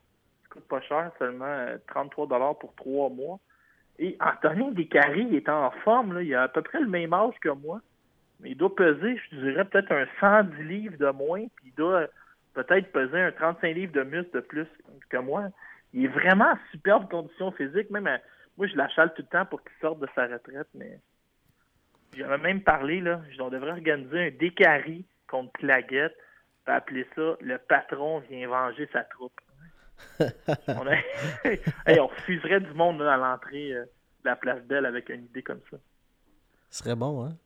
Ça 0.42 0.48
coûte 0.50 0.68
pas 0.68 0.80
cher, 0.82 1.10
seulement 1.18 1.44
euh, 1.44 1.76
33 1.88 2.58
pour 2.58 2.74
trois 2.74 3.10
mois. 3.10 3.38
Et 3.98 4.16
Antonin 4.20 4.70
Descaries 4.70 5.36
est 5.36 5.48
en 5.48 5.70
forme. 5.84 6.14
Là. 6.14 6.22
Il 6.22 6.34
a 6.34 6.42
à 6.42 6.48
peu 6.48 6.62
près 6.62 6.80
le 6.80 6.88
même 6.88 7.12
âge 7.12 7.34
que 7.40 7.50
moi. 7.50 7.80
Mais 8.40 8.50
il 8.50 8.56
doit 8.56 8.74
peser, 8.74 9.20
je 9.30 9.36
dirais, 9.36 9.64
peut-être 9.64 9.92
un 9.92 10.06
110 10.20 10.64
livres 10.64 10.96
de 10.98 11.10
moins. 11.10 11.44
Puis 11.56 11.66
il 11.66 11.74
doit 11.74 12.06
peut-être 12.54 12.90
peser 12.92 13.20
un 13.20 13.32
35 13.32 13.74
livres 13.74 13.92
de 13.92 14.02
muscle 14.02 14.32
de 14.34 14.40
plus 14.40 14.66
que 15.10 15.18
moi. 15.18 15.48
Il 15.92 16.04
est 16.06 16.08
vraiment 16.08 16.52
en 16.52 16.58
superbe 16.70 17.08
condition 17.10 17.52
physique. 17.52 17.90
Même 17.90 18.06
à- 18.06 18.18
moi, 18.56 18.66
je 18.66 18.76
l'achale 18.76 19.12
tout 19.14 19.22
le 19.22 19.28
temps 19.28 19.46
pour 19.46 19.62
qu'il 19.62 19.72
sorte 19.80 20.00
de 20.00 20.08
sa 20.14 20.26
retraite. 20.26 20.68
Mais 20.74 20.98
j'avais 22.16 22.38
même 22.38 22.62
parlé, 22.62 23.00
là, 23.00 23.20
on 23.40 23.48
devrait 23.48 23.72
organiser 23.72 24.26
un 24.26 24.30
décari 24.30 25.04
contre 25.28 25.52
Claguette. 25.54 26.16
puis 26.64 26.74
appeler 26.74 27.06
ça 27.14 27.36
le 27.40 27.58
patron 27.58 28.20
vient 28.20 28.48
venger 28.48 28.88
sa 28.92 29.04
troupe. 29.04 29.40
on, 30.68 30.86
a... 30.86 30.96
Hey, 31.86 32.00
on 32.00 32.08
refuserait 32.08 32.60
du 32.60 32.72
monde 32.74 33.00
là, 33.00 33.14
à 33.14 33.16
l'entrée 33.16 33.72
euh, 33.72 33.84
de 33.84 34.28
la 34.28 34.36
place 34.36 34.62
Belle 34.64 34.84
avec 34.86 35.08
une 35.08 35.24
idée 35.24 35.42
comme 35.42 35.60
ça. 35.70 35.76
Ce 36.70 36.82
serait 36.82 36.96
bon, 36.96 37.24
hein? 37.24 37.36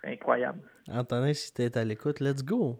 C'est 0.00 0.12
incroyable. 0.12 0.60
Antonin, 0.88 1.32
si 1.32 1.52
t'es 1.54 1.76
à 1.78 1.84
l'écoute, 1.84 2.20
let's 2.20 2.44
go. 2.44 2.78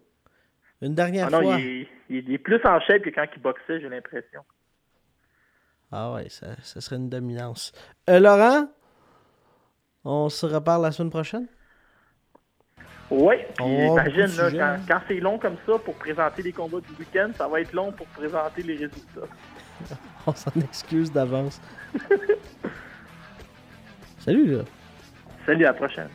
Une 0.83 0.95
dernière 0.95 1.29
Ah 1.29 1.31
non, 1.31 1.43
fois. 1.43 1.59
il 1.59 1.83
est, 1.83 1.89
il 2.11 2.33
est 2.33 2.39
plus 2.39 2.61
en 2.65 2.81
shape 2.81 3.03
que 3.03 3.11
quand 3.11 3.27
il 3.35 3.41
boxait, 3.41 3.81
j'ai 3.81 3.89
l'impression. 3.89 4.43
Ah 5.93 6.13
ouais, 6.13 6.29
ça, 6.29 6.49
ça 6.63 6.81
serait 6.81 6.97
une 6.97 7.09
dominance. 7.09 7.73
Euh, 8.11 8.19
Laurent, 8.19 8.69
on 10.05 10.29
se 10.29 10.47
reparle 10.47 10.83
la 10.83 10.93
semaine 10.93 11.11
prochaine? 11.11 11.47
Oui, 13.11 13.37
imagine, 13.61 14.37
là, 14.37 14.51
quand, 14.51 14.61
hein. 14.61 14.81
quand 14.89 15.01
c'est 15.07 15.21
long 15.21 15.39
comme 15.39 15.57
ça 15.67 15.79
pour 15.79 15.95
présenter 15.95 16.43
les 16.43 16.53
combats 16.53 16.81
du 16.81 16.93
week-end, 16.99 17.31
ça 17.37 17.47
va 17.47 17.61
être 17.61 17.73
long 17.73 17.93
pour 17.93 18.07
présenter 18.09 18.63
les 18.63 18.75
résultats. 18.75 19.29
On 20.27 20.35
s'en 20.35 20.51
excuse 20.61 21.13
d'avance. 21.13 21.61
Salut, 24.19 24.57
là. 24.57 24.65
Salut, 25.45 25.65
à 25.65 25.69
la 25.69 25.75
prochaine. 25.75 26.09